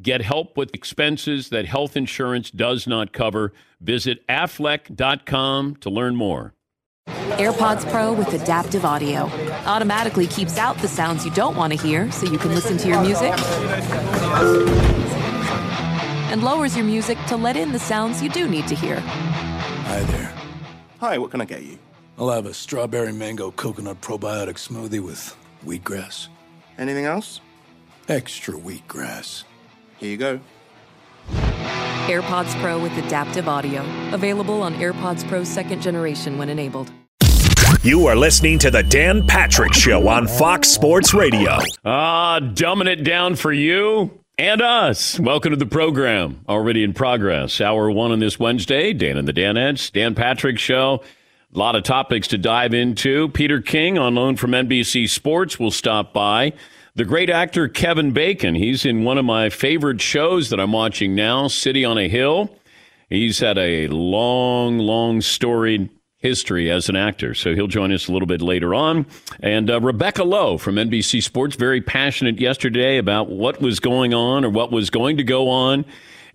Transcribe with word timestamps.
Get 0.00 0.22
help 0.22 0.56
with 0.56 0.74
expenses 0.74 1.48
that 1.50 1.66
health 1.66 1.96
insurance 1.96 2.50
does 2.50 2.86
not 2.86 3.12
cover. 3.12 3.52
Visit 3.80 4.26
aflac.com 4.28 5.76
to 5.76 5.90
learn 5.90 6.16
more. 6.16 6.54
AirPods 7.06 7.90
Pro 7.90 8.12
with 8.12 8.32
adaptive 8.32 8.84
audio 8.84 9.24
automatically 9.66 10.26
keeps 10.26 10.56
out 10.56 10.76
the 10.78 10.88
sounds 10.88 11.24
you 11.24 11.30
don't 11.32 11.56
want 11.56 11.72
to 11.72 11.78
hear 11.78 12.10
so 12.12 12.30
you 12.30 12.38
can 12.38 12.54
listen 12.54 12.78
to 12.78 12.88
your 12.88 13.02
music 13.02 13.32
and 16.34 16.42
lowers 16.42 16.76
your 16.76 16.84
music 16.84 17.16
to 17.26 17.36
let 17.36 17.56
in 17.56 17.70
the 17.70 17.78
sounds 17.78 18.20
you 18.20 18.28
do 18.28 18.48
need 18.48 18.66
to 18.66 18.74
hear. 18.74 18.98
Hi 19.00 20.00
there. 20.02 20.32
Hi, 21.00 21.18
what 21.18 21.30
can 21.30 21.40
I 21.40 21.44
get 21.44 21.62
you? 21.62 21.78
I'll 22.18 22.30
have 22.30 22.46
a 22.46 22.54
strawberry 22.54 23.12
mango 23.12 23.50
coconut 23.52 24.00
probiotic 24.00 24.56
smoothie 24.56 25.00
with 25.00 25.36
wheatgrass. 25.64 26.28
Anything 26.78 27.04
else? 27.04 27.40
Extra 28.08 28.54
wheatgrass. 28.54 29.44
Here 29.98 30.10
you 30.10 30.16
go. 30.16 30.40
AirPods 32.06 32.60
Pro 32.60 32.78
with 32.78 32.92
adaptive 32.98 33.48
audio. 33.48 33.82
Available 34.12 34.62
on 34.62 34.74
AirPods 34.74 35.26
Pro 35.26 35.44
second 35.44 35.80
generation 35.80 36.36
when 36.36 36.50
enabled. 36.50 36.90
You 37.82 38.06
are 38.06 38.16
listening 38.16 38.58
to 38.60 38.70
the 38.70 38.82
Dan 38.82 39.26
Patrick 39.26 39.72
Show 39.72 40.08
on 40.08 40.26
Fox 40.26 40.68
Sports 40.68 41.14
Radio. 41.14 41.58
Ah, 41.84 42.40
dumbing 42.40 42.88
it 42.88 43.04
down 43.04 43.36
for 43.36 43.52
you 43.52 44.18
and 44.38 44.60
us. 44.60 45.18
Welcome 45.20 45.50
to 45.50 45.56
the 45.56 45.66
program. 45.66 46.40
Already 46.48 46.82
in 46.82 46.92
progress. 46.92 47.60
Hour 47.60 47.90
one 47.90 48.10
on 48.10 48.20
this 48.20 48.38
Wednesday. 48.38 48.92
Dan 48.92 49.16
and 49.16 49.28
the 49.28 49.32
Danettes. 49.32 49.92
Dan 49.92 50.14
Patrick 50.14 50.58
Show. 50.58 51.02
A 51.54 51.58
lot 51.58 51.76
of 51.76 51.84
topics 51.84 52.26
to 52.28 52.38
dive 52.38 52.74
into. 52.74 53.28
Peter 53.28 53.60
King 53.60 53.96
on 53.96 54.14
loan 54.14 54.36
from 54.36 54.50
NBC 54.50 55.08
Sports 55.08 55.58
will 55.58 55.70
stop 55.70 56.12
by. 56.12 56.52
The 56.96 57.04
great 57.04 57.28
actor 57.28 57.66
Kevin 57.66 58.12
Bacon, 58.12 58.54
he's 58.54 58.86
in 58.86 59.02
one 59.02 59.18
of 59.18 59.24
my 59.24 59.50
favorite 59.50 60.00
shows 60.00 60.50
that 60.50 60.60
I'm 60.60 60.70
watching 60.70 61.16
now, 61.16 61.48
City 61.48 61.84
on 61.84 61.98
a 61.98 62.08
Hill. 62.08 62.56
He's 63.10 63.40
had 63.40 63.58
a 63.58 63.88
long, 63.88 64.78
long 64.78 65.20
storied 65.20 65.90
history 66.18 66.70
as 66.70 66.88
an 66.88 66.94
actor, 66.94 67.34
so 67.34 67.52
he'll 67.52 67.66
join 67.66 67.90
us 67.90 68.06
a 68.06 68.12
little 68.12 68.28
bit 68.28 68.40
later 68.40 68.76
on. 68.76 69.06
And 69.40 69.72
uh, 69.72 69.80
Rebecca 69.80 70.22
Lowe 70.22 70.56
from 70.56 70.76
NBC 70.76 71.20
Sports, 71.20 71.56
very 71.56 71.80
passionate 71.80 72.38
yesterday 72.38 72.98
about 72.98 73.28
what 73.28 73.60
was 73.60 73.80
going 73.80 74.14
on 74.14 74.44
or 74.44 74.50
what 74.50 74.70
was 74.70 74.88
going 74.88 75.16
to 75.16 75.24
go 75.24 75.50
on. 75.50 75.84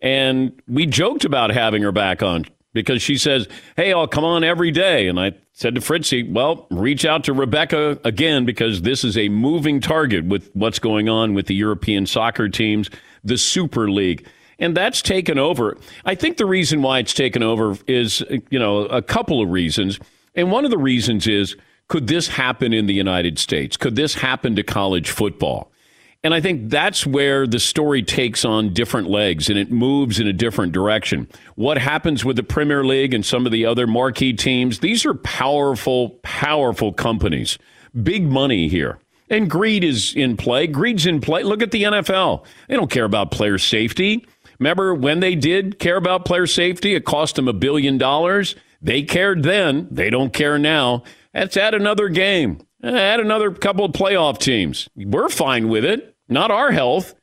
And 0.02 0.62
we 0.68 0.86
joked 0.86 1.24
about 1.24 1.52
having 1.52 1.84
her 1.84 1.94
back 1.94 2.22
on 2.22 2.46
because 2.86 3.02
she 3.02 3.18
says, 3.18 3.48
Hey, 3.76 3.94
I'll 3.94 4.08
come 4.08 4.24
on 4.24 4.44
every 4.44 4.72
day. 4.72 5.08
And 5.08 5.20
I 5.20 5.34
said 5.54 5.76
to 5.76 5.82
Fritzy, 5.82 6.24
Well, 6.24 6.68
reach 6.72 7.06
out 7.06 7.24
to 7.26 7.34
Rebecca 7.34 8.00
again 8.04 8.46
because 8.46 8.82
this 8.82 9.04
is 9.04 9.18
a 9.18 9.30
moving 9.30 9.82
target 9.82 10.26
with 10.26 10.50
what's 10.54 10.80
going 10.80 11.10
on 11.10 11.34
with 11.34 11.48
the 11.48 11.56
European 11.56 12.06
soccer 12.06 12.50
teams, 12.50 12.90
the 13.24 13.38
Super 13.38 13.90
League. 13.90 14.28
And 14.60 14.76
that's 14.76 15.02
taken 15.02 15.40
over. 15.40 15.78
I 16.06 16.16
think 16.16 16.38
the 16.38 16.46
reason 16.46 16.82
why 16.82 17.00
it's 17.00 17.14
taken 17.14 17.42
over 17.44 17.78
is, 17.88 18.24
you 18.50 18.60
know, 18.60 18.80
a 18.86 19.02
couple 19.02 19.42
of 19.42 19.50
reasons. 19.50 20.00
And 20.36 20.52
one 20.52 20.66
of 20.66 20.72
the 20.72 20.78
reasons 20.78 21.28
is 21.28 21.56
could 21.88 22.08
this 22.08 22.28
happen 22.28 22.72
in 22.72 22.86
the 22.86 22.94
United 22.94 23.40
States? 23.40 23.76
Could 23.76 23.96
this 23.96 24.14
happen 24.14 24.56
to 24.56 24.64
college 24.64 25.10
football? 25.10 25.72
And 26.22 26.34
I 26.34 26.42
think 26.42 26.70
that's 26.70 27.06
where 27.06 27.48
the 27.48 27.60
story 27.60 28.04
takes 28.04 28.44
on 28.44 28.74
different 28.74 29.10
legs 29.10 29.50
and 29.50 29.58
it 29.58 29.72
moves 29.72 30.20
in 30.20 30.28
a 30.28 30.34
different 30.34 30.74
direction. 30.74 31.30
What 31.56 31.78
happens 31.78 32.26
with 32.26 32.36
the 32.36 32.44
Premier 32.44 32.84
League 32.84 33.14
and 33.14 33.26
some 33.26 33.46
of 33.46 33.54
the 33.54 33.66
other 33.66 33.88
marquee 33.88 34.34
teams? 34.34 34.80
These 34.80 35.06
are 35.06 35.14
powerful, 35.14 36.20
powerful 36.24 36.92
companies. 36.92 37.58
Big 38.04 38.24
money 38.24 38.68
here. 38.68 39.00
And 39.30 39.50
greed 39.50 39.84
is 39.84 40.14
in 40.14 40.36
play. 40.36 40.68
Greed's 40.68 41.06
in 41.06 41.22
play. 41.22 41.44
Look 41.44 41.62
at 41.62 41.72
the 41.72 41.84
NFL. 41.84 42.44
They 42.68 42.76
don't 42.76 42.92
care 42.92 43.06
about 43.06 43.32
player 43.32 43.58
safety. 43.58 44.26
Remember 44.60 44.94
when 44.94 45.22
they 45.22 45.36
did 45.36 45.80
care 45.80 45.96
about 45.96 46.26
player 46.26 46.48
safety? 46.48 46.96
It 46.96 47.06
cost 47.06 47.36
them 47.36 47.48
a 47.48 47.54
billion 47.54 47.98
dollars. 47.98 48.56
They 48.82 49.04
cared 49.04 49.44
then. 49.44 49.88
They 49.90 50.10
don't 50.10 50.34
care 50.34 50.58
now. 50.58 51.04
Let's 51.34 51.56
add 51.56 51.74
another 51.74 52.10
game. 52.10 52.60
Eh, 52.84 52.98
add 52.98 53.20
another 53.20 53.52
couple 53.52 53.86
of 53.86 53.92
playoff 53.92 54.38
teams. 54.38 54.88
We're 54.96 55.30
fine 55.30 55.70
with 55.70 55.84
it. 55.84 56.16
Not 56.28 56.52
our 56.52 56.72
health. 56.72 57.16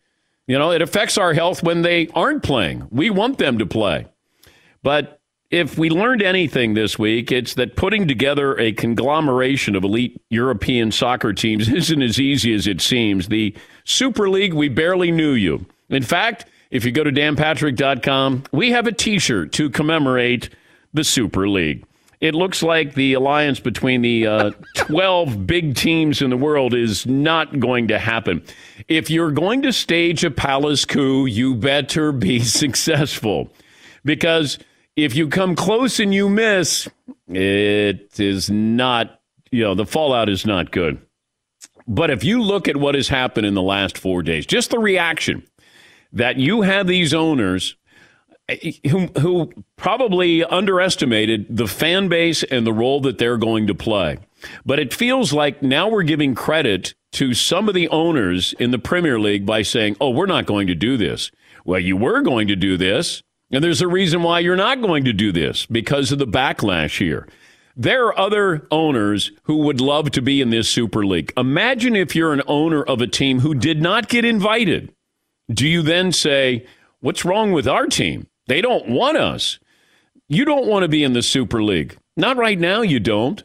You 0.47 0.59
know, 0.59 0.71
it 0.71 0.83
affects 0.83 1.19
our 1.19 1.33
health 1.33 1.63
when 1.63 1.83
they 1.83 2.09
aren't 2.09 2.43
playing. 2.43 2.87
We 2.91 3.11
want 3.11 3.39
them 3.39 3.59
to 3.59 3.67
play. 3.67 4.07
But 4.83 5.21
if 5.51 5.79
we 5.79 5.91
learned 5.91 6.23
anything 6.23 6.75
this 6.75 6.99
week, 6.99 7.33
it's 7.33 7.55
that 7.55 7.77
putting 7.77 8.07
together 8.07 8.59
a 8.59 8.73
conglomeration 8.73 9.75
of 9.75 9.85
elite 9.85 10.21
European 10.29 10.93
soccer 10.93 11.33
teams 11.33 11.69
isn't 11.73 12.03
as 12.03 12.21
easy 12.21 12.55
as 12.55 12.67
it 12.67 12.81
seems. 12.81 13.29
The 13.29 13.55
Super 13.85 14.29
League, 14.29 14.55
we 14.55 14.69
barely 14.69 15.11
knew 15.11 15.33
you. 15.33 15.67
In 15.89 16.03
fact, 16.03 16.47
if 16.71 16.85
you 16.85 16.93
go 16.93 17.05
to 17.05 17.13
danpatrick.com, 17.13 18.45
we 18.53 18.73
have 18.73 18.87
a 18.87 18.93
t 18.93 19.19
shirt 19.19 19.53
to 19.53 19.71
commemorate 19.71 20.51
the 20.93 21.05
Super 21.05 21.49
League. 21.49 21.85
It 22.21 22.35
looks 22.35 22.63
like 22.63 22.95
the 22.95 23.15
alliance 23.15 23.61
between 23.61 24.03
the 24.03 24.27
uh, 24.27 24.51
12 24.77 25.47
big 25.47 25.75
teams 25.77 26.23
in 26.23 26.31
the 26.31 26.37
world 26.37 26.75
is 26.75 27.07
not 27.07 27.61
going 27.61 27.89
to 27.89 27.99
happen. 27.99 28.43
If 28.89 29.11
you're 29.11 29.33
going 29.33 29.63
to 29.63 29.73
stage 29.73 30.25
a 30.25 30.31
palace 30.31 30.85
coup, 30.85 31.27
you 31.27 31.55
better 31.55 32.13
be 32.13 32.41
successful. 32.45 33.53
Because 34.05 34.59
if 34.95 35.15
you 35.15 35.29
come 35.29 35.55
close 35.55 36.01
and 36.01 36.15
you 36.15 36.29
miss, 36.29 36.89
it 37.29 38.19
is 38.19 38.49
not, 38.49 39.21
you 39.51 39.63
know, 39.63 39.75
the 39.75 39.87
fallout 39.87 40.29
is 40.29 40.47
not 40.47 40.71
good. 40.71 40.99
But 41.87 42.11
if 42.11 42.25
you 42.25 42.43
look 42.43 42.67
at 42.67 42.77
what 42.77 42.95
has 42.95 43.09
happened 43.09 43.47
in 43.47 43.55
the 43.55 43.63
last 43.63 43.97
four 43.99 44.23
days, 44.23 44.47
just 44.47 44.71
the 44.71 44.79
reaction 44.79 45.45
that 46.13 46.37
you 46.37 46.63
have 46.63 46.87
these 46.87 47.15
owners 47.15 47.77
who, 48.89 49.07
who 49.19 49.53
probably 49.77 50.45
underestimated 50.45 51.47
the 51.51 51.67
fan 51.67 52.09
base 52.09 52.43
and 52.45 52.67
the 52.67 52.73
role 52.73 53.01
that 53.01 53.19
they're 53.19 53.39
going 53.39 53.67
to 53.67 53.75
play. 53.75 54.19
But 54.65 54.79
it 54.79 54.95
feels 54.95 55.33
like 55.33 55.63
now 55.63 55.89
we're 55.89 56.05
giving 56.05 56.35
credit 56.35 56.95
to 57.13 57.35
some 57.35 57.69
of 57.69 57.75
the 57.75 57.89
owners 57.89 58.55
in 58.59 58.71
the 58.71 58.79
Premier 58.79 59.19
League 59.19 59.47
by 59.47 59.63
saying, 59.63 59.97
oh, 60.01 60.11
we're 60.11 60.27
not 60.27 60.47
going 60.47 60.67
to 60.69 60.75
do 60.75 60.97
this. 60.97 61.31
Well, 61.65 61.81
you 61.81 61.97
were 61.97 62.21
going 62.21 62.47
to 62.49 62.57
do 62.57 62.77
this. 62.77 63.23
And 63.51 63.63
there's 63.63 63.81
a 63.81 63.89
reason 63.89 64.23
why 64.23 64.41
you're 64.41 64.57
not 64.57 64.83
going 64.83 65.05
to 65.05 65.13
do 65.13 65.33
this 65.33 65.67
because 65.67 66.13
of 66.13 66.19
the 66.19 66.27
backlash 66.27 66.99
here. 66.99 67.29
There 67.77 68.07
are 68.07 68.19
other 68.19 68.67
owners 68.71 69.33
who 69.45 69.59
would 69.59 69.81
love 69.81 70.11
to 70.13 70.23
be 70.23 70.41
in 70.41 70.51
this 70.51 70.69
Super 70.69 71.05
League. 71.05 71.33
Imagine 71.37 71.95
if 71.95 72.17
you're 72.17 72.33
an 72.33 72.43
owner 72.47 72.83
of 72.83 73.01
a 73.01 73.07
team 73.07 73.41
who 73.41 73.55
did 73.55 73.83
not 73.83 74.09
get 74.09 74.25
invited. 74.25 74.93
Do 75.53 75.69
you 75.69 75.83
then 75.83 76.11
say, 76.13 76.67
What's 77.01 77.25
wrong 77.25 77.53
with 77.53 77.69
our 77.69 77.87
team? 77.87 78.27
They 78.47 78.61
don't 78.61 78.89
want 78.89 79.17
us. 79.17 79.59
You 80.29 80.45
don't 80.45 80.67
want 80.67 80.83
to 80.83 80.89
be 80.89 81.05
in 81.05 81.13
the 81.13 81.23
Super 81.23 81.63
League. 81.63 81.97
Not 82.17 82.37
right 82.37 82.59
now, 82.59 82.83
you 82.83 83.01
don't. 83.01 83.43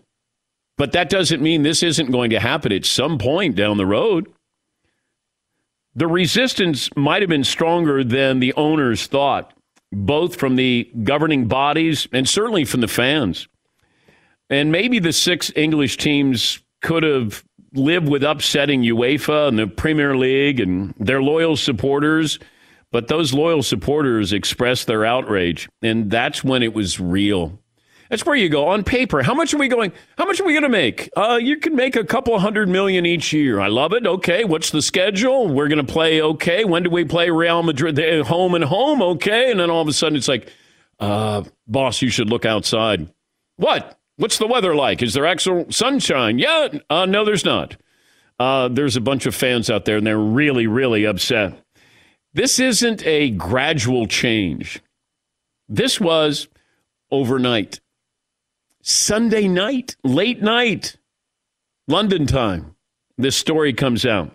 But 0.77 0.93
that 0.93 1.09
doesn't 1.09 1.41
mean 1.43 1.61
this 1.61 1.83
isn't 1.83 2.11
going 2.11 2.31
to 2.31 2.39
happen 2.39 2.71
at 2.71 2.85
some 2.85 3.17
point 3.17 3.55
down 3.55 3.77
the 3.77 3.85
road. 3.85 4.27
The 5.93 6.07
resistance 6.07 6.89
might 6.95 7.21
have 7.21 7.29
been 7.29 7.43
stronger 7.43 8.03
than 8.03 8.39
the 8.39 8.53
owners 8.53 9.05
thought, 9.05 9.53
both 9.91 10.37
from 10.37 10.55
the 10.55 10.89
governing 11.03 11.47
bodies 11.47 12.07
and 12.13 12.27
certainly 12.27 12.65
from 12.65 12.81
the 12.81 12.87
fans. 12.87 13.47
And 14.49 14.71
maybe 14.71 14.99
the 14.99 15.13
six 15.13 15.51
English 15.55 15.97
teams 15.97 16.59
could 16.81 17.03
have 17.03 17.43
lived 17.73 18.09
with 18.09 18.23
upsetting 18.23 18.81
UEFA 18.81 19.49
and 19.49 19.59
the 19.59 19.67
Premier 19.67 20.17
League 20.17 20.59
and 20.59 20.93
their 20.97 21.21
loyal 21.21 21.55
supporters, 21.57 22.39
but 22.91 23.07
those 23.07 23.33
loyal 23.33 23.63
supporters 23.63 24.33
expressed 24.33 24.87
their 24.87 25.05
outrage, 25.05 25.69
and 25.81 26.11
that's 26.11 26.43
when 26.43 26.63
it 26.63 26.73
was 26.73 26.99
real. 26.99 27.59
That's 28.09 28.25
where 28.25 28.35
you 28.35 28.49
go 28.49 28.67
on 28.67 28.83
paper. 28.83 29.23
How 29.23 29.33
much 29.33 29.53
are 29.53 29.57
we 29.57 29.69
going? 29.69 29.93
How 30.17 30.25
much 30.25 30.41
are 30.41 30.43
we 30.43 30.51
going 30.51 30.63
to 30.63 30.69
make? 30.69 31.09
Uh, 31.15 31.39
you 31.41 31.55
can 31.55 31.77
make 31.77 31.95
a 31.95 32.03
couple 32.03 32.37
hundred 32.37 32.67
million 32.67 33.05
each 33.05 33.31
year. 33.31 33.61
I 33.61 33.69
love 33.69 33.93
it. 33.93 34.05
Okay, 34.05 34.43
what's 34.43 34.69
the 34.69 34.81
schedule? 34.81 35.47
We're 35.47 35.69
going 35.69 35.85
to 35.85 35.91
play. 35.91 36.21
Okay, 36.21 36.65
when 36.65 36.83
do 36.83 36.89
we 36.89 37.05
play 37.05 37.29
Real 37.29 37.63
Madrid? 37.63 37.97
Home 38.27 38.53
and 38.53 38.65
home. 38.65 39.01
Okay, 39.01 39.49
and 39.49 39.61
then 39.61 39.69
all 39.69 39.81
of 39.81 39.87
a 39.87 39.93
sudden 39.93 40.17
it's 40.17 40.27
like, 40.27 40.51
uh, 40.99 41.43
boss, 41.67 42.01
you 42.01 42.09
should 42.09 42.29
look 42.29 42.45
outside. 42.45 43.07
What? 43.55 43.97
What's 44.17 44.37
the 44.39 44.47
weather 44.47 44.75
like? 44.75 45.01
Is 45.01 45.13
there 45.13 45.25
actual 45.25 45.67
sunshine? 45.71 46.37
Yeah. 46.37 46.67
Uh, 46.89 47.05
no, 47.05 47.23
there's 47.23 47.45
not. 47.45 47.77
Uh, 48.39 48.67
there's 48.67 48.97
a 48.97 49.01
bunch 49.01 49.25
of 49.25 49.33
fans 49.33 49.69
out 49.69 49.85
there, 49.85 49.95
and 49.95 50.05
they're 50.05 50.17
really, 50.17 50.67
really 50.67 51.05
upset. 51.05 51.53
This 52.33 52.59
isn't 52.59 53.05
a 53.05 53.31
gradual 53.31 54.07
change. 54.07 54.81
This 55.67 55.99
was 55.99 56.47
overnight. 57.11 57.79
Sunday 58.81 59.47
night, 59.47 59.95
late 60.03 60.41
night, 60.41 60.95
London 61.87 62.25
time, 62.25 62.75
this 63.17 63.35
story 63.35 63.73
comes 63.73 64.05
out. 64.05 64.31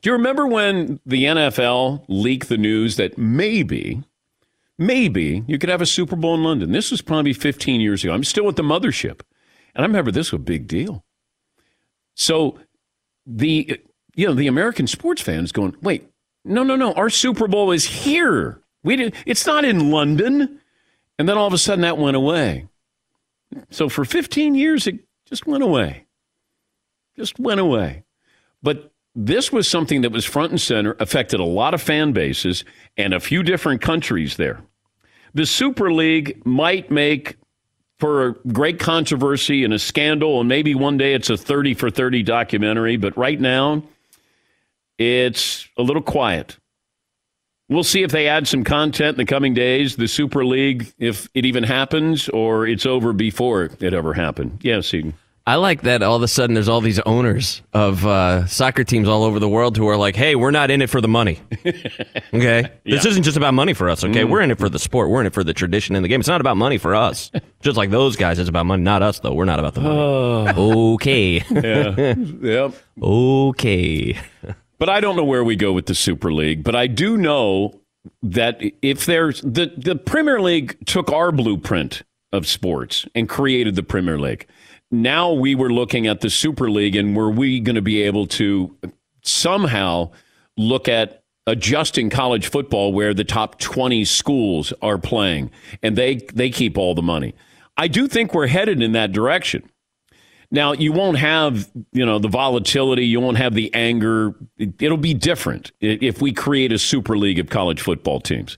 Do 0.00 0.10
you 0.10 0.12
remember 0.12 0.46
when 0.46 1.00
the 1.04 1.24
NFL 1.24 2.04
leaked 2.08 2.48
the 2.48 2.58
news 2.58 2.96
that 2.96 3.18
maybe, 3.18 4.02
maybe 4.78 5.42
you 5.46 5.58
could 5.58 5.70
have 5.70 5.80
a 5.82 5.86
Super 5.86 6.16
Bowl 6.16 6.34
in 6.34 6.44
London? 6.44 6.72
This 6.72 6.90
was 6.90 7.02
probably 7.02 7.32
15 7.32 7.80
years 7.80 8.04
ago. 8.04 8.12
I'm 8.12 8.24
still 8.24 8.48
at 8.48 8.56
the 8.56 8.62
mothership. 8.62 9.20
And 9.74 9.84
I 9.84 9.86
remember 9.86 10.10
this 10.10 10.30
was 10.30 10.40
a 10.40 10.44
big 10.44 10.68
deal. 10.68 11.04
So 12.14 12.58
the 13.26 13.80
you 14.14 14.26
know 14.26 14.34
the 14.34 14.46
American 14.46 14.86
sports 14.86 15.22
fans 15.22 15.50
going, 15.52 15.74
wait, 15.82 16.08
no, 16.44 16.62
no, 16.62 16.76
no, 16.76 16.92
our 16.92 17.10
Super 17.10 17.48
Bowl 17.48 17.72
is 17.72 17.84
here. 17.84 18.60
We 18.82 18.96
did, 18.96 19.14
it's 19.26 19.46
not 19.46 19.64
in 19.64 19.90
London. 19.90 20.60
And 21.18 21.28
then 21.28 21.38
all 21.38 21.46
of 21.46 21.52
a 21.52 21.58
sudden 21.58 21.82
that 21.82 21.98
went 21.98 22.16
away. 22.16 22.68
So 23.70 23.88
for 23.88 24.04
15 24.04 24.54
years, 24.54 24.86
it 24.86 24.98
just 25.26 25.46
went 25.46 25.62
away. 25.62 26.06
Just 27.16 27.38
went 27.38 27.60
away. 27.60 28.04
But 28.62 28.92
this 29.14 29.52
was 29.52 29.68
something 29.68 30.00
that 30.02 30.10
was 30.10 30.24
front 30.24 30.50
and 30.50 30.60
center, 30.60 30.96
affected 30.98 31.38
a 31.38 31.44
lot 31.44 31.72
of 31.72 31.80
fan 31.80 32.12
bases 32.12 32.64
and 32.96 33.14
a 33.14 33.20
few 33.20 33.42
different 33.42 33.80
countries 33.80 34.36
there. 34.36 34.60
The 35.34 35.46
Super 35.46 35.92
League 35.92 36.44
might 36.44 36.90
make 36.90 37.36
for 37.98 38.26
a 38.26 38.32
great 38.48 38.80
controversy 38.80 39.62
and 39.62 39.72
a 39.72 39.78
scandal, 39.78 40.40
and 40.40 40.48
maybe 40.48 40.74
one 40.74 40.96
day 40.96 41.14
it's 41.14 41.30
a 41.30 41.36
30 41.36 41.74
for 41.74 41.90
30 41.90 42.24
documentary, 42.24 42.96
but 42.96 43.16
right 43.16 43.40
now 43.40 43.84
it's 44.98 45.68
a 45.76 45.82
little 45.82 46.02
quiet. 46.02 46.58
We'll 47.68 47.84
see 47.84 48.02
if 48.02 48.10
they 48.10 48.28
add 48.28 48.46
some 48.46 48.62
content 48.62 49.16
in 49.16 49.16
the 49.16 49.24
coming 49.24 49.54
days. 49.54 49.96
The 49.96 50.06
Super 50.06 50.44
League, 50.44 50.92
if 50.98 51.28
it 51.34 51.46
even 51.46 51.64
happens, 51.64 52.28
or 52.28 52.66
it's 52.66 52.84
over 52.84 53.12
before 53.12 53.70
it 53.80 53.94
ever 53.94 54.12
happened. 54.12 54.60
Yeah, 54.62 54.80
Eden. 54.80 55.14
I 55.46 55.56
like 55.56 55.82
that 55.82 56.02
all 56.02 56.16
of 56.16 56.22
a 56.22 56.28
sudden 56.28 56.54
there's 56.54 56.70
all 56.70 56.80
these 56.80 57.00
owners 57.00 57.60
of 57.74 58.06
uh, 58.06 58.46
soccer 58.46 58.82
teams 58.82 59.06
all 59.08 59.24
over 59.24 59.38
the 59.38 59.48
world 59.48 59.76
who 59.76 59.86
are 59.88 59.96
like, 59.96 60.16
hey, 60.16 60.36
we're 60.36 60.50
not 60.50 60.70
in 60.70 60.80
it 60.80 60.88
for 60.88 61.02
the 61.02 61.08
money. 61.08 61.38
okay? 61.66 62.22
yeah. 62.32 62.70
This 62.86 63.04
isn't 63.04 63.24
just 63.24 63.36
about 63.36 63.52
money 63.52 63.74
for 63.74 63.90
us, 63.90 64.02
okay? 64.04 64.22
Mm. 64.22 64.30
We're 64.30 64.40
in 64.40 64.50
it 64.50 64.58
for 64.58 64.70
the 64.70 64.78
sport. 64.78 65.10
We're 65.10 65.20
in 65.20 65.26
it 65.26 65.34
for 65.34 65.44
the 65.44 65.52
tradition 65.52 65.96
in 65.96 66.02
the 66.02 66.08
game. 66.08 66.20
It's 66.20 66.30
not 66.30 66.40
about 66.40 66.56
money 66.56 66.78
for 66.78 66.94
us. 66.94 67.30
just 67.60 67.76
like 67.76 67.90
those 67.90 68.16
guys, 68.16 68.38
it's 68.38 68.48
about 68.48 68.64
money. 68.64 68.82
Not 68.82 69.02
us, 69.02 69.20
though. 69.20 69.34
We're 69.34 69.44
not 69.44 69.58
about 69.58 69.74
the 69.74 69.82
money. 69.82 70.58
okay. 70.94 71.44
yeah. 71.50 72.14
Yep. 72.16 72.74
Okay. 73.02 74.18
But 74.78 74.88
I 74.88 75.00
don't 75.00 75.16
know 75.16 75.24
where 75.24 75.44
we 75.44 75.56
go 75.56 75.72
with 75.72 75.86
the 75.86 75.94
Super 75.94 76.32
League. 76.32 76.64
But 76.64 76.74
I 76.74 76.86
do 76.86 77.16
know 77.16 77.80
that 78.22 78.60
if 78.82 79.06
there's 79.06 79.40
the, 79.40 79.72
the 79.76 79.96
Premier 79.96 80.40
League 80.40 80.76
took 80.86 81.10
our 81.12 81.32
blueprint 81.32 82.02
of 82.32 82.46
sports 82.46 83.06
and 83.14 83.28
created 83.28 83.76
the 83.76 83.82
Premier 83.82 84.18
League. 84.18 84.46
Now 84.90 85.32
we 85.32 85.54
were 85.54 85.72
looking 85.72 86.06
at 86.06 86.20
the 86.20 86.28
Super 86.30 86.70
League 86.70 86.96
and 86.96 87.16
were 87.16 87.30
we 87.30 87.60
going 87.60 87.76
to 87.76 87.82
be 87.82 88.02
able 88.02 88.26
to 88.28 88.76
somehow 89.22 90.10
look 90.56 90.88
at 90.88 91.22
adjusting 91.46 92.10
college 92.10 92.48
football 92.48 92.92
where 92.92 93.14
the 93.14 93.24
top 93.24 93.58
20 93.58 94.04
schools 94.04 94.72
are 94.82 94.98
playing 94.98 95.50
and 95.82 95.96
they 95.96 96.16
they 96.34 96.50
keep 96.50 96.76
all 96.76 96.94
the 96.94 97.02
money. 97.02 97.34
I 97.76 97.88
do 97.88 98.08
think 98.08 98.34
we're 98.34 98.46
headed 98.46 98.82
in 98.82 98.92
that 98.92 99.12
direction. 99.12 99.68
Now 100.54 100.72
you 100.72 100.92
won't 100.92 101.18
have 101.18 101.68
you 101.92 102.06
know 102.06 102.20
the 102.20 102.28
volatility, 102.28 103.04
you 103.04 103.18
won't 103.18 103.38
have 103.38 103.54
the 103.54 103.74
anger. 103.74 104.36
It'll 104.56 104.96
be 104.96 105.12
different 105.12 105.72
if 105.80 106.22
we 106.22 106.32
create 106.32 106.70
a 106.70 106.78
super 106.78 107.18
league 107.18 107.40
of 107.40 107.50
college 107.50 107.80
football 107.80 108.20
teams. 108.20 108.56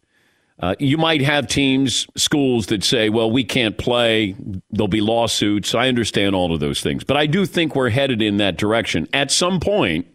Uh, 0.61 0.75
you 0.79 0.99
might 0.99 1.23
have 1.23 1.47
teams, 1.47 2.07
schools 2.15 2.67
that 2.67 2.85
say, 2.85 3.09
"Well, 3.09 3.31
we 3.31 3.45
can't 3.45 3.79
play." 3.79 4.37
There'll 4.71 4.89
be 4.89 5.01
lawsuits. 5.01 5.75
I 5.75 5.89
understand 5.89 6.35
all 6.35 6.53
of 6.53 6.61
those 6.61 6.83
things, 6.83 7.03
but 7.03 7.17
I 7.17 7.25
do 7.25 7.47
think 7.47 7.75
we're 7.75 7.89
headed 7.89 8.21
in 8.21 8.37
that 8.37 8.59
direction 8.59 9.09
at 9.15 9.31
some 9.31 9.59
point 9.59 10.07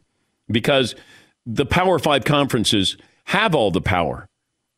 because 0.51 0.93
the 1.47 1.65
Power 1.65 1.97
Five 1.97 2.25
conferences 2.25 2.95
have 3.25 3.55
all 3.55 3.71
the 3.71 3.81
power, 3.81 4.27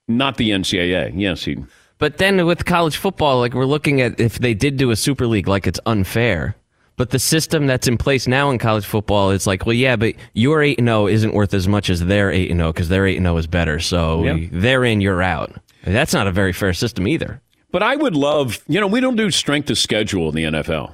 not 0.07 0.37
the 0.37 0.51
NCAA. 0.51 1.11
Yes, 1.15 1.45
Eden. 1.49 1.67
But 1.97 2.17
then 2.17 2.45
with 2.45 2.63
college 2.63 2.95
football, 2.95 3.39
like 3.39 3.53
we're 3.53 3.65
looking 3.65 3.99
at 3.99 4.21
if 4.21 4.39
they 4.39 4.53
did 4.53 4.77
do 4.77 4.91
a 4.91 4.95
super 4.95 5.27
league, 5.27 5.49
like 5.49 5.67
it's 5.67 5.81
unfair. 5.85 6.55
But 6.95 7.09
the 7.09 7.19
system 7.19 7.65
that's 7.65 7.87
in 7.87 7.97
place 7.97 8.27
now 8.27 8.51
in 8.51 8.59
college 8.59 8.85
football 8.85 9.31
is 9.31 9.47
like, 9.47 9.65
well, 9.65 9.73
yeah, 9.73 9.95
but 9.95 10.13
your 10.33 10.61
8 10.61 10.79
0 10.79 11.07
isn't 11.07 11.33
worth 11.33 11.53
as 11.53 11.67
much 11.67 11.89
as 11.89 12.05
their 12.05 12.31
8 12.31 12.51
0 12.51 12.71
because 12.71 12.89
their 12.89 13.07
8 13.07 13.17
0 13.17 13.37
is 13.37 13.47
better. 13.47 13.79
So 13.79 14.23
yeah. 14.23 14.47
they're 14.51 14.85
in, 14.85 15.01
you're 15.01 15.23
out. 15.23 15.55
That's 15.83 16.13
not 16.13 16.27
a 16.27 16.31
very 16.31 16.53
fair 16.53 16.73
system 16.73 17.07
either. 17.07 17.41
But 17.71 17.81
I 17.81 17.95
would 17.95 18.15
love, 18.15 18.63
you 18.67 18.79
know, 18.79 18.87
we 18.87 18.99
don't 18.99 19.15
do 19.15 19.31
strength 19.31 19.69
of 19.71 19.79
schedule 19.79 20.29
in 20.29 20.35
the 20.35 20.43
NFL, 20.43 20.93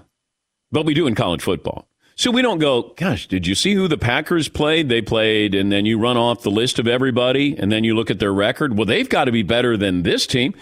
but 0.72 0.86
we 0.86 0.94
do 0.94 1.08
in 1.08 1.16
college 1.16 1.42
football. 1.42 1.86
So 2.16 2.32
we 2.32 2.42
don't 2.42 2.60
go, 2.60 2.94
gosh, 2.98 3.28
did 3.28 3.48
you 3.48 3.56
see 3.56 3.74
who 3.74 3.88
the 3.88 3.98
Packers 3.98 4.50
played? 4.50 4.90
They 4.90 5.02
played, 5.02 5.56
and 5.56 5.72
then 5.72 5.86
you 5.86 5.98
run 5.98 6.18
off 6.18 6.42
the 6.42 6.52
list 6.52 6.78
of 6.78 6.86
everybody, 6.86 7.56
and 7.58 7.72
then 7.72 7.86
you 7.86 7.96
look 7.96 8.12
at 8.12 8.20
their 8.20 8.34
record. 8.34 8.78
Well, 8.78 8.86
they've 8.86 9.08
got 9.08 9.26
to 9.26 9.32
be 9.32 9.44
better 9.44 9.78
than 9.78 10.04
this 10.04 10.28
team. 10.28 10.54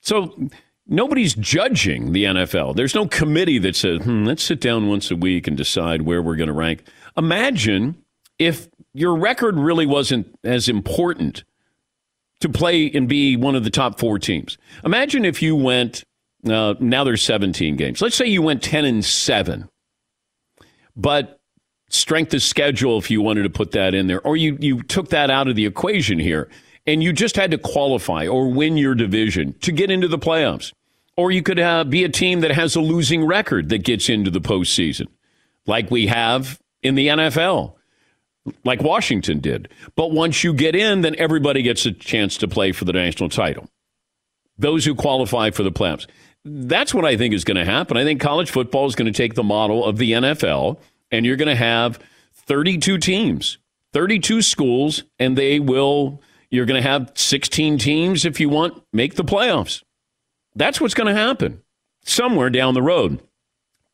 So 0.00 0.48
nobody's 0.92 1.34
judging 1.34 2.12
the 2.12 2.24
NFL. 2.24 2.76
There's 2.76 2.94
no 2.94 3.08
committee 3.08 3.58
that 3.58 3.74
says, 3.74 4.02
hmm, 4.02 4.24
let's 4.24 4.42
sit 4.42 4.60
down 4.60 4.88
once 4.88 5.10
a 5.10 5.16
week 5.16 5.48
and 5.48 5.56
decide 5.56 6.02
where 6.02 6.22
we're 6.22 6.36
going 6.36 6.48
to 6.48 6.52
rank. 6.52 6.84
Imagine 7.16 7.96
if 8.38 8.68
your 8.92 9.16
record 9.16 9.56
really 9.56 9.86
wasn't 9.86 10.38
as 10.44 10.68
important 10.68 11.44
to 12.40 12.48
play 12.48 12.90
and 12.92 13.08
be 13.08 13.36
one 13.36 13.54
of 13.54 13.64
the 13.64 13.70
top 13.70 13.98
four 13.98 14.18
teams. 14.18 14.58
Imagine 14.84 15.24
if 15.24 15.40
you 15.40 15.56
went, 15.56 16.04
uh, 16.46 16.74
now 16.78 17.04
there's 17.04 17.22
17 17.22 17.76
games. 17.76 18.02
Let's 18.02 18.16
say 18.16 18.26
you 18.26 18.42
went 18.42 18.62
10 18.62 18.84
and 18.84 19.04
7, 19.04 19.68
but 20.94 21.40
strength 21.88 22.34
of 22.34 22.42
schedule, 22.42 22.98
if 22.98 23.10
you 23.10 23.22
wanted 23.22 23.44
to 23.44 23.50
put 23.50 23.72
that 23.72 23.94
in 23.94 24.08
there, 24.08 24.20
or 24.26 24.36
you, 24.36 24.58
you 24.60 24.82
took 24.82 25.08
that 25.10 25.30
out 25.30 25.48
of 25.48 25.56
the 25.56 25.66
equation 25.66 26.18
here 26.18 26.50
and 26.86 27.02
you 27.02 27.12
just 27.12 27.36
had 27.36 27.50
to 27.52 27.58
qualify 27.58 28.26
or 28.26 28.50
win 28.50 28.76
your 28.76 28.94
division 28.94 29.54
to 29.60 29.72
get 29.72 29.90
into 29.90 30.08
the 30.08 30.18
playoffs. 30.18 30.72
Or 31.16 31.30
you 31.30 31.42
could 31.42 31.58
uh, 31.58 31.84
be 31.84 32.04
a 32.04 32.08
team 32.08 32.40
that 32.40 32.52
has 32.52 32.74
a 32.74 32.80
losing 32.80 33.24
record 33.26 33.68
that 33.68 33.84
gets 33.84 34.08
into 34.08 34.30
the 34.30 34.40
postseason, 34.40 35.08
like 35.66 35.90
we 35.90 36.06
have 36.06 36.58
in 36.82 36.94
the 36.94 37.08
NFL, 37.08 37.74
like 38.64 38.82
Washington 38.82 39.40
did. 39.40 39.68
But 39.94 40.12
once 40.12 40.42
you 40.42 40.54
get 40.54 40.74
in, 40.74 41.02
then 41.02 41.14
everybody 41.18 41.62
gets 41.62 41.84
a 41.84 41.92
chance 41.92 42.38
to 42.38 42.48
play 42.48 42.72
for 42.72 42.86
the 42.86 42.94
national 42.94 43.28
title. 43.28 43.68
Those 44.58 44.84
who 44.84 44.94
qualify 44.94 45.50
for 45.50 45.62
the 45.62 45.72
playoffs. 45.72 46.06
That's 46.44 46.92
what 46.92 47.04
I 47.04 47.16
think 47.16 47.34
is 47.34 47.44
going 47.44 47.56
to 47.56 47.64
happen. 47.64 47.96
I 47.96 48.04
think 48.04 48.20
college 48.20 48.50
football 48.50 48.86
is 48.86 48.94
going 48.94 49.12
to 49.12 49.16
take 49.16 49.34
the 49.34 49.44
model 49.44 49.84
of 49.84 49.98
the 49.98 50.12
NFL, 50.12 50.78
and 51.10 51.24
you're 51.24 51.36
going 51.36 51.48
to 51.48 51.54
have 51.54 52.00
32 52.32 52.98
teams, 52.98 53.58
32 53.92 54.42
schools, 54.42 55.04
and 55.18 55.36
they 55.36 55.60
will 55.60 56.20
you're 56.52 56.66
going 56.66 56.80
to 56.80 56.86
have 56.86 57.10
16 57.14 57.78
teams 57.78 58.24
if 58.26 58.38
you 58.38 58.48
want 58.48 58.84
make 58.92 59.14
the 59.14 59.24
playoffs. 59.24 59.82
That's 60.54 60.80
what's 60.80 60.94
going 60.94 61.14
to 61.14 61.20
happen. 61.20 61.62
somewhere 62.04 62.50
down 62.50 62.74
the 62.74 62.82
road. 62.82 63.20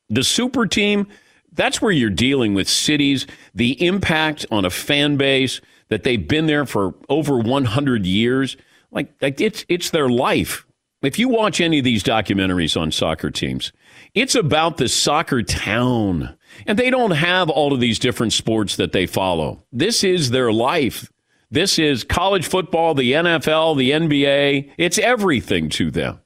The 0.09 0.25
super 0.25 0.67
team, 0.67 1.07
that's 1.53 1.83
where 1.83 1.93
you're 1.93 2.09
dealing 2.11 2.55
with 2.55 2.69
cities, 2.69 3.27
the 3.55 3.85
impact 3.85 4.47
on 4.51 4.65
a 4.65 4.71
fan 4.71 5.17
base 5.17 5.61
that 5.89 6.05
they've 6.05 6.27
been 6.27 6.47
there 6.47 6.65
for 6.65 6.95
over 7.09 7.39
100 7.39 8.07
years. 8.07 8.57
Like, 8.91 9.13
like 9.21 9.41
it's, 9.41 9.67
it's 9.69 9.91
their 9.91 10.09
life. 10.09 10.67
If 11.03 11.19
you 11.19 11.29
watch 11.29 11.61
any 11.61 11.79
of 11.79 11.85
these 11.85 12.03
documentaries 12.03 12.81
on 12.81 12.91
soccer 12.91 13.31
teams, 13.31 13.73
it's 14.15 14.35
about 14.35 14.79
the 14.79 14.89
soccer 14.89 15.43
town. 15.43 16.37
And 16.67 16.79
they 16.79 16.91
don't 16.91 17.13
have 17.13 17.51
all 17.51 17.73
of 17.73 17.81
these 17.81 17.99
different 17.99 18.33
sports 18.33 18.77
that 18.77 18.93
they 18.93 19.07
follow. 19.07 19.65
This 19.71 20.03
is 20.03 20.31
their 20.31 20.51
life. 20.51 21.13
This 21.51 21.79
is 21.79 22.05
college 22.05 22.47
football, 22.47 22.95
the 22.95 23.13
NFL, 23.13 23.77
the 23.77 23.91
NBA. 23.91 24.73
It's 24.77 24.99
everything 24.99 25.69
to 25.71 25.91
them. 25.91 26.21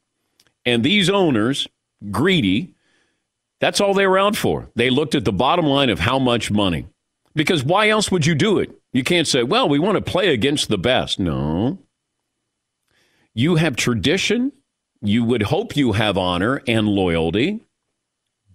And 0.64 0.84
these 0.84 1.10
owners, 1.10 1.68
greedy, 2.10 2.74
that's 3.60 3.80
all 3.80 3.94
they 3.94 4.06
were 4.06 4.18
out 4.18 4.36
for. 4.36 4.68
They 4.74 4.90
looked 4.90 5.14
at 5.14 5.24
the 5.24 5.32
bottom 5.32 5.66
line 5.66 5.90
of 5.90 6.00
how 6.00 6.18
much 6.18 6.50
money. 6.50 6.86
Because 7.34 7.64
why 7.64 7.88
else 7.88 8.10
would 8.10 8.26
you 8.26 8.34
do 8.34 8.58
it? 8.58 8.70
You 8.92 9.04
can't 9.04 9.26
say, 9.26 9.42
well, 9.42 9.68
we 9.68 9.78
want 9.78 9.96
to 9.96 10.10
play 10.10 10.32
against 10.32 10.68
the 10.68 10.78
best. 10.78 11.18
No. 11.18 11.78
You 13.34 13.56
have 13.56 13.76
tradition. 13.76 14.52
You 15.00 15.24
would 15.24 15.42
hope 15.44 15.76
you 15.76 15.92
have 15.92 16.18
honor 16.18 16.62
and 16.66 16.86
loyalty. 16.86 17.60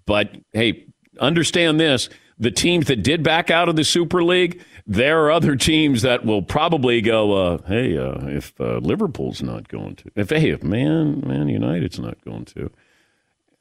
But 0.06 0.32
hey, 0.54 0.86
understand 1.20 1.80
this 1.80 2.10
the 2.40 2.52
teams 2.52 2.88
that 2.88 3.04
did 3.04 3.24
back 3.24 3.50
out 3.50 3.70
of 3.70 3.76
the 3.76 3.84
Super 3.84 4.24
League, 4.24 4.64
there 4.86 5.26
are 5.26 5.32
other 5.32 5.56
teams 5.56 6.04
that 6.04 6.26
will 6.26 6.42
probably 6.42 7.02
go, 7.02 7.34
uh, 7.34 7.58
hey, 7.68 7.98
uh, 7.98 8.28
if 8.28 8.60
uh, 8.60 8.78
Liverpool's 8.78 9.42
not 9.42 9.68
going 9.68 9.96
to, 9.96 10.12
if 10.16 10.30
hey, 10.30 10.50
if 10.50 10.64
Man 10.64 11.22
Man 11.26 11.50
United's 11.50 12.00
not 12.00 12.24
going 12.24 12.46
to, 12.46 12.72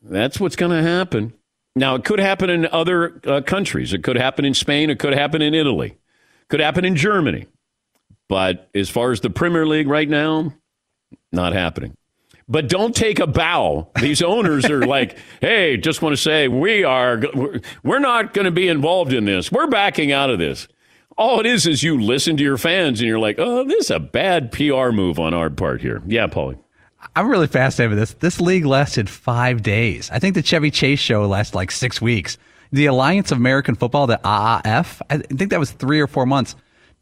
that's 0.03 0.39
what's 0.39 0.57
going 0.57 0.73
to 0.73 0.83
happen. 0.83 1.33
Now, 1.75 1.95
it 1.95 2.05
could 2.05 2.21
happen 2.21 2.49
in 2.49 2.67
other 2.67 3.21
uh, 3.27 3.43
countries. 3.43 3.93
It 3.93 4.03
could 4.03 4.17
happen 4.17 4.45
in 4.45 4.55
Spain. 4.55 4.89
It 4.89 4.99
could 4.99 5.13
happen 5.13 5.43
in 5.43 5.53
Italy. 5.53 5.89
It 5.89 6.49
Could 6.49 6.61
happen 6.61 6.85
in 6.87 6.97
Germany. 6.97 7.47
But 8.29 8.69
as 8.75 8.89
far 8.89 9.13
as 9.13 9.21
the 9.21 9.31
Premier 9.31 9.67
League 9.67 9.87
right 9.87 10.09
now, 10.09 10.55
not 11.33 11.53
happening. 11.53 11.97
But 12.49 12.69
don't 12.69 12.95
take 12.95 13.19
a 13.19 13.27
bow. 13.27 13.89
These 14.01 14.23
owners 14.23 14.67
are 14.67 14.87
like, 14.87 15.19
"Hey, 15.41 15.77
just 15.77 16.01
want 16.03 16.13
to 16.13 16.17
say 16.21 16.49
we 16.49 16.85
are 16.85 17.21
we're 17.83 17.99
not 17.99 18.35
going 18.35 18.45
to 18.45 18.51
be 18.51 18.69
involved 18.69 19.13
in 19.13 19.25
this. 19.25 19.51
We're 19.51 19.67
backing 19.67 20.13
out 20.13 20.31
of 20.31 20.39
this." 20.39 20.69
All 21.19 21.41
it 21.41 21.47
is 21.47 21.67
is 21.67 21.83
you 21.83 22.01
listen 22.01 22.37
to 22.37 22.43
your 22.45 22.59
fans 22.59 23.01
and 23.01 23.09
you're 23.09 23.19
like, 23.19 23.37
"Oh, 23.39 23.65
this 23.65 23.87
is 23.87 23.91
a 23.91 23.99
bad 23.99 24.53
PR 24.53 24.91
move 24.91 25.19
on 25.19 25.35
our 25.35 25.51
part 25.51 25.81
here." 25.81 26.03
Yeah, 26.07 26.27
Paulie. 26.27 26.59
I'm 27.15 27.29
really 27.29 27.47
fascinated 27.47 27.91
with 27.91 27.99
this. 27.99 28.15
This 28.15 28.41
league 28.41 28.67
lasted 28.67 29.09
five 29.09 29.63
days. 29.63 30.11
I 30.11 30.19
think 30.19 30.35
the 30.35 30.43
Chevy 30.43 30.71
Chase 30.71 30.99
show 30.99 31.27
lasted 31.27 31.57
like 31.57 31.71
six 31.71 32.01
weeks. 32.01 32.37
The 32.73 32.87
Alliance 32.87 33.31
of 33.31 33.39
American 33.39 33.75
Football, 33.77 34.07
the 34.09 34.21
AAF, 34.25 35.01
I 35.09 35.19
think 35.19 35.51
that 35.51 35.61
was 35.61 35.71
three 35.71 36.01
or 36.01 36.07
four 36.07 36.27
months. 36.27 36.57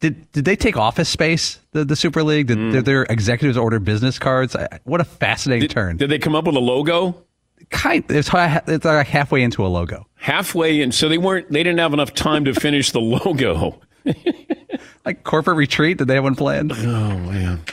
Did 0.05 0.31
did 0.33 0.45
they 0.45 0.55
take 0.55 0.77
office 0.77 1.09
space? 1.09 1.59
The 1.71 1.83
the 1.83 1.95
Super 1.95 2.21
League? 2.21 2.45
Did, 2.45 2.59
mm. 2.59 2.71
did 2.71 2.85
their 2.85 3.07
executives 3.09 3.57
order 3.57 3.79
business 3.79 4.19
cards? 4.19 4.55
What 4.83 5.01
a 5.01 5.03
fascinating 5.03 5.61
did, 5.61 5.71
turn! 5.71 5.97
Did 5.97 6.11
they 6.11 6.19
come 6.19 6.35
up 6.35 6.45
with 6.45 6.55
a 6.55 6.59
logo? 6.59 7.23
Kind. 7.71 8.03
It's, 8.09 8.29
it's 8.31 8.85
like 8.85 9.07
halfway 9.07 9.41
into 9.41 9.65
a 9.65 9.67
logo. 9.67 10.05
Halfway 10.13 10.81
in, 10.81 10.91
so 10.91 11.09
they 11.09 11.17
weren't. 11.17 11.49
They 11.51 11.63
didn't 11.63 11.79
have 11.79 11.91
enough 11.91 12.13
time 12.13 12.45
to 12.45 12.53
finish 12.53 12.91
the 12.91 13.01
logo. 13.01 13.81
like 15.05 15.23
corporate 15.23 15.57
retreat? 15.57 15.97
Did 15.97 16.07
they 16.07 16.13
have 16.13 16.23
one 16.23 16.35
planned? 16.35 16.71
Oh 16.71 17.17
man. 17.17 17.63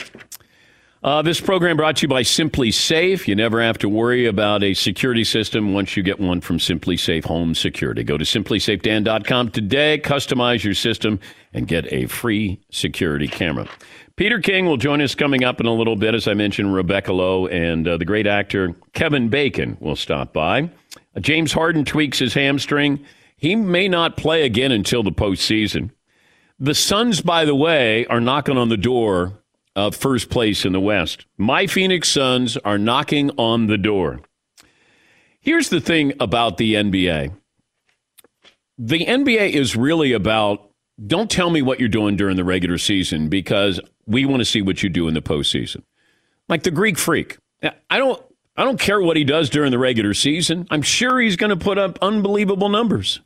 Uh, 1.05 1.21
this 1.21 1.41
program 1.41 1.77
brought 1.77 1.97
to 1.97 2.03
you 2.03 2.09
by 2.09 2.23
SimpliSafe. 2.23 3.27
You 3.27 3.35
never 3.35 3.61
have 3.61 3.77
to 3.79 3.89
worry 3.89 4.27
about 4.27 4.63
a 4.63 4.73
security 4.73 5.25
system 5.25 5.75
once 5.75 5.97
you 5.97 6.03
get 6.05 6.21
one 6.21 6.41
from 6.41 6.59
SimpliSafe 6.59 7.25
Home 7.25 7.57
Security. 7.57 8.05
Go 8.05 8.17
to 8.17 8.25
simplisafedan.com 8.25 9.51
today, 9.51 9.99
customize 9.99 10.63
your 10.63 10.75
system, 10.75 11.19
and 11.53 11.67
get 11.67 11.93
a 11.93 12.07
free 12.07 12.61
security 12.71 13.27
camera. 13.27 13.67
Peter 14.15 14.39
King 14.39 14.67
will 14.67 14.77
join 14.77 15.01
us 15.01 15.17
coming 15.17 15.43
up 15.43 15.59
in 15.59 15.67
a 15.67 15.75
little 15.75 15.97
bit. 15.97 16.15
As 16.15 16.29
I 16.29 16.35
mentioned, 16.35 16.73
Rebecca 16.73 17.13
Lowe 17.13 17.49
and 17.49 17.89
uh, 17.89 17.97
the 17.97 18.05
great 18.05 18.29
actor 18.29 18.73
Kevin 18.93 19.29
Bacon 19.29 19.77
will 19.81 19.97
stop 19.97 20.33
by. 20.33 20.71
Uh, 21.17 21.21
James 21.21 21.53
Harden 21.53 21.85
tweaks 21.85 22.21
his 22.21 22.35
hamstring. 22.35 23.05
He 23.37 23.57
may 23.57 23.89
not 23.89 24.17
play 24.17 24.45
again 24.45 24.71
until 24.71 25.03
the 25.03 25.11
postseason. 25.11 25.91
The 26.61 26.77
Suns, 26.77 27.23
by 27.23 27.45
the 27.45 27.57
way, 27.57 28.07
are 28.07 28.21
knocking 28.21 28.57
on 28.57 28.69
the 28.69 28.77
door 28.77 29.42
of 29.75 29.97
first 29.97 30.31
place 30.31 30.65
in 30.65 30.73
the 30.73 30.81
West. 30.81 31.27
My 31.39 31.67
Phoenix 31.67 32.09
Suns 32.09 32.57
are 32.59 32.79
knocking 32.79 33.31
on 33.39 33.67
the 33.67 33.79
door. 33.79 34.21
Here's 35.41 35.71
the 35.71 35.81
thing 35.81 36.13
about 36.21 36.57
the 36.57 36.75
NBA 36.75 37.33
the 38.79 39.07
NBA 39.07 39.51
is 39.51 39.77
really 39.77 40.13
about 40.13 40.69
don't 41.07 41.31
tell 41.31 41.51
me 41.51 41.63
what 41.63 41.79
you're 41.79 41.89
doing 41.89 42.17
during 42.17 42.37
the 42.37 42.45
regular 42.45 42.79
season 42.79 43.29
because 43.29 43.81
we 44.07 44.25
want 44.25 44.41
to 44.41 44.45
see 44.45 44.63
what 44.63 44.83
you 44.83 44.89
do 44.89 45.09
in 45.09 45.15
the 45.15 45.23
postseason. 45.23 45.83
Like 46.49 46.63
the 46.63 46.71
Greek 46.71 46.99
freak. 46.99 47.39
I 47.63 47.99
don't 47.99 48.23
I 48.57 48.65
don't 48.65 48.81
care 48.81 49.01
what 49.01 49.17
he 49.17 49.25
does 49.25 49.49
during 49.49 49.71
the 49.71 49.79
regular 49.79 50.15
season. 50.15 50.67
I'm 50.71 50.83
sure 50.83 51.21
he's 51.21 51.37
going 51.37 51.51
to 51.51 51.57
put 51.57 51.79
up 51.79 51.99
unbelievable 52.03 52.69
numbers. 52.69 53.21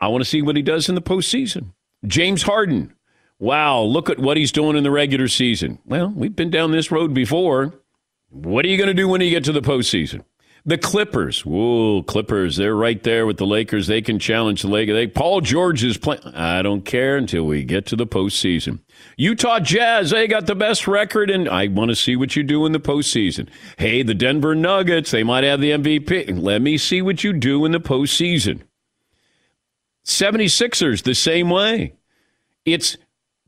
I 0.00 0.08
want 0.08 0.22
to 0.22 0.28
see 0.28 0.42
what 0.42 0.56
he 0.56 0.62
does 0.62 0.88
in 0.88 0.94
the 0.94 1.02
postseason. 1.02 1.72
James 2.06 2.42
Harden 2.42 2.94
wow, 3.38 3.80
look 3.80 4.10
at 4.10 4.18
what 4.18 4.36
he's 4.36 4.52
doing 4.52 4.76
in 4.76 4.84
the 4.84 4.90
regular 4.90 5.28
season. 5.28 5.78
Well, 5.84 6.12
we've 6.14 6.36
been 6.36 6.50
down 6.50 6.72
this 6.72 6.90
road 6.90 7.14
before. 7.14 7.74
What 8.30 8.64
are 8.64 8.68
you 8.68 8.76
going 8.76 8.88
to 8.88 8.94
do 8.94 9.08
when 9.08 9.20
you 9.20 9.30
get 9.30 9.44
to 9.44 9.52
the 9.52 9.62
postseason? 9.62 10.24
The 10.66 10.76
Clippers, 10.76 11.46
whoa, 11.46 12.02
Clippers, 12.02 12.56
they're 12.56 12.74
right 12.74 13.02
there 13.02 13.24
with 13.24 13.38
the 13.38 13.46
Lakers. 13.46 13.86
They 13.86 14.02
can 14.02 14.18
challenge 14.18 14.60
the 14.60 14.68
Lakers. 14.68 14.94
They, 14.94 15.06
Paul 15.06 15.40
George 15.40 15.82
is 15.82 15.96
playing. 15.96 16.20
I 16.34 16.60
don't 16.60 16.84
care 16.84 17.16
until 17.16 17.44
we 17.44 17.64
get 17.64 17.86
to 17.86 17.96
the 17.96 18.06
postseason. 18.06 18.80
Utah 19.16 19.60
Jazz, 19.60 20.10
they 20.10 20.26
got 20.26 20.46
the 20.46 20.54
best 20.54 20.86
record, 20.86 21.30
and 21.30 21.48
I 21.48 21.68
want 21.68 21.90
to 21.90 21.96
see 21.96 22.16
what 22.16 22.36
you 22.36 22.42
do 22.42 22.66
in 22.66 22.72
the 22.72 22.80
postseason. 22.80 23.48
Hey, 23.78 24.02
the 24.02 24.12
Denver 24.12 24.54
Nuggets, 24.54 25.10
they 25.10 25.22
might 25.22 25.44
have 25.44 25.60
the 25.62 25.70
MVP. 25.70 26.38
Let 26.38 26.60
me 26.60 26.76
see 26.76 27.00
what 27.00 27.24
you 27.24 27.32
do 27.32 27.64
in 27.64 27.72
the 27.72 27.80
postseason. 27.80 28.60
76ers, 30.04 31.02
the 31.02 31.14
same 31.14 31.48
way. 31.48 31.94
It's 32.66 32.98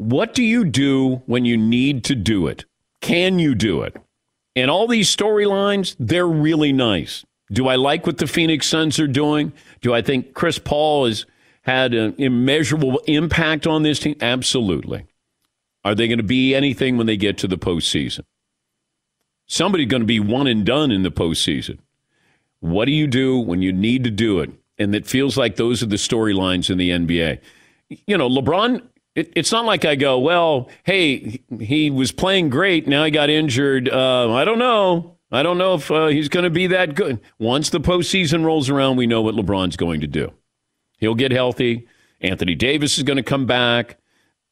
what 0.00 0.32
do 0.32 0.42
you 0.42 0.64
do 0.64 1.16
when 1.26 1.44
you 1.44 1.58
need 1.58 2.04
to 2.04 2.14
do 2.14 2.46
it? 2.46 2.64
Can 3.02 3.38
you 3.38 3.54
do 3.54 3.82
it? 3.82 3.94
And 4.56 4.70
all 4.70 4.88
these 4.88 5.14
storylines, 5.14 5.94
they're 6.00 6.26
really 6.26 6.72
nice. 6.72 7.26
Do 7.52 7.68
I 7.68 7.76
like 7.76 8.06
what 8.06 8.16
the 8.16 8.26
Phoenix 8.26 8.66
Suns 8.66 8.98
are 8.98 9.06
doing? 9.06 9.52
Do 9.82 9.92
I 9.92 10.00
think 10.00 10.32
Chris 10.32 10.58
Paul 10.58 11.04
has 11.04 11.26
had 11.62 11.92
an 11.92 12.14
immeasurable 12.16 13.02
impact 13.08 13.66
on 13.66 13.82
this 13.82 13.98
team? 13.98 14.16
Absolutely. 14.22 15.04
Are 15.84 15.94
they 15.94 16.08
going 16.08 16.16
to 16.16 16.24
be 16.24 16.54
anything 16.54 16.96
when 16.96 17.06
they 17.06 17.18
get 17.18 17.36
to 17.38 17.46
the 17.46 17.58
postseason? 17.58 18.24
Somebody's 19.46 19.88
going 19.88 20.02
to 20.02 20.06
be 20.06 20.20
one 20.20 20.46
and 20.46 20.64
done 20.64 20.90
in 20.90 21.02
the 21.02 21.10
postseason. 21.10 21.78
What 22.60 22.86
do 22.86 22.92
you 22.92 23.06
do 23.06 23.38
when 23.38 23.60
you 23.60 23.70
need 23.70 24.04
to 24.04 24.10
do 24.10 24.40
it? 24.40 24.50
And 24.78 24.94
it 24.94 25.06
feels 25.06 25.36
like 25.36 25.56
those 25.56 25.82
are 25.82 25.86
the 25.86 25.96
storylines 25.96 26.70
in 26.70 26.78
the 26.78 26.88
NBA. 26.88 27.40
You 28.06 28.16
know, 28.16 28.30
LeBron 28.30 28.80
it, 29.14 29.32
it's 29.36 29.52
not 29.52 29.64
like 29.64 29.84
I 29.84 29.96
go, 29.96 30.18
well, 30.18 30.70
hey, 30.84 31.42
he 31.58 31.90
was 31.90 32.12
playing 32.12 32.50
great. 32.50 32.86
Now 32.86 33.04
he 33.04 33.10
got 33.10 33.30
injured. 33.30 33.88
Uh, 33.88 34.32
I 34.32 34.44
don't 34.44 34.58
know. 34.58 35.16
I 35.32 35.42
don't 35.42 35.58
know 35.58 35.74
if 35.74 35.90
uh, 35.90 36.08
he's 36.08 36.28
going 36.28 36.44
to 36.44 36.50
be 36.50 36.66
that 36.68 36.94
good. 36.94 37.20
Once 37.38 37.70
the 37.70 37.80
postseason 37.80 38.44
rolls 38.44 38.68
around, 38.68 38.96
we 38.96 39.06
know 39.06 39.22
what 39.22 39.34
LeBron's 39.34 39.76
going 39.76 40.00
to 40.00 40.06
do. 40.06 40.32
He'll 40.98 41.14
get 41.14 41.32
healthy. 41.32 41.86
Anthony 42.20 42.54
Davis 42.54 42.98
is 42.98 43.04
going 43.04 43.16
to 43.16 43.22
come 43.22 43.46
back. 43.46 43.98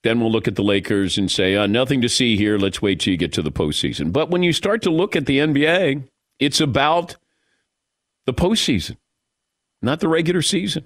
Then 0.04 0.20
we'll 0.20 0.30
look 0.30 0.46
at 0.46 0.54
the 0.54 0.62
Lakers 0.62 1.18
and 1.18 1.30
say, 1.30 1.56
uh, 1.56 1.66
nothing 1.66 2.00
to 2.02 2.08
see 2.08 2.36
here. 2.36 2.56
Let's 2.58 2.80
wait 2.80 3.00
till 3.00 3.10
you 3.10 3.16
get 3.16 3.32
to 3.34 3.42
the 3.42 3.50
postseason. 3.50 4.12
But 4.12 4.30
when 4.30 4.44
you 4.44 4.52
start 4.52 4.80
to 4.82 4.90
look 4.90 5.16
at 5.16 5.26
the 5.26 5.38
NBA, 5.38 6.08
it's 6.38 6.60
about 6.60 7.16
the 8.24 8.32
postseason, 8.32 8.96
not 9.82 9.98
the 9.98 10.08
regular 10.08 10.42
season. 10.42 10.84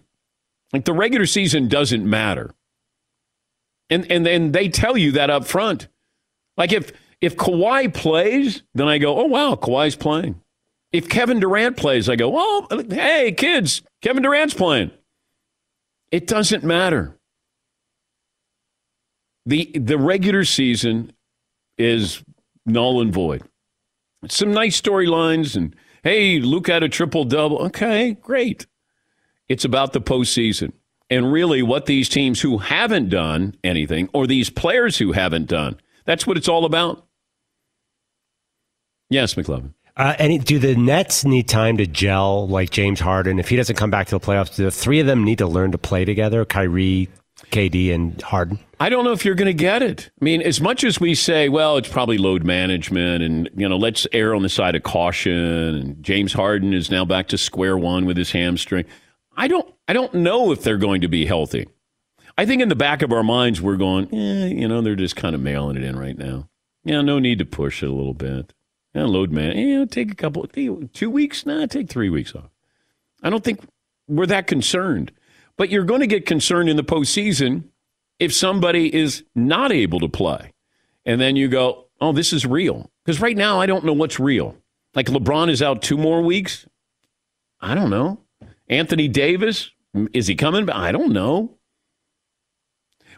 Like 0.73 0.87
the 0.87 0.95
regular 0.95 1.27
season 1.27 1.69
doesn't 1.69 2.09
matter. 2.09 2.55
And 3.91 4.11
and 4.11 4.25
then 4.25 4.53
they 4.53 4.69
tell 4.69 4.97
you 4.97 5.13
that 5.13 5.31
up 5.31 5.45
front. 5.45 5.89
Like 6.57 6.73
if 6.73 6.93
if 7.21 7.37
Kawhi 7.37 7.93
plays, 7.93 8.63
then 8.75 8.89
I 8.89 8.99
go, 8.99 9.19
oh 9.19 9.27
wow, 9.27 9.55
Kawhi's 9.55 9.97
playing. 9.97 10.41
If 10.93 11.09
Kevin 11.09 11.41
Durant 11.41 11.77
plays, 11.77 12.09
I 12.09 12.17
go, 12.17 12.33
oh 12.35 12.85
hey 12.91 13.33
kids, 13.33 13.83
Kevin 14.01 14.23
Durant's 14.23 14.55
playing. 14.55 14.91
It 16.11 16.27
doesn't 16.27 16.65
matter. 16.65 17.19
The 19.47 19.71
the 19.75 19.99
regular 19.99 20.45
season 20.45 21.13
is 21.79 22.23
null 22.67 23.01
and 23.01 23.13
void. 23.13 23.43
Some 24.29 24.53
nice 24.53 24.81
storylines 24.81 25.57
and 25.57 25.75
hey, 26.03 26.39
Luke 26.39 26.69
had 26.69 26.83
a 26.83 26.89
triple 26.89 27.25
double. 27.25 27.59
Okay, 27.59 28.13
great. 28.15 28.67
It's 29.49 29.65
about 29.65 29.93
the 29.93 30.01
postseason 30.01 30.73
and 31.13 31.31
really 31.31 31.63
what 31.63 31.85
these 31.85 32.09
teams 32.09 32.41
who 32.41 32.57
haven't 32.59 33.11
done 33.11 33.55
anything 33.63 34.09
or 34.15 34.27
these 34.27 34.49
players 34.49 34.97
who 34.97 35.13
haven't 35.13 35.47
done. 35.47 35.79
That's 36.07 36.27
what 36.27 36.39
it's 36.39 36.49
all 36.49 36.65
about. 36.65 37.07
Yes, 39.11 39.35
McLovin. 39.35 39.75
Uh, 39.95 40.15
and 40.19 40.43
do 40.43 40.59
the 40.59 40.75
Nets 40.75 41.27
need 41.27 41.49
time 41.49 41.77
to 41.77 41.87
gel 41.87 42.49
like 42.49 42.71
James 42.71 42.99
Harden? 42.99 43.39
If 43.39 43.51
he 43.51 43.57
doesn't 43.57 43.77
come 43.77 43.91
back 43.91 44.07
to 44.07 44.19
the 44.19 44.25
playoffs, 44.25 44.57
do 44.57 44.65
the 44.65 44.71
three 44.71 45.01
of 45.01 45.07
them 45.07 45.23
need 45.23 45.37
to 45.39 45.47
learn 45.47 45.71
to 45.73 45.79
play 45.79 46.07
together? 46.07 46.47
Kyrie, 46.47 47.11
KD, 47.51 47.93
and 47.93 48.21
Harden? 48.23 48.59
I 48.81 48.89
don't 48.89 49.05
know 49.05 49.13
if 49.13 49.23
you're 49.27 49.35
going 49.35 49.47
to 49.47 49.53
get 49.55 49.83
it. 49.83 50.11
I 50.19 50.25
mean, 50.25 50.41
as 50.41 50.63
much 50.63 50.83
as 50.83 50.99
we 50.99 51.15
say, 51.15 51.51
well, 51.51 51.77
it's 51.77 51.91
probably 51.91 52.17
load 52.17 52.43
management 52.43 53.23
and, 53.23 53.51
you 53.55 53.69
know, 53.69 53.77
let's 53.77 54.07
err 54.13 54.35
on 54.35 54.43
the 54.43 54.49
side 54.49 54.75
of 54.75 54.83
caution. 54.83 55.35
And 55.35 56.03
James 56.03 56.33
Harden 56.33 56.73
is 56.73 56.91
now 56.91 57.05
back 57.05 57.29
to 57.29 57.37
square 57.37 57.77
one 57.77 58.07
with 58.07 58.17
his 58.17 58.33
hamstring. 58.33 58.87
I 59.37 59.49
don't, 59.49 59.73
I 59.89 59.93
don't 59.93 60.15
know 60.15 60.53
if 60.53 60.63
they're 60.63 60.79
going 60.79 61.01
to 61.03 61.09
be 61.09 61.27
healthy. 61.27 61.69
I 62.37 62.47
think 62.47 62.63
in 62.63 62.69
the 62.69 62.77
back 62.77 63.03
of 63.03 63.13
our 63.13 63.23
minds, 63.23 63.61
we're 63.61 63.77
going, 63.77 64.13
eh, 64.15 64.47
you 64.47 64.69
know, 64.69 64.81
they're 64.81 64.97
just 64.97 65.17
kind 65.17 65.35
of 65.35 65.41
mailing 65.41 65.77
it 65.77 65.85
in 65.85 65.99
right 65.99 66.17
now. 66.17 66.49
Yeah, 66.85 67.03
no 67.03 67.19
need 67.19 67.39
to 67.39 67.45
push 67.45 67.83
it 67.83 67.89
a 67.89 67.93
little 67.93 68.15
bit. 68.15 68.55
Yeah, 68.95 69.05
load 69.05 69.31
man, 69.31 69.57
yeah, 69.57 69.85
take 69.85 70.11
a 70.11 70.15
couple, 70.15 70.47
two 70.47 71.11
weeks, 71.11 71.47
nah, 71.47 71.67
take 71.67 71.89
three 71.89 72.11
weeks 72.11 72.35
off. 72.35 72.51
I 73.23 73.31
don't 73.31 73.45
think 73.45 73.61
we're 74.09 74.27
that 74.27 74.47
concerned. 74.47 75.13
But 75.57 75.71
you're 75.71 75.85
going 75.85 76.01
to 76.01 76.07
get 76.07 76.27
concerned 76.27 76.69
in 76.69 76.77
the 76.77 76.85
postseason 76.85 77.65
if 78.19 78.35
somebody 78.35 78.95
is 78.95 79.25
not 79.35 79.73
able 79.73 80.01
to 80.01 80.09
play. 80.09 80.53
And 81.05 81.21
then 81.21 81.37
you 81.37 81.49
go, 81.49 81.87
oh, 82.01 82.13
this 82.13 82.33
is 82.33 82.47
real. 82.47 82.91
Because 83.05 83.21
right 83.21 83.37
now, 83.37 83.61
I 83.61 83.67
don't 83.67 83.85
know 83.85 83.93
what's 83.93 84.21
real. 84.21 84.57
Like 84.95 85.07
LeBron 85.07 85.51
is 85.51 85.63
out 85.63 85.83
two 85.83 85.97
more 85.97 86.23
weeks. 86.23 86.67
I 87.61 87.75
don't 87.75 87.91
know. 87.91 88.21
Anthony 88.69 89.09
Davis, 89.09 89.71
is 90.13 90.27
he 90.27 90.35
coming? 90.35 90.69
I 90.71 90.93
don't 90.93 91.13
know. 91.13 91.59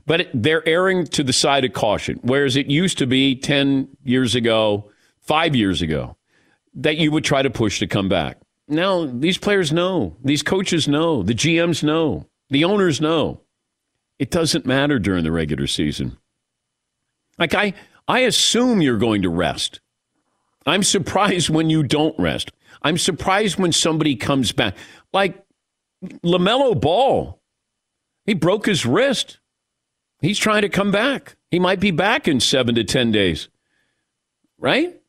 But 0.06 0.28
they're 0.34 0.66
erring 0.68 1.06
to 1.08 1.22
the 1.22 1.32
side 1.32 1.64
of 1.64 1.72
caution, 1.72 2.20
whereas 2.22 2.56
it 2.56 2.66
used 2.66 2.98
to 2.98 3.06
be 3.06 3.34
10 3.36 3.88
years 4.04 4.34
ago, 4.34 4.90
five 5.20 5.56
years 5.56 5.80
ago, 5.80 6.16
that 6.74 6.96
you 6.96 7.10
would 7.10 7.24
try 7.24 7.42
to 7.42 7.50
push 7.50 7.78
to 7.78 7.86
come 7.86 8.08
back. 8.08 8.38
Now, 8.68 9.06
these 9.06 9.38
players 9.38 9.72
know, 9.72 10.16
these 10.22 10.42
coaches 10.42 10.88
know, 10.88 11.22
the 11.22 11.34
GMs 11.34 11.82
know, 11.82 12.26
the 12.50 12.64
owners 12.64 13.00
know. 13.00 13.40
It 14.18 14.30
doesn't 14.30 14.66
matter 14.66 14.98
during 14.98 15.24
the 15.24 15.32
regular 15.32 15.66
season. 15.66 16.18
Like, 17.38 17.54
I, 17.54 17.74
I 18.06 18.20
assume 18.20 18.80
you're 18.80 18.98
going 18.98 19.22
to 19.22 19.30
rest. 19.30 19.80
I'm 20.66 20.82
surprised 20.82 21.50
when 21.50 21.68
you 21.68 21.82
don't 21.82 22.18
rest. 22.18 22.52
I'm 22.84 22.98
surprised 22.98 23.58
when 23.58 23.72
somebody 23.72 24.14
comes 24.14 24.52
back. 24.52 24.76
Like 25.12 25.42
LaMelo 26.22 26.78
Ball, 26.78 27.40
he 28.26 28.34
broke 28.34 28.66
his 28.66 28.84
wrist. 28.84 29.40
He's 30.20 30.38
trying 30.38 30.62
to 30.62 30.68
come 30.68 30.90
back. 30.90 31.36
He 31.50 31.58
might 31.58 31.80
be 31.80 31.90
back 31.90 32.28
in 32.28 32.40
seven 32.40 32.74
to 32.74 32.84
10 32.84 33.10
days, 33.10 33.48
right? 34.58 35.00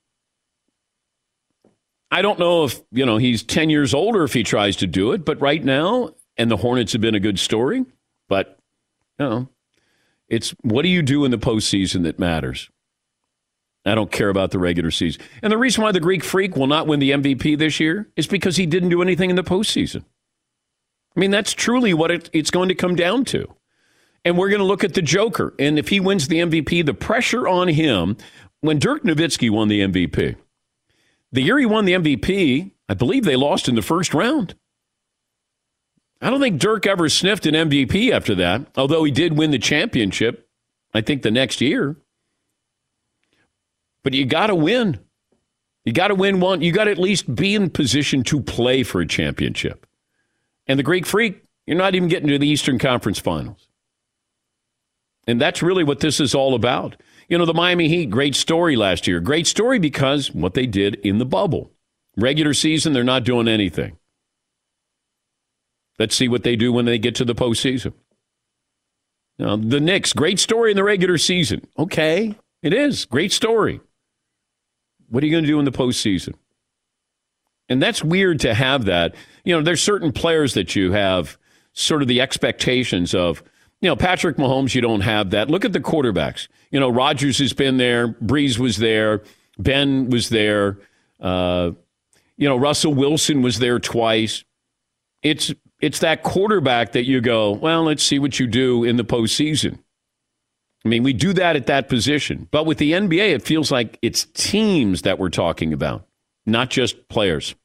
I 2.12 2.22
don't 2.22 2.39
know 2.39 2.63
if, 2.63 2.82
you 2.91 3.05
know, 3.05 3.17
he's 3.17 3.44
10 3.44 3.70
years 3.70 3.94
older 3.94 4.24
if 4.24 4.34
he 4.34 4.44
tries 4.44 4.77
to 4.77 4.88
do 4.88 5.12
it, 5.12 5.25
but 5.25 5.41
right 5.41 5.63
now, 5.63 6.12
and 6.38 6.50
the 6.50 6.58
Hornets 6.58 6.94
have 6.94 7.01
been 7.01 7.15
a 7.15 7.20
good 7.20 7.39
story, 7.39 7.86
but, 8.29 8.58
you 9.20 9.25
know, 9.25 9.50
it's 10.29 10.51
what 10.62 10.84
do 10.84 10.89
you 10.89 11.01
do 11.01 11.25
in 11.25 11.32
the 11.32 11.38
postseason 11.38 12.03
that 12.03 12.20
matters? 12.20 12.70
I 13.86 13.94
don't 13.94 14.12
care 14.12 14.30
about 14.30 14.51
the 14.51 14.60
regular 14.60 14.89
season. 14.92 15.22
And 15.42 15.51
the 15.51 15.58
reason 15.58 15.84
why 15.84 15.92
the 15.92 16.00
Greek 16.00 16.24
Freak 16.24 16.56
will 16.56 16.68
not 16.68 16.88
win 16.88 17.00
the 17.00 17.12
MVP 17.12 17.58
this 17.58 17.80
year 17.80 18.10
is 18.15 18.25
because 18.25 18.58
he 18.58 18.65
didn't 18.65 18.89
do 18.89 19.01
anything 19.01 19.30
in 19.30 19.36
the 19.36 19.44
postseason. 19.44 20.04
I 21.15 21.20
mean, 21.20 21.32
that's 21.32 21.54
truly 21.54 21.94
what 21.94 22.12
it, 22.12 22.30
it's 22.34 22.51
going 22.51 22.70
to 22.70 22.75
come 22.75 22.96
down 22.96 23.25
to. 23.25 23.48
And 24.25 24.38
we're 24.38 24.50
going 24.50 24.60
to 24.60 24.65
look 24.65 24.84
at 24.84 24.96
the 24.96 25.04
Joker. 25.04 25.54
And 25.60 25.77
if 25.77 25.89
he 25.89 26.00
wins 26.00 26.27
the 26.27 26.39
MVP, 26.39 26.86
the 26.86 26.96
pressure 26.96 27.48
on 27.48 27.68
him, 27.68 28.18
when 28.62 28.80
Dirk 28.80 29.04
Nowitzki 29.04 29.51
won 29.51 29.68
the 29.68 29.82
MVP, 29.82 30.36
the 31.32 31.42
year 31.42 31.60
he 31.60 31.65
won 31.65 31.86
the 31.86 31.94
MVP, 31.94 32.72
I 32.89 32.94
believe 32.96 33.24
they 33.24 33.36
lost 33.36 33.70
in 33.70 33.75
the 33.75 33.82
first 33.84 34.13
round. 34.13 34.56
I 36.22 36.30
don't 36.32 36.39
think 36.39 36.60
Dirk 36.60 36.88
ever 36.88 37.08
sniffed 37.08 37.46
an 37.46 37.54
MVP 37.54 38.12
after 38.12 38.34
that, 38.36 38.65
although 38.76 39.04
he 39.04 39.12
did 39.12 39.38
win 39.38 39.52
the 39.52 39.60
championship, 39.60 40.50
I 40.93 41.02
think 41.02 41.21
the 41.21 41.32
next 41.32 41.62
year. 41.62 41.98
But 44.06 44.13
you 44.13 44.24
got 44.24 44.48
to 44.48 44.56
win. 44.56 45.00
You 45.84 45.91
got 45.91 46.10
to 46.10 46.15
win 46.15 46.39
one. 46.39 46.62
You 46.62 46.72
got 46.72 46.84
to 46.84 46.91
at 46.91 47.00
least 47.00 47.34
be 47.34 47.56
in 47.56 47.72
position 47.72 48.24
to 48.26 48.39
play 48.39 48.84
for 48.84 49.02
a 49.02 49.08
championship. 49.08 49.88
And 50.68 50.78
the 50.78 50.84
Greek 50.84 51.08
Freak, 51.08 51.44
you're 51.65 51.76
not 51.76 51.96
even 51.96 52.08
getting 52.08 52.30
to 52.30 52.38
the 52.38 52.48
Eastern 52.48 52.78
Conference 52.78 53.18
Finals. 53.18 53.68
And 55.26 55.41
that's 55.41 55.63
really 55.63 55.84
what 55.84 56.02
this 56.02 56.20
is 56.20 56.36
all 56.36 56.54
about. 56.54 57.02
You 57.30 57.39
know, 57.39 57.46
the 57.46 57.54
Miami 57.56 57.89
Heat, 57.89 58.12
great 58.12 58.36
story 58.36 58.76
last 58.76 59.08
year. 59.08 59.20
Great 59.20 59.48
story 59.48 59.80
because 59.80 60.32
what 60.32 60.54
they 60.54 60.68
did 60.68 60.96
in 60.96 61.18
the 61.18 61.26
bubble. 61.26 61.72
Regular 62.15 62.54
season, 62.54 62.94
they're 62.94 63.04
not 63.04 63.24
doing 63.24 63.48
anything. 63.48 63.98
Let's 65.98 66.15
see 66.15 66.28
what 66.28 66.44
they 66.44 66.56
do 66.56 66.72
when 66.72 66.86
they 66.86 67.00
get 67.00 67.15
to 67.15 67.26
the 67.26 67.34
postseason. 67.34 67.94
Now, 69.39 69.56
the 69.56 69.80
Knicks, 69.80 70.13
great 70.13 70.39
story 70.39 70.70
in 70.70 70.78
the 70.78 70.84
regular 70.84 71.18
season. 71.18 71.65
Okay, 71.80 72.36
it 72.62 72.72
is. 72.72 73.06
Great 73.06 73.32
story. 73.32 73.82
What 75.10 75.24
are 75.24 75.26
you 75.26 75.32
going 75.32 75.44
to 75.44 75.50
do 75.50 75.60
in 75.60 75.65
the 75.65 75.72
postseason? 75.72 76.36
And 77.70 77.82
that's 77.82 78.04
weird 78.04 78.39
to 78.41 78.54
have 78.54 78.86
that. 78.86 79.15
You 79.44 79.56
know, 79.56 79.62
there's 79.62 79.82
certain 79.82 80.12
players 80.12 80.54
that 80.54 80.76
you 80.76 80.91
have 80.91 81.38
sort 81.74 82.02
of 82.02 82.08
the 82.08 82.22
expectations 82.22 83.15
of, 83.15 83.44
you 83.82 83.89
know, 83.89 83.96
Patrick 83.96 84.38
Mahomes, 84.38 84.76
you 84.76 84.82
don't 84.82 85.02
have 85.02 85.32
that. 85.32 85.50
Look 85.50 85.65
at 85.65 85.74
the 85.74 85.80
quarterbacks. 85.80 86.48
You 86.72 86.80
know, 86.80 86.89
Rodgers 86.89 87.39
has 87.39 87.54
been 87.54 87.78
there, 87.78 88.10
Brees 88.10 88.58
was 88.58 88.78
there, 88.78 89.24
Ben 89.58 90.10
was 90.10 90.30
there, 90.30 90.78
uh, 91.20 91.72
you 92.38 92.48
know, 92.48 92.58
Russell 92.58 92.94
Wilson 92.94 93.41
was 93.41 93.60
there 93.60 93.80
twice. 93.80 94.44
It's 95.22 95.54
it's 95.82 96.00
that 96.00 96.24
quarterback 96.24 96.94
that 96.94 97.06
you 97.06 97.22
go, 97.22 97.52
well, 97.52 97.84
let's 97.84 98.04
see 98.04 98.20
what 98.20 98.39
you 98.39 98.48
do 98.48 98.84
in 98.84 98.96
the 98.98 99.04
postseason. 99.04 99.80
I 100.86 100.88
mean, 100.88 101.02
we 101.02 101.13
do 101.13 101.34
that 101.34 101.56
at 101.56 101.65
that 101.65 101.89
position. 101.89 102.48
But 102.52 102.67
with 102.67 102.78
the 102.78 102.91
NBA, 102.91 103.34
it 103.34 103.41
feels 103.41 103.71
like 103.71 103.98
it's 104.04 104.26
teams 104.36 105.02
that 105.02 105.17
we're 105.17 105.30
talking 105.30 105.74
about, 105.74 106.06
not 106.45 106.69
just 106.69 107.10
players. 107.10 107.56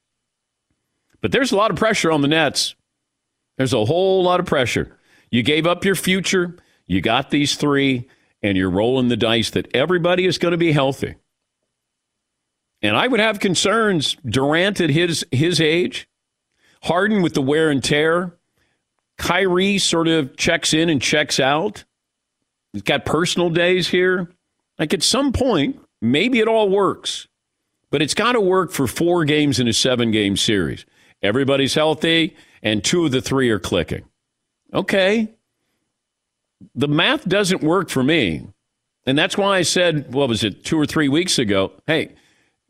But 1.20 1.30
there's 1.30 1.52
a 1.52 1.56
lot 1.56 1.70
of 1.70 1.76
pressure 1.76 2.11
on 2.11 2.22
the 2.22 2.28
Nets. 2.28 2.74
There's 3.59 3.74
a 3.74 3.85
whole 3.85 4.22
lot 4.22 4.40
of 4.40 4.46
pressure. 4.46 4.96
You 5.30 5.42
gave 5.42 5.66
up 5.66 5.85
your 5.85 5.94
future, 5.94 6.56
you 6.87 7.02
got 7.02 7.30
these 7.30 7.56
three, 7.56 8.09
and 8.42 8.56
you're 8.56 8.70
rolling 8.70 9.09
the 9.09 9.18
dice 9.18 9.50
that 9.50 9.68
everybody 9.76 10.24
is 10.24 10.38
going 10.38 10.52
to 10.52 10.59
be 10.59 10.72
healthy. 10.72 11.16
And 12.80 12.96
I 12.96 13.06
would 13.06 13.20
have 13.20 13.38
concerns. 13.38 14.16
Durant 14.24 14.80
at 14.80 14.88
his 14.88 15.26
his 15.30 15.61
age, 15.61 16.09
Harden 16.83 17.20
with 17.20 17.35
the 17.35 17.42
wear 17.42 17.68
and 17.68 17.85
tear, 17.85 18.38
Kyrie 19.18 19.76
sort 19.76 20.09
of 20.09 20.35
checks 20.38 20.72
in 20.72 20.88
and 20.88 21.02
checks 21.02 21.38
out. 21.38 21.85
He's 22.72 22.83
got 22.83 23.04
personal 23.04 23.50
days 23.50 23.88
here. 23.88 24.30
Like 24.78 24.94
at 24.94 25.02
some 25.02 25.33
point, 25.33 25.80
maybe 26.00 26.38
it 26.40 26.48
all 26.48 26.68
works, 26.68 27.28
but 27.90 28.02
it's 28.02 28.14
got 28.14 28.33
to 28.33 28.40
work 28.40 28.70
for 28.70 28.87
four 28.87 29.24
games 29.24 29.61
in 29.61 29.68
a 29.68 29.72
seven 29.72 30.11
game 30.11 30.37
series. 30.37 30.87
Everybody's 31.22 31.74
healthy, 31.74 32.37
and 32.62 32.83
two 32.83 33.04
of 33.04 33.12
the 33.12 33.20
three 33.20 33.50
are 33.50 33.59
clicking. 33.59 34.04
Okay. 34.72 35.35
The 36.74 36.88
math 36.88 37.28
doesn't 37.28 37.62
work 37.62 37.88
for 37.88 38.02
me. 38.02 38.46
And 39.06 39.18
that's 39.18 39.37
why 39.37 39.59
I 39.59 39.62
said, 39.62 40.12
what 40.12 40.28
was 40.28 40.44
it, 40.44 40.64
two 40.64 40.78
or 40.78 40.87
three 40.87 41.09
weeks 41.09 41.38
ago? 41.38 41.72
Hey, 41.87 42.14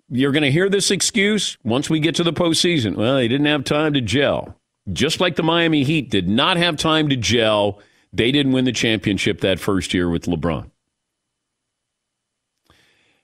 you're 0.08 0.32
going 0.32 0.42
to 0.42 0.50
hear 0.50 0.68
this 0.68 0.90
excuse 0.90 1.58
once 1.64 1.90
we 1.90 2.00
get 2.00 2.14
to 2.16 2.24
the 2.24 2.32
postseason. 2.32 2.96
Well, 2.96 3.16
they 3.16 3.28
didn't 3.28 3.46
have 3.46 3.64
time 3.64 3.92
to 3.94 4.00
gel. 4.00 4.56
Just 4.92 5.20
like 5.20 5.36
the 5.36 5.42
Miami 5.42 5.84
Heat 5.84 6.10
did 6.10 6.28
not 6.28 6.56
have 6.56 6.76
time 6.76 7.08
to 7.10 7.16
gel. 7.16 7.80
They 8.12 8.32
didn't 8.32 8.52
win 8.52 8.64
the 8.64 8.72
championship 8.72 9.40
that 9.40 9.60
first 9.60 9.94
year 9.94 10.08
with 10.08 10.24
LeBron. 10.24 10.70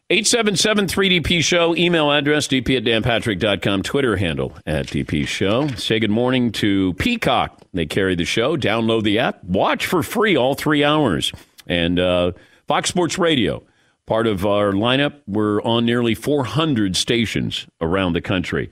877 0.09 0.87
3DP 0.87 1.43
Show, 1.43 1.75
email 1.75 2.13
address 2.13 2.47
dp 2.47 2.77
at 2.77 2.85
danpatrick.com, 2.85 3.83
Twitter 3.83 4.17
handle 4.17 4.57
at 4.65 4.87
DP 4.87 5.27
Show. 5.27 5.67
Say 5.71 5.99
good 5.99 6.13
morning 6.13 6.53
to 6.53 6.95
Peacock. 6.95 7.61
They 7.75 7.87
carry 7.87 8.15
the 8.15 8.25
show. 8.25 8.57
Download 8.57 9.03
the 9.03 9.19
app. 9.19 9.43
Watch 9.43 9.85
for 9.87 10.05
free 10.05 10.37
all 10.37 10.55
three 10.55 10.85
hours. 10.85 11.33
And 11.67 11.99
uh, 11.99 12.33
Fox 12.69 12.89
Sports 12.89 13.19
Radio, 13.19 13.65
part 14.07 14.29
of 14.29 14.47
our 14.47 14.71
lineup. 14.71 15.15
We're 15.27 15.61
on 15.63 15.85
nearly 15.85 16.15
400 16.15 16.95
stations 16.95 17.67
around 17.81 18.13
the 18.13 18.21
country. 18.21 18.71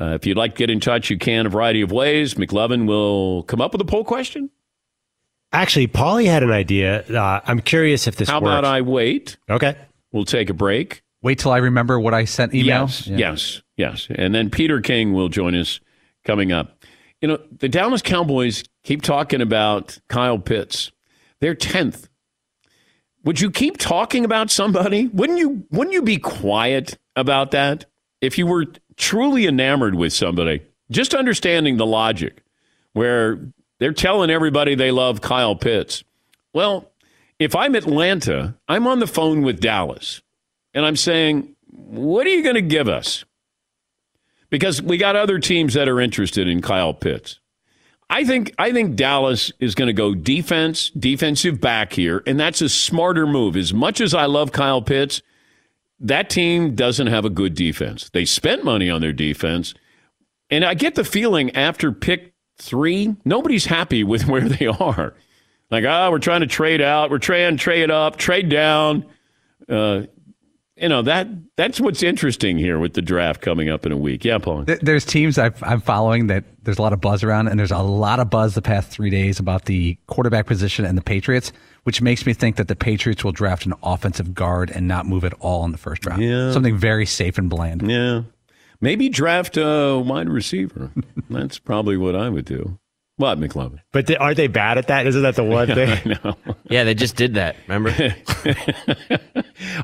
Uh, 0.00 0.14
if 0.14 0.26
you'd 0.26 0.36
like 0.36 0.54
to 0.54 0.58
get 0.58 0.70
in 0.70 0.78
touch, 0.78 1.10
you 1.10 1.18
can 1.18 1.46
a 1.46 1.48
variety 1.48 1.80
of 1.80 1.90
ways. 1.90 2.34
McLovin 2.34 2.86
will 2.86 3.42
come 3.42 3.60
up 3.60 3.72
with 3.72 3.80
a 3.80 3.84
poll 3.84 4.04
question. 4.04 4.48
Actually, 5.52 5.88
Paulie 5.88 6.26
had 6.26 6.42
an 6.42 6.50
idea. 6.50 7.02
Uh, 7.04 7.40
I'm 7.44 7.60
curious 7.60 8.06
if 8.06 8.16
this 8.16 8.28
works. 8.28 8.32
How 8.32 8.40
works. 8.40 8.58
about 8.58 8.64
I 8.64 8.82
wait? 8.82 9.36
Okay. 9.48 9.76
We'll 10.12 10.24
take 10.24 10.50
a 10.50 10.54
break. 10.54 11.02
Wait 11.22 11.38
till 11.38 11.50
I 11.50 11.58
remember 11.58 11.98
what 11.98 12.14
I 12.14 12.24
sent 12.24 12.54
email. 12.54 12.82
Yes, 12.82 13.06
yes, 13.06 13.62
yes. 13.76 14.06
And 14.10 14.34
then 14.34 14.50
Peter 14.50 14.80
King 14.80 15.14
will 15.14 15.28
join 15.28 15.54
us 15.54 15.80
coming 16.24 16.52
up. 16.52 16.84
You 17.20 17.28
know, 17.28 17.38
the 17.58 17.68
Dallas 17.68 18.02
Cowboys 18.02 18.62
keep 18.84 19.02
talking 19.02 19.40
about 19.40 19.98
Kyle 20.08 20.38
Pitts. 20.38 20.92
They're 21.40 21.56
10th. 21.56 22.08
Would 23.24 23.40
you 23.40 23.50
keep 23.50 23.78
talking 23.78 24.24
about 24.24 24.50
somebody? 24.50 25.08
Wouldn't 25.08 25.38
you 25.38 25.66
wouldn't 25.70 25.92
you 25.92 26.02
be 26.02 26.18
quiet 26.18 26.96
about 27.16 27.50
that? 27.50 27.86
if 28.20 28.38
you 28.38 28.46
were 28.46 28.66
truly 28.96 29.46
enamored 29.46 29.94
with 29.94 30.12
somebody, 30.12 30.62
just 30.90 31.14
understanding 31.14 31.76
the 31.76 31.86
logic 31.86 32.42
where 32.92 33.52
they're 33.78 33.92
telling 33.92 34.30
everybody 34.30 34.74
they 34.74 34.90
love 34.90 35.20
Kyle 35.20 35.56
Pitts. 35.56 36.04
Well, 36.52 36.90
if 37.38 37.54
I'm 37.54 37.74
Atlanta, 37.74 38.56
I'm 38.68 38.86
on 38.86 38.98
the 38.98 39.06
phone 39.06 39.42
with 39.42 39.60
Dallas 39.60 40.22
and 40.74 40.84
I'm 40.84 40.96
saying, 40.96 41.54
what 41.70 42.26
are 42.26 42.30
you 42.30 42.42
going 42.42 42.56
to 42.56 42.62
give 42.62 42.88
us? 42.88 43.24
Because 44.50 44.80
we 44.82 44.96
got 44.96 45.16
other 45.16 45.38
teams 45.38 45.74
that 45.74 45.88
are 45.88 46.00
interested 46.00 46.48
in 46.48 46.62
Kyle 46.62 46.94
Pitts. 46.94 47.38
I 48.10 48.24
think 48.24 48.54
I 48.58 48.72
think 48.72 48.96
Dallas 48.96 49.52
is 49.60 49.74
going 49.74 49.88
to 49.88 49.92
go 49.92 50.14
defense, 50.14 50.90
defensive 50.90 51.60
back 51.60 51.92
here, 51.92 52.22
and 52.26 52.40
that's 52.40 52.62
a 52.62 52.68
smarter 52.68 53.26
move. 53.26 53.54
As 53.54 53.74
much 53.74 54.00
as 54.00 54.14
I 54.14 54.24
love 54.24 54.50
Kyle 54.50 54.80
Pitts, 54.80 55.20
that 56.00 56.30
team 56.30 56.74
doesn't 56.74 57.08
have 57.08 57.26
a 57.26 57.30
good 57.30 57.54
defense. 57.54 58.08
They 58.10 58.24
spent 58.24 58.64
money 58.64 58.88
on 58.88 59.02
their 59.02 59.12
defense, 59.12 59.74
and 60.48 60.64
I 60.64 60.72
get 60.72 60.94
the 60.94 61.04
feeling 61.04 61.54
after 61.54 61.92
pick 61.92 62.32
three, 62.58 63.14
nobody's 63.24 63.66
happy 63.66 64.04
with 64.04 64.26
where 64.28 64.48
they 64.48 64.66
are. 64.66 65.14
Like, 65.70 65.84
ah, 65.86 66.06
oh, 66.06 66.10
we're 66.10 66.18
trying 66.18 66.40
to 66.40 66.46
trade 66.46 66.80
out, 66.80 67.10
we're 67.10 67.18
trying 67.18 67.56
to 67.56 67.62
trade 67.62 67.90
up, 67.90 68.16
trade 68.16 68.48
down. 68.48 69.04
Uh, 69.68 70.02
you 70.80 70.88
know 70.88 71.02
that 71.02 71.26
that's 71.56 71.80
what's 71.80 72.02
interesting 72.02 72.56
here 72.56 72.78
with 72.78 72.94
the 72.94 73.02
draft 73.02 73.40
coming 73.40 73.68
up 73.68 73.84
in 73.84 73.92
a 73.92 73.96
week. 73.96 74.24
Yeah, 74.24 74.38
Paul. 74.38 74.64
There's 74.64 75.04
teams 75.04 75.36
i 75.38 75.50
am 75.62 75.80
following 75.80 76.28
that 76.28 76.44
there's 76.62 76.78
a 76.78 76.82
lot 76.82 76.92
of 76.92 77.00
buzz 77.00 77.24
around, 77.24 77.48
and 77.48 77.58
there's 77.58 77.72
a 77.72 77.78
lot 77.78 78.20
of 78.20 78.30
buzz 78.30 78.54
the 78.54 78.62
past 78.62 78.88
three 78.88 79.10
days 79.10 79.40
about 79.40 79.64
the 79.64 79.98
quarterback 80.06 80.46
position 80.46 80.84
and 80.84 80.96
the 80.96 81.02
Patriots, 81.02 81.52
which 81.84 82.00
makes 82.00 82.26
me 82.26 82.32
think 82.32 82.56
that 82.56 82.68
the 82.68 82.76
Patriots 82.76 83.24
will 83.24 83.32
draft 83.32 83.66
an 83.66 83.74
offensive 83.82 84.34
guard 84.34 84.70
and 84.70 84.86
not 84.86 85.06
move 85.06 85.24
at 85.24 85.34
all 85.40 85.64
in 85.64 85.72
the 85.72 85.78
first 85.78 86.06
round. 86.06 86.22
Yeah. 86.22 86.52
Something 86.52 86.76
very 86.76 87.06
safe 87.06 87.38
and 87.38 87.50
bland. 87.50 87.90
Yeah. 87.90 88.22
Maybe 88.80 89.08
draft 89.08 89.56
a 89.56 89.98
wide 89.98 90.28
receiver. 90.28 90.92
that's 91.30 91.58
probably 91.58 91.96
what 91.96 92.14
I 92.14 92.28
would 92.28 92.44
do. 92.44 92.78
What, 93.16 93.40
McLovin? 93.40 93.80
But 93.92 94.06
they, 94.06 94.16
aren't 94.16 94.36
they 94.36 94.46
bad 94.46 94.78
at 94.78 94.86
that? 94.86 95.06
Isn't 95.08 95.22
that 95.22 95.34
the 95.34 95.42
one 95.42 95.66
thing? 95.74 96.16
know. 96.24 96.36
yeah, 96.70 96.84
they 96.84 96.94
just 96.94 97.16
did 97.16 97.34
that. 97.34 97.56
Remember? 97.66 97.90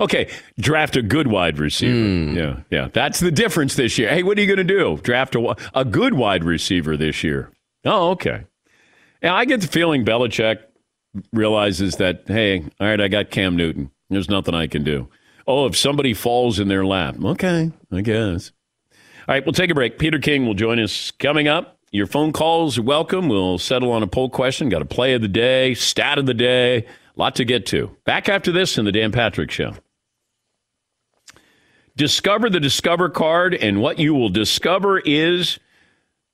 okay, 0.00 0.30
draft 0.60 0.94
a 0.94 1.02
good 1.02 1.26
wide 1.26 1.58
receiver. 1.58 1.94
Mm. 1.94 2.36
Yeah, 2.36 2.60
yeah. 2.70 2.88
That's 2.92 3.18
the 3.18 3.32
difference 3.32 3.74
this 3.74 3.98
year. 3.98 4.08
Hey, 4.08 4.22
what 4.22 4.38
are 4.38 4.40
you 4.40 4.46
going 4.46 4.64
to 4.66 4.74
do? 4.74 4.98
Draft 5.02 5.34
a, 5.34 5.56
a 5.74 5.84
good 5.84 6.14
wide 6.14 6.44
receiver 6.44 6.96
this 6.96 7.24
year. 7.24 7.50
Oh, 7.84 8.10
okay. 8.10 8.44
Yeah, 9.20 9.34
I 9.34 9.44
get 9.46 9.60
the 9.62 9.66
feeling 9.68 10.04
Belichick 10.04 10.58
realizes 11.32 11.96
that, 11.96 12.22
hey, 12.26 12.60
all 12.78 12.86
right, 12.86 13.00
I 13.00 13.08
got 13.08 13.30
Cam 13.30 13.56
Newton. 13.56 13.90
There's 14.10 14.28
nothing 14.28 14.54
I 14.54 14.68
can 14.68 14.84
do. 14.84 15.08
Oh, 15.46 15.66
if 15.66 15.76
somebody 15.76 16.14
falls 16.14 16.58
in 16.60 16.68
their 16.68 16.86
lap, 16.86 17.16
okay, 17.22 17.72
I 17.92 18.00
guess. 18.00 18.52
All 19.26 19.34
right, 19.34 19.44
we'll 19.46 19.54
take 19.54 19.70
a 19.70 19.74
break. 19.74 19.98
Peter 19.98 20.18
King 20.18 20.44
will 20.44 20.54
join 20.54 20.78
us 20.78 21.10
coming 21.12 21.48
up. 21.48 21.78
Your 21.90 22.06
phone 22.06 22.32
calls 22.32 22.76
are 22.76 22.82
welcome. 22.82 23.28
We'll 23.28 23.56
settle 23.56 23.90
on 23.92 24.02
a 24.02 24.06
poll 24.06 24.28
question. 24.28 24.68
Got 24.68 24.82
a 24.82 24.86
play 24.86 25.14
of 25.14 25.22
the 25.22 25.28
day, 25.28 25.72
stat 25.72 26.18
of 26.18 26.26
the 26.26 26.34
day, 26.34 26.78
a 26.78 26.84
lot 27.16 27.36
to 27.36 27.44
get 27.46 27.64
to. 27.66 27.96
Back 28.04 28.28
after 28.28 28.52
this 28.52 28.76
in 28.76 28.84
the 28.84 28.92
Dan 28.92 29.12
Patrick 29.12 29.50
Show. 29.50 29.74
Discover 31.96 32.50
the 32.50 32.60
Discover 32.60 33.08
card, 33.10 33.54
and 33.54 33.80
what 33.80 33.98
you 33.98 34.12
will 34.12 34.28
discover 34.28 34.98
is 34.98 35.58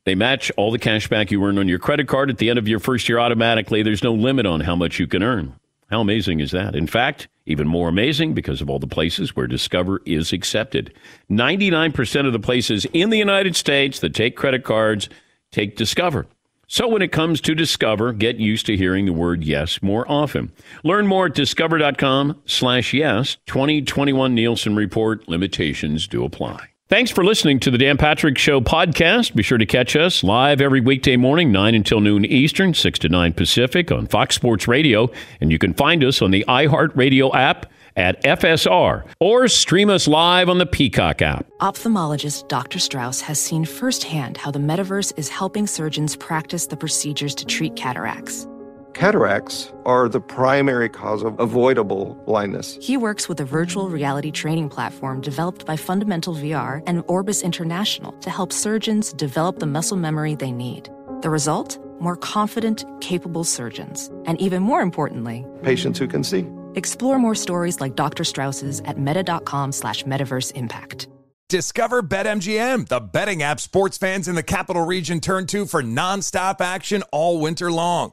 they 0.05 0.16
match 0.16 0.50
all 0.57 0.72
the 0.72 0.79
cash 0.79 1.07
back 1.07 1.31
you 1.31 1.44
earn 1.44 1.59
on 1.59 1.68
your 1.68 1.79
credit 1.79 2.09
card 2.09 2.31
at 2.31 2.38
the 2.38 2.50
end 2.50 2.59
of 2.59 2.66
your 2.66 2.81
first 2.81 3.09
year 3.09 3.20
automatically. 3.20 3.85
There's 3.85 4.03
no 4.03 4.14
limit 4.14 4.46
on 4.46 4.61
how 4.61 4.74
much 4.74 4.98
you 4.98 5.07
can 5.07 5.22
earn. 5.22 5.55
How 5.90 6.00
amazing 6.00 6.40
is 6.40 6.50
that? 6.53 6.74
In 6.74 6.87
fact, 6.88 7.29
even 7.51 7.69
more 7.69 7.89
amazing 7.89 8.33
because 8.33 8.61
of 8.61 8.71
all 8.71 8.79
the 8.79 8.87
places 8.87 9.35
where 9.35 9.47
Discover 9.47 10.01
is 10.07 10.33
accepted. 10.33 10.95
99% 11.31 12.27
of 12.27 12.33
the 12.33 12.39
places 12.39 12.87
in 12.93 13.11
the 13.11 13.19
United 13.19 13.57
States 13.57 14.01
that 14.01 14.15
take 14.15 14.37
credit 14.37 14.65
cards 14.65 15.09
take 15.51 15.77
Discover. 15.77 16.27
So 16.69 16.87
when 16.87 17.03
it 17.03 17.11
comes 17.11 17.41
to 17.41 17.55
Discover, 17.57 18.13
get 18.13 18.37
used 18.37 18.67
to 18.67 18.77
hearing 18.77 19.07
the 19.07 19.13
word 19.13 19.43
yes 19.43 19.83
more 19.83 20.09
often. 20.09 20.53
Learn 20.85 21.09
more 21.09 21.27
at 21.27 21.35
discover.com 21.35 22.41
slash 22.47 22.95
yes. 22.95 23.39
2021 23.47 24.35
Nielsen 24.37 24.77
Report 24.77 25.29
limitations 25.29 26.07
do 26.07 26.25
apply. 26.25 26.69
Thanks 26.90 27.12
for 27.12 27.24
listening 27.24 27.61
to 27.61 27.70
the 27.70 27.79
Dan 27.79 27.98
Patrick 27.98 28.37
Show 28.37 28.61
podcast. 28.61 29.37
Be 29.37 29.44
sure 29.44 29.59
to 29.59 29.64
catch 29.64 29.94
us 29.94 30.24
live 30.24 30.61
every 30.61 30.81
weekday 30.81 31.16
morning, 31.16 31.53
9 31.53 31.76
until 31.76 32.00
noon 32.00 32.24
Eastern, 32.24 32.74
6 32.74 32.98
to 32.98 33.09
9 33.09 33.33
Pacific 33.33 33.92
on 33.92 34.09
Fox 34.09 34.35
Sports 34.35 34.66
Radio. 34.66 35.09
And 35.40 35.53
you 35.53 35.59
can 35.61 35.72
find 35.72 36.03
us 36.03 36.20
on 36.20 36.33
the 36.33 36.44
iHeartRadio 36.48 37.33
app 37.33 37.70
at 37.94 38.20
FSR 38.24 39.05
or 39.20 39.46
stream 39.46 39.88
us 39.88 40.09
live 40.09 40.48
on 40.48 40.59
the 40.59 40.66
Peacock 40.66 41.22
app. 41.22 41.46
Ophthalmologist 41.61 42.48
Dr. 42.48 42.81
Strauss 42.81 43.20
has 43.20 43.38
seen 43.40 43.64
firsthand 43.64 44.37
how 44.37 44.50
the 44.50 44.59
metaverse 44.59 45.16
is 45.16 45.29
helping 45.29 45.68
surgeons 45.68 46.16
practice 46.16 46.66
the 46.66 46.76
procedures 46.76 47.37
to 47.37 47.46
treat 47.46 47.76
cataracts. 47.76 48.48
Cataracts 48.94 49.72
are 49.87 50.09
the 50.09 50.20
primary 50.20 50.88
cause 50.88 51.22
of 51.22 51.38
avoidable 51.38 52.14
blindness. 52.26 52.76
He 52.81 52.96
works 52.96 53.29
with 53.29 53.40
a 53.40 53.44
virtual 53.44 53.88
reality 53.88 54.31
training 54.31 54.68
platform 54.68 55.20
developed 55.20 55.64
by 55.64 55.76
Fundamental 55.76 56.35
VR 56.35 56.83
and 56.87 57.05
Orbis 57.07 57.42
International 57.42 58.12
to 58.20 58.31
help 58.31 58.53
surgeons 58.53 59.12
develop 59.12 59.59
the 59.59 59.66
muscle 59.66 59.96
memory 59.96 60.35
they 60.35 60.53
need. 60.53 60.90
The 61.22 61.31
result? 61.31 61.79
More 62.00 62.16
confident, 62.16 62.85
capable 63.00 63.44
surgeons. 63.44 64.11
And 64.26 64.40
even 64.40 64.62
more 64.62 64.81
importantly, 64.81 65.46
patients 65.62 65.98
who 65.98 66.09
can 66.09 66.24
see. 66.24 66.46
Explore 66.74 67.18
more 67.18 67.35
stories 67.35 67.81
like 67.81 67.94
Dr. 67.94 68.24
Strauss's 68.24 68.81
at 68.87 68.98
meta.com 68.98 69.72
slash 69.72 70.05
metaverse 70.05 70.53
impact. 70.53 71.09
Discover 71.48 72.03
BetMGM, 72.05 72.88
the 72.88 73.00
betting 73.00 73.42
app 73.42 73.61
sports 73.61 73.98
fans 73.98 74.29
in 74.29 74.37
the 74.37 74.42
capital 74.42 74.87
region 74.87 75.20
turn 75.20 75.46
to 75.46 75.66
for 75.66 75.83
nonstop 75.83 76.61
action 76.61 77.03
all 77.11 77.40
winter 77.40 77.72
long. 77.72 78.12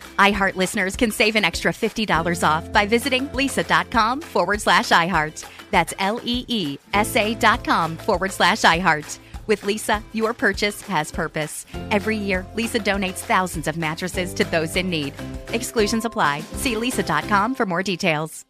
iHeart 0.21 0.55
listeners 0.55 0.95
can 0.95 1.09
save 1.09 1.35
an 1.35 1.43
extra 1.43 1.71
$50 1.71 2.47
off 2.47 2.71
by 2.71 2.85
visiting 2.85 3.27
leesa.com 3.29 4.21
forward 4.21 4.61
slash 4.61 4.89
iHeart. 4.89 5.45
That's 5.71 5.93
L 5.97 6.19
E 6.23 6.45
E 6.47 6.77
S 6.93 7.15
A 7.15 7.33
dot 7.35 7.63
com 7.63 7.97
forward 7.97 8.31
slash 8.31 8.61
iHeart. 8.61 9.19
With 9.47 9.63
Leesa, 9.63 10.03
your 10.13 10.33
purchase 10.33 10.81
has 10.83 11.11
purpose. 11.11 11.65
Every 11.89 12.15
year, 12.15 12.45
Leesa 12.55 12.79
donates 12.81 13.19
thousands 13.19 13.67
of 13.67 13.75
mattresses 13.75 14.33
to 14.35 14.43
those 14.45 14.75
in 14.75 14.89
need. 14.89 15.13
Exclusions 15.49 16.05
apply. 16.05 16.41
See 16.53 16.75
leesa.com 16.75 17.55
for 17.55 17.65
more 17.65 17.83
details. 17.83 18.45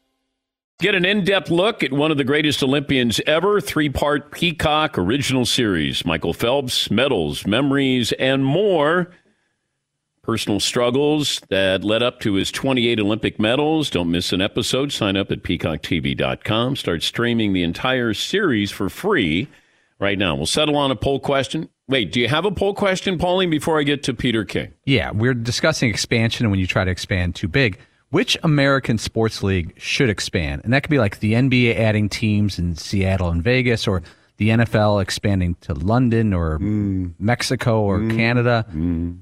Get 0.80 0.96
an 0.96 1.06
in 1.06 1.24
depth 1.24 1.52
look 1.52 1.84
at 1.84 1.94
one 1.94 2.10
of 2.10 2.18
the 2.18 2.24
greatest 2.24 2.64
Olympians 2.64 3.22
ever, 3.28 3.62
three 3.62 3.90
part 3.90 4.32
Peacock 4.32 4.98
original 4.98 5.46
series 5.46 6.04
Michael 6.06 6.34
Phelps, 6.34 6.90
medals, 6.90 7.46
memories, 7.46 8.12
and 8.14 8.44
more. 8.44 9.12
Personal 10.24 10.60
struggles 10.60 11.42
that 11.50 11.84
led 11.84 12.04
up 12.04 12.20
to 12.20 12.36
his 12.36 12.52
28 12.52 13.00
Olympic 13.00 13.40
medals. 13.40 13.90
Don't 13.90 14.12
miss 14.12 14.32
an 14.32 14.42
episode. 14.42 14.92
Sign 14.92 15.18
up 15.18 15.32
at 15.32 15.42
peacocktv.com. 15.42 16.76
Start 16.76 17.02
streaming 17.02 17.54
the 17.54 17.64
entire 17.64 18.14
series 18.14 18.70
for 18.70 18.88
free 18.88 19.48
right 19.98 20.20
now. 20.20 20.36
We'll 20.36 20.46
settle 20.46 20.76
on 20.76 20.92
a 20.92 20.96
poll 20.96 21.20
question. 21.20 21.70
Wait, 21.88 22.12
do 22.12 22.20
you 22.20 22.28
have 22.28 22.46
a 22.46 22.52
poll 22.52 22.74
question, 22.74 23.18
Paulie, 23.18 23.50
before 23.50 23.80
I 23.80 23.84
get 23.84 24.04
to 24.04 24.14
Peter 24.14 24.46
King? 24.46 24.74
Yeah, 24.86 25.12
we're 25.12 25.34
discussing 25.34 25.90
expansion 25.90 26.46
and 26.46 26.52
when 26.52 26.60
you 26.60 26.68
try 26.68 26.86
to 26.86 26.92
expand 26.92 27.36
too 27.36 27.48
big. 27.48 27.80
Which 28.12 28.38
American 28.44 28.98
sports 28.98 29.42
league 29.42 29.74
should 29.78 30.10
expand? 30.10 30.62
And 30.64 30.74
that 30.74 30.84
could 30.84 30.90
be 30.90 31.00
like 31.00 31.20
the 31.20 31.34
NBA 31.34 31.78
adding 31.78 32.10
teams 32.10 32.60
in 32.60 32.76
Seattle 32.76 33.30
and 33.30 33.42
Vegas, 33.42 33.88
or 33.88 34.04
the 34.38 34.50
NFL 34.50 35.02
expanding 35.02 35.56
to 35.62 35.74
London 35.74 36.34
or 36.34 36.60
mm. 36.60 37.14
Mexico 37.20 37.82
or 37.82 38.00
mm. 38.00 38.16
Canada. 38.16 38.66
Mm. 38.74 39.20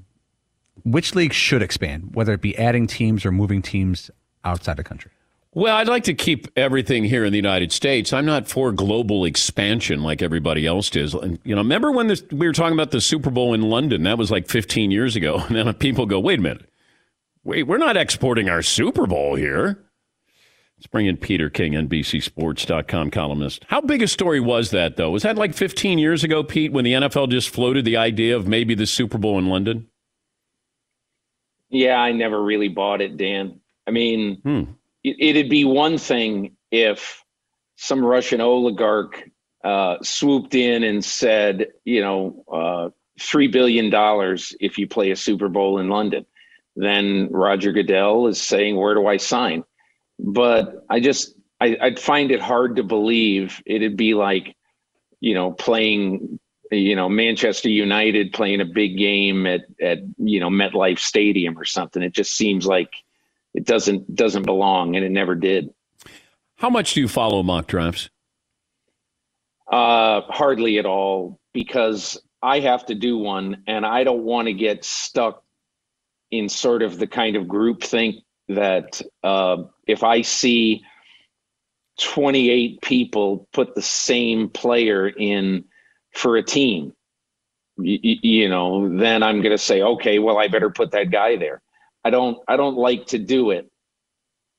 Which 0.84 1.14
league 1.14 1.32
should 1.32 1.62
expand, 1.62 2.14
whether 2.14 2.32
it 2.32 2.40
be 2.40 2.56
adding 2.56 2.86
teams 2.86 3.24
or 3.24 3.32
moving 3.32 3.62
teams 3.62 4.10
outside 4.44 4.76
the 4.76 4.84
country? 4.84 5.10
Well, 5.52 5.74
I'd 5.74 5.88
like 5.88 6.04
to 6.04 6.14
keep 6.14 6.46
everything 6.56 7.02
here 7.02 7.24
in 7.24 7.32
the 7.32 7.38
United 7.38 7.72
States. 7.72 8.12
I'm 8.12 8.24
not 8.24 8.48
for 8.48 8.70
global 8.70 9.24
expansion 9.24 10.00
like 10.00 10.22
everybody 10.22 10.64
else 10.64 10.94
is. 10.94 11.12
And 11.12 11.40
you 11.42 11.56
know, 11.56 11.60
remember 11.60 11.90
when 11.90 12.06
this, 12.06 12.22
we 12.30 12.46
were 12.46 12.52
talking 12.52 12.74
about 12.74 12.92
the 12.92 13.00
Super 13.00 13.30
Bowl 13.30 13.52
in 13.52 13.62
London? 13.62 14.04
That 14.04 14.16
was 14.16 14.30
like 14.30 14.48
15 14.48 14.90
years 14.92 15.16
ago. 15.16 15.44
And 15.48 15.56
then 15.56 15.74
people 15.74 16.06
go, 16.06 16.20
"Wait 16.20 16.38
a 16.38 16.42
minute, 16.42 16.70
wait, 17.42 17.64
we're 17.64 17.78
not 17.78 17.96
exporting 17.96 18.48
our 18.48 18.62
Super 18.62 19.06
Bowl 19.06 19.34
here." 19.34 19.84
Let's 20.78 20.86
bring 20.86 21.06
in 21.06 21.18
Peter 21.18 21.50
King, 21.50 21.72
NBCSports.com 21.72 23.10
columnist. 23.10 23.66
How 23.68 23.82
big 23.82 24.00
a 24.00 24.08
story 24.08 24.40
was 24.40 24.70
that, 24.70 24.96
though? 24.96 25.10
Was 25.10 25.24
that 25.24 25.36
like 25.36 25.52
15 25.52 25.98
years 25.98 26.24
ago, 26.24 26.42
Pete, 26.42 26.72
when 26.72 26.86
the 26.86 26.94
NFL 26.94 27.28
just 27.28 27.50
floated 27.50 27.84
the 27.84 27.98
idea 27.98 28.34
of 28.34 28.48
maybe 28.48 28.74
the 28.74 28.86
Super 28.86 29.18
Bowl 29.18 29.38
in 29.38 29.48
London? 29.48 29.89
Yeah, 31.70 31.96
I 31.96 32.12
never 32.12 32.42
really 32.42 32.68
bought 32.68 33.00
it, 33.00 33.16
Dan. 33.16 33.60
I 33.86 33.90
mean. 33.90 34.40
Hmm 34.42 34.72
it'd 35.02 35.48
be 35.48 35.64
one 35.64 35.98
thing 35.98 36.56
if 36.70 37.24
some 37.76 38.04
Russian 38.04 38.40
oligarch 38.40 39.30
uh, 39.64 39.96
swooped 40.02 40.54
in 40.54 40.84
and 40.84 41.04
said, 41.04 41.68
you 41.84 42.00
know, 42.00 42.44
uh, 42.52 42.90
three 43.18 43.48
billion 43.48 43.90
dollars 43.90 44.54
if 44.60 44.78
you 44.78 44.86
play 44.86 45.10
a 45.10 45.16
Super 45.16 45.48
Bowl 45.48 45.78
in 45.78 45.88
London. 45.88 46.26
Then 46.76 47.28
Roger 47.30 47.72
Goodell 47.72 48.28
is 48.28 48.40
saying, 48.40 48.76
"Where 48.76 48.94
do 48.94 49.06
I 49.06 49.16
sign?" 49.16 49.64
But 50.18 50.84
I 50.88 51.00
just 51.00 51.34
I, 51.60 51.76
I'd 51.80 51.98
find 51.98 52.30
it 52.30 52.40
hard 52.40 52.76
to 52.76 52.82
believe 52.82 53.60
it'd 53.66 53.96
be 53.96 54.14
like, 54.14 54.56
you 55.20 55.34
know, 55.34 55.50
playing 55.52 56.38
you 56.70 56.96
know 56.96 57.08
Manchester 57.08 57.68
United 57.68 58.32
playing 58.32 58.60
a 58.60 58.64
big 58.64 58.96
game 58.96 59.46
at 59.46 59.62
at 59.80 59.98
you 60.18 60.40
know 60.40 60.48
MetLife 60.48 60.98
Stadium 60.98 61.58
or 61.58 61.64
something. 61.64 62.02
It 62.02 62.12
just 62.12 62.36
seems 62.36 62.66
like 62.66 62.90
it 63.54 63.64
doesn't 63.64 64.14
doesn't 64.14 64.44
belong, 64.44 64.96
and 64.96 65.04
it 65.04 65.10
never 65.10 65.34
did. 65.34 65.70
How 66.56 66.70
much 66.70 66.94
do 66.94 67.00
you 67.00 67.08
follow 67.08 67.42
mock 67.42 67.66
drafts? 67.66 68.10
Uh, 69.70 70.22
hardly 70.22 70.78
at 70.78 70.86
all, 70.86 71.40
because 71.52 72.20
I 72.42 72.60
have 72.60 72.86
to 72.86 72.94
do 72.94 73.18
one, 73.18 73.62
and 73.66 73.86
I 73.86 74.04
don't 74.04 74.24
want 74.24 74.48
to 74.48 74.52
get 74.52 74.84
stuck 74.84 75.42
in 76.30 76.48
sort 76.48 76.82
of 76.82 76.98
the 76.98 77.06
kind 77.06 77.36
of 77.36 77.48
group 77.48 77.82
think 77.82 78.16
that 78.48 79.00
uh, 79.22 79.64
if 79.86 80.02
I 80.02 80.22
see 80.22 80.82
28 82.00 82.80
people 82.80 83.48
put 83.52 83.74
the 83.74 83.82
same 83.82 84.48
player 84.48 85.08
in 85.08 85.64
for 86.12 86.36
a 86.36 86.42
team, 86.42 86.92
you, 87.78 88.18
you 88.22 88.48
know, 88.48 88.96
then 88.96 89.22
I'm 89.22 89.40
going 89.40 89.56
to 89.56 89.58
say, 89.58 89.82
okay, 89.82 90.18
well, 90.18 90.38
I 90.38 90.48
better 90.48 90.70
put 90.70 90.90
that 90.92 91.10
guy 91.10 91.36
there. 91.36 91.62
I 92.04 92.10
don't 92.10 92.38
I 92.48 92.56
don't 92.56 92.76
like 92.76 93.06
to 93.08 93.18
do 93.18 93.50
it. 93.50 93.70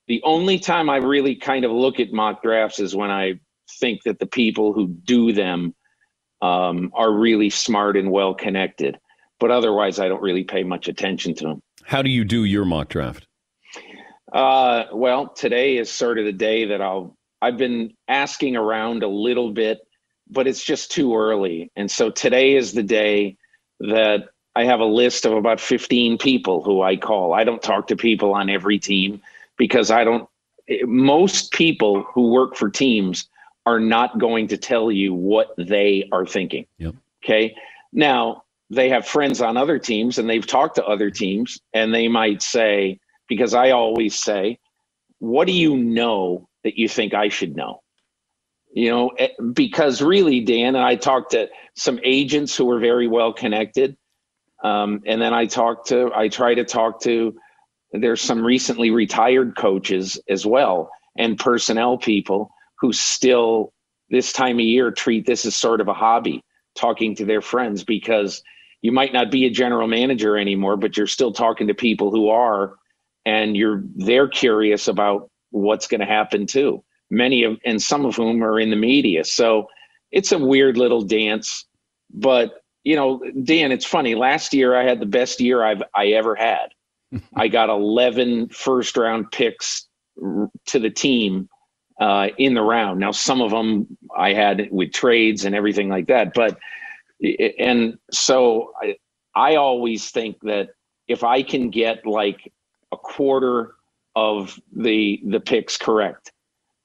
The 0.07 0.21
only 0.23 0.59
time 0.59 0.89
I 0.89 0.97
really 0.97 1.35
kind 1.35 1.65
of 1.65 1.71
look 1.71 1.99
at 1.99 2.11
mock 2.11 2.43
drafts 2.43 2.79
is 2.79 2.95
when 2.95 3.09
I 3.09 3.39
think 3.79 4.03
that 4.03 4.19
the 4.19 4.25
people 4.25 4.73
who 4.73 4.87
do 4.87 5.31
them 5.31 5.73
um, 6.41 6.91
are 6.93 7.11
really 7.11 7.49
smart 7.49 7.97
and 7.97 8.11
well 8.11 8.33
connected. 8.33 8.99
But 9.39 9.51
otherwise, 9.51 9.99
I 9.99 10.07
don't 10.07 10.21
really 10.21 10.43
pay 10.43 10.63
much 10.63 10.87
attention 10.87 11.33
to 11.35 11.43
them. 11.45 11.61
How 11.83 12.01
do 12.01 12.09
you 12.09 12.23
do 12.23 12.43
your 12.43 12.65
mock 12.65 12.89
draft? 12.89 13.27
Uh, 14.31 14.85
well, 14.93 15.29
today 15.29 15.77
is 15.77 15.91
sort 15.91 16.19
of 16.19 16.25
the 16.25 16.31
day 16.31 16.65
that 16.65 16.81
I'll. 16.81 17.17
I've 17.41 17.57
been 17.57 17.93
asking 18.07 18.55
around 18.55 19.01
a 19.01 19.07
little 19.07 19.51
bit, 19.51 19.79
but 20.31 20.47
it's 20.47 20.63
just 20.63 20.91
too 20.91 21.15
early. 21.15 21.69
And 21.75 21.91
so 21.91 22.09
today 22.09 22.55
is 22.55 22.71
the 22.71 22.83
day 22.83 23.37
that 23.81 24.29
I 24.55 24.63
have 24.63 24.79
a 24.79 24.85
list 24.85 25.25
of 25.25 25.33
about 25.33 25.59
15 25.59 26.17
people 26.17 26.63
who 26.63 26.81
I 26.81 26.95
call. 26.95 27.33
I 27.33 27.43
don't 27.43 27.61
talk 27.61 27.87
to 27.87 27.95
people 27.95 28.33
on 28.33 28.49
every 28.49 28.79
team 28.79 29.21
because 29.57 29.91
I 29.91 30.03
don't, 30.03 30.27
most 30.83 31.51
people 31.51 32.03
who 32.03 32.31
work 32.31 32.55
for 32.55 32.69
teams 32.69 33.27
are 33.65 33.79
not 33.79 34.17
going 34.17 34.47
to 34.47 34.57
tell 34.57 34.91
you 34.91 35.13
what 35.13 35.53
they 35.57 36.07
are 36.11 36.25
thinking. 36.25 36.65
Yep. 36.79 36.95
Okay. 37.23 37.55
Now, 37.93 38.43
they 38.69 38.89
have 38.89 39.05
friends 39.05 39.41
on 39.41 39.57
other 39.57 39.77
teams 39.77 40.17
and 40.17 40.29
they've 40.29 40.47
talked 40.47 40.75
to 40.75 40.85
other 40.85 41.11
teams 41.11 41.59
and 41.73 41.93
they 41.93 42.07
might 42.07 42.41
say, 42.41 42.99
because 43.27 43.53
I 43.53 43.71
always 43.71 44.15
say, 44.15 44.59
what 45.19 45.45
do 45.45 45.53
you 45.53 45.77
know 45.77 46.47
that 46.63 46.77
you 46.77 46.87
think 46.87 47.13
I 47.13 47.27
should 47.29 47.55
know? 47.55 47.81
You 48.73 48.89
know, 48.91 49.09
eh, 49.19 49.29
because 49.53 50.01
really, 50.01 50.41
Dan, 50.41 50.75
and 50.75 50.85
I 50.85 50.95
talked 50.95 51.31
to 51.31 51.49
some 51.75 51.99
agents 52.03 52.55
who 52.57 52.65
were 52.65 52.79
very 52.79 53.07
well 53.07 53.33
connected 53.33 53.89
um, 54.63 55.01
and 55.07 55.21
then 55.21 55.33
I 55.33 55.47
talked 55.47 55.89
to, 55.89 56.11
I 56.15 56.29
try 56.29 56.55
to 56.55 56.65
talk 56.65 57.01
to, 57.03 57.35
there's 57.93 58.21
some 58.21 58.43
recently 58.45 58.91
retired 58.91 59.57
coaches 59.57 60.19
as 60.29 60.45
well 60.45 60.91
and 61.17 61.39
personnel 61.39 61.97
people 61.97 62.51
who 62.79 62.93
still 62.93 63.73
this 64.11 64.33
time 64.33 64.57
of 64.57 64.65
year 64.65 64.91
treat 64.91 65.25
this 65.27 65.45
as 65.45 65.55
sort 65.55 65.81
of 65.81 65.87
a 65.89 65.93
hobby, 65.93 66.43
talking 66.75 67.15
to 67.15 67.25
their 67.25 67.41
friends 67.41 67.83
because 67.85 68.43
you 68.81 68.91
might 68.91 69.13
not 69.13 69.31
be 69.31 69.45
a 69.45 69.51
general 69.51 69.87
manager 69.87 70.37
anymore, 70.37 70.77
but 70.77 70.97
you're 70.97 71.07
still 71.07 71.33
talking 71.33 71.67
to 71.67 71.75
people 71.75 72.11
who 72.11 72.29
are, 72.29 72.75
and 73.25 73.57
you're 73.57 73.83
they're 73.95 74.29
curious 74.29 74.87
about 74.87 75.29
what's 75.51 75.87
going 75.87 76.01
to 76.01 76.07
happen 76.07 76.47
too. 76.47 76.83
Many 77.11 77.43
of 77.43 77.59
and 77.65 77.81
some 77.81 78.05
of 78.05 78.15
whom 78.15 78.43
are 78.43 78.59
in 78.59 78.71
the 78.71 78.75
media. 78.75 79.23
So 79.25 79.67
it's 80.11 80.31
a 80.31 80.39
weird 80.39 80.77
little 80.77 81.03
dance, 81.03 81.65
but 82.09 82.53
you 82.83 82.95
know, 82.95 83.21
Dan, 83.43 83.71
it's 83.71 83.85
funny. 83.85 84.15
Last 84.15 84.53
year 84.53 84.75
I 84.75 84.83
had 84.83 84.99
the 84.99 85.05
best 85.05 85.39
year 85.39 85.63
I've 85.63 85.83
I 85.95 86.07
ever 86.07 86.35
had. 86.35 86.69
I 87.35 87.47
got 87.47 87.69
11 87.69 88.49
first 88.49 88.97
round 88.97 89.31
picks 89.31 89.87
to 90.67 90.79
the 90.79 90.89
team 90.89 91.49
uh, 91.99 92.29
in 92.37 92.53
the 92.55 92.61
round. 92.61 92.99
Now, 92.99 93.11
some 93.11 93.41
of 93.41 93.51
them 93.51 93.97
I 94.17 94.33
had 94.33 94.69
with 94.71 94.91
trades 94.93 95.45
and 95.45 95.55
everything 95.55 95.89
like 95.89 96.07
that, 96.07 96.33
but 96.33 96.57
and 97.59 97.97
so 98.11 98.73
I, 98.81 98.95
I 99.35 99.55
always 99.55 100.09
think 100.09 100.37
that 100.41 100.69
if 101.07 101.23
I 101.23 101.43
can 101.43 101.69
get 101.69 102.05
like 102.05 102.51
a 102.91 102.97
quarter 102.97 103.73
of 104.15 104.59
the 104.75 105.21
the 105.27 105.39
picks 105.39 105.77
correct, 105.77 106.31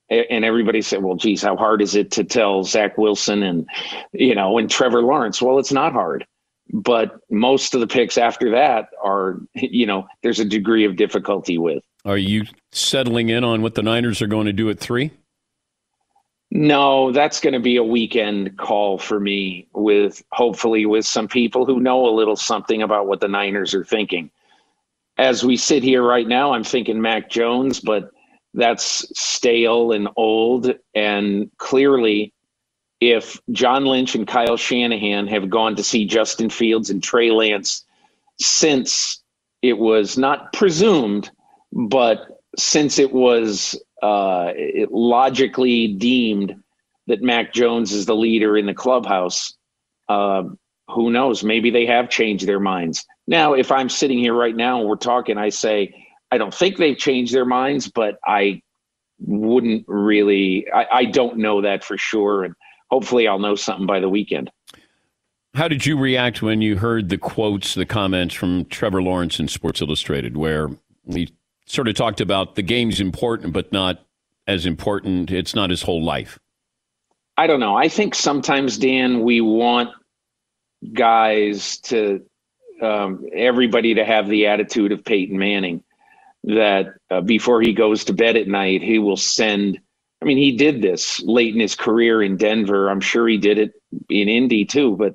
and 0.08 0.44
everybody 0.44 0.82
said, 0.82 1.02
"Well, 1.02 1.16
geez, 1.16 1.42
how 1.42 1.56
hard 1.56 1.82
is 1.82 1.94
it 1.94 2.10
to 2.12 2.24
tell 2.24 2.64
Zach 2.64 2.96
Wilson 2.96 3.42
and 3.42 3.66
you 4.12 4.34
know 4.34 4.58
and 4.58 4.70
Trevor 4.70 5.02
Lawrence?" 5.02 5.42
Well, 5.42 5.58
it's 5.58 5.72
not 5.72 5.92
hard, 5.92 6.26
but 6.72 7.18
most 7.30 7.74
of 7.74 7.80
the 7.80 7.86
picks 7.86 8.18
after 8.18 8.50
that 8.50 8.90
are 9.02 9.40
you 9.54 9.86
know 9.86 10.06
there's 10.22 10.40
a 10.40 10.44
degree 10.44 10.84
of 10.84 10.96
difficulty 10.96 11.58
with. 11.58 11.82
Are 12.04 12.18
you 12.18 12.44
settling 12.70 13.30
in 13.30 13.42
on 13.42 13.62
what 13.62 13.74
the 13.74 13.82
Niners 13.82 14.22
are 14.22 14.28
going 14.28 14.46
to 14.46 14.52
do 14.52 14.70
at 14.70 14.78
three? 14.78 15.10
No, 16.52 17.10
that's 17.10 17.40
going 17.40 17.54
to 17.54 17.60
be 17.60 17.76
a 17.76 17.82
weekend 17.82 18.56
call 18.56 18.98
for 18.98 19.18
me 19.18 19.66
with 19.74 20.22
hopefully 20.30 20.86
with 20.86 21.04
some 21.04 21.26
people 21.26 21.66
who 21.66 21.80
know 21.80 22.06
a 22.06 22.14
little 22.14 22.36
something 22.36 22.82
about 22.82 23.08
what 23.08 23.20
the 23.20 23.26
Niners 23.26 23.74
are 23.74 23.84
thinking. 23.84 24.30
As 25.18 25.44
we 25.44 25.56
sit 25.56 25.82
here 25.82 26.04
right 26.04 26.28
now, 26.28 26.52
I'm 26.52 26.62
thinking 26.62 27.00
Mac 27.00 27.28
Jones, 27.28 27.80
but 27.80 28.10
that's 28.56 29.06
stale 29.18 29.92
and 29.92 30.08
old. 30.16 30.74
And 30.94 31.50
clearly, 31.58 32.32
if 33.00 33.40
John 33.52 33.84
Lynch 33.84 34.14
and 34.14 34.26
Kyle 34.26 34.56
Shanahan 34.56 35.28
have 35.28 35.50
gone 35.50 35.76
to 35.76 35.82
see 35.82 36.06
Justin 36.06 36.50
Fields 36.50 36.90
and 36.90 37.02
Trey 37.02 37.30
Lance 37.30 37.84
since 38.40 39.22
it 39.62 39.78
was 39.78 40.16
not 40.16 40.52
presumed, 40.52 41.30
but 41.72 42.40
since 42.58 42.98
it 42.98 43.12
was 43.12 43.80
uh, 44.02 44.52
it 44.54 44.90
logically 44.90 45.88
deemed 45.88 46.62
that 47.06 47.22
Mac 47.22 47.52
Jones 47.52 47.92
is 47.92 48.06
the 48.06 48.16
leader 48.16 48.56
in 48.56 48.66
the 48.66 48.74
clubhouse, 48.74 49.54
uh, 50.08 50.44
who 50.88 51.10
knows? 51.10 51.44
Maybe 51.44 51.70
they 51.70 51.86
have 51.86 52.08
changed 52.08 52.46
their 52.46 52.60
minds. 52.60 53.04
Now, 53.26 53.54
if 53.54 53.70
I'm 53.72 53.88
sitting 53.88 54.18
here 54.18 54.34
right 54.34 54.54
now 54.54 54.80
and 54.80 54.88
we're 54.88 54.96
talking, 54.96 55.36
I 55.36 55.50
say, 55.50 56.05
I 56.30 56.38
don't 56.38 56.54
think 56.54 56.76
they've 56.76 56.96
changed 56.98 57.32
their 57.32 57.44
minds, 57.44 57.88
but 57.88 58.18
I 58.24 58.62
wouldn't 59.20 59.84
really, 59.86 60.66
I, 60.72 60.86
I 60.90 61.04
don't 61.04 61.38
know 61.38 61.62
that 61.62 61.84
for 61.84 61.96
sure. 61.96 62.44
And 62.44 62.54
hopefully 62.90 63.28
I'll 63.28 63.38
know 63.38 63.54
something 63.54 63.86
by 63.86 64.00
the 64.00 64.08
weekend. 64.08 64.50
How 65.54 65.68
did 65.68 65.86
you 65.86 65.96
react 65.98 66.42
when 66.42 66.60
you 66.60 66.76
heard 66.76 67.08
the 67.08 67.16
quotes, 67.16 67.74
the 67.74 67.86
comments 67.86 68.34
from 68.34 68.66
Trevor 68.66 69.02
Lawrence 69.02 69.40
in 69.40 69.48
Sports 69.48 69.80
Illustrated, 69.80 70.36
where 70.36 70.68
he 71.10 71.32
sort 71.64 71.88
of 71.88 71.94
talked 71.94 72.20
about 72.20 72.56
the 72.56 72.62
game's 72.62 73.00
important, 73.00 73.52
but 73.52 73.72
not 73.72 74.04
as 74.46 74.66
important. 74.66 75.30
It's 75.30 75.54
not 75.54 75.70
his 75.70 75.82
whole 75.82 76.04
life. 76.04 76.38
I 77.38 77.46
don't 77.46 77.60
know. 77.60 77.74
I 77.74 77.88
think 77.88 78.14
sometimes, 78.14 78.78
Dan, 78.78 79.22
we 79.22 79.40
want 79.40 79.90
guys 80.92 81.78
to, 81.78 82.24
um, 82.82 83.26
everybody 83.32 83.94
to 83.94 84.04
have 84.04 84.28
the 84.28 84.46
attitude 84.46 84.92
of 84.92 85.04
Peyton 85.04 85.38
Manning 85.38 85.82
that 86.46 86.94
uh, 87.10 87.20
before 87.20 87.60
he 87.60 87.72
goes 87.72 88.04
to 88.04 88.14
bed 88.14 88.36
at 88.36 88.48
night, 88.48 88.82
he 88.82 88.98
will 88.98 89.16
send. 89.16 89.78
I 90.22 90.24
mean, 90.24 90.38
he 90.38 90.56
did 90.56 90.80
this 90.80 91.20
late 91.22 91.54
in 91.54 91.60
his 91.60 91.74
career 91.74 92.22
in 92.22 92.36
Denver. 92.36 92.88
I'm 92.88 93.00
sure 93.00 93.28
he 93.28 93.38
did 93.38 93.58
it 93.58 93.72
in 94.08 94.28
Indy 94.28 94.64
too, 94.64 94.96
but 94.96 95.14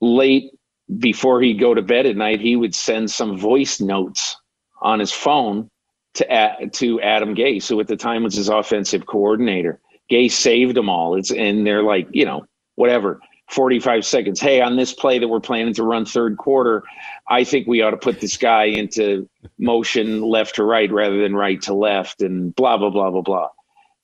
late 0.00 0.50
before 0.98 1.40
he'd 1.40 1.60
go 1.60 1.74
to 1.74 1.82
bed 1.82 2.06
at 2.06 2.16
night, 2.16 2.40
he 2.40 2.56
would 2.56 2.74
send 2.74 3.10
some 3.10 3.38
voice 3.38 3.80
notes 3.80 4.36
on 4.82 4.98
his 5.00 5.12
phone 5.12 5.68
to 6.14 6.68
to 6.72 7.00
Adam 7.00 7.34
Gase, 7.34 7.68
who 7.68 7.80
at 7.80 7.88
the 7.88 7.96
time 7.96 8.24
was 8.24 8.34
his 8.34 8.48
offensive 8.48 9.06
coordinator. 9.06 9.80
Gase 10.10 10.32
saved 10.32 10.76
them 10.76 10.88
all. 10.88 11.16
It's 11.16 11.30
and 11.30 11.66
they're 11.66 11.82
like, 11.82 12.08
you 12.12 12.24
know, 12.24 12.46
whatever. 12.74 13.20
45 13.50 14.04
seconds. 14.06 14.40
Hey, 14.40 14.60
on 14.60 14.76
this 14.76 14.92
play 14.92 15.18
that 15.18 15.28
we're 15.28 15.40
planning 15.40 15.74
to 15.74 15.82
run 15.82 16.04
third 16.06 16.38
quarter, 16.38 16.82
I 17.28 17.44
think 17.44 17.66
we 17.66 17.82
ought 17.82 17.90
to 17.90 17.96
put 17.96 18.20
this 18.20 18.36
guy 18.36 18.64
into 18.64 19.28
motion 19.58 20.22
left 20.22 20.56
to 20.56 20.64
right 20.64 20.90
rather 20.90 21.20
than 21.22 21.34
right 21.34 21.60
to 21.62 21.74
left 21.74 22.22
and 22.22 22.54
blah 22.54 22.78
blah 22.78 22.90
blah 22.90 23.10
blah 23.10 23.22
blah. 23.22 23.48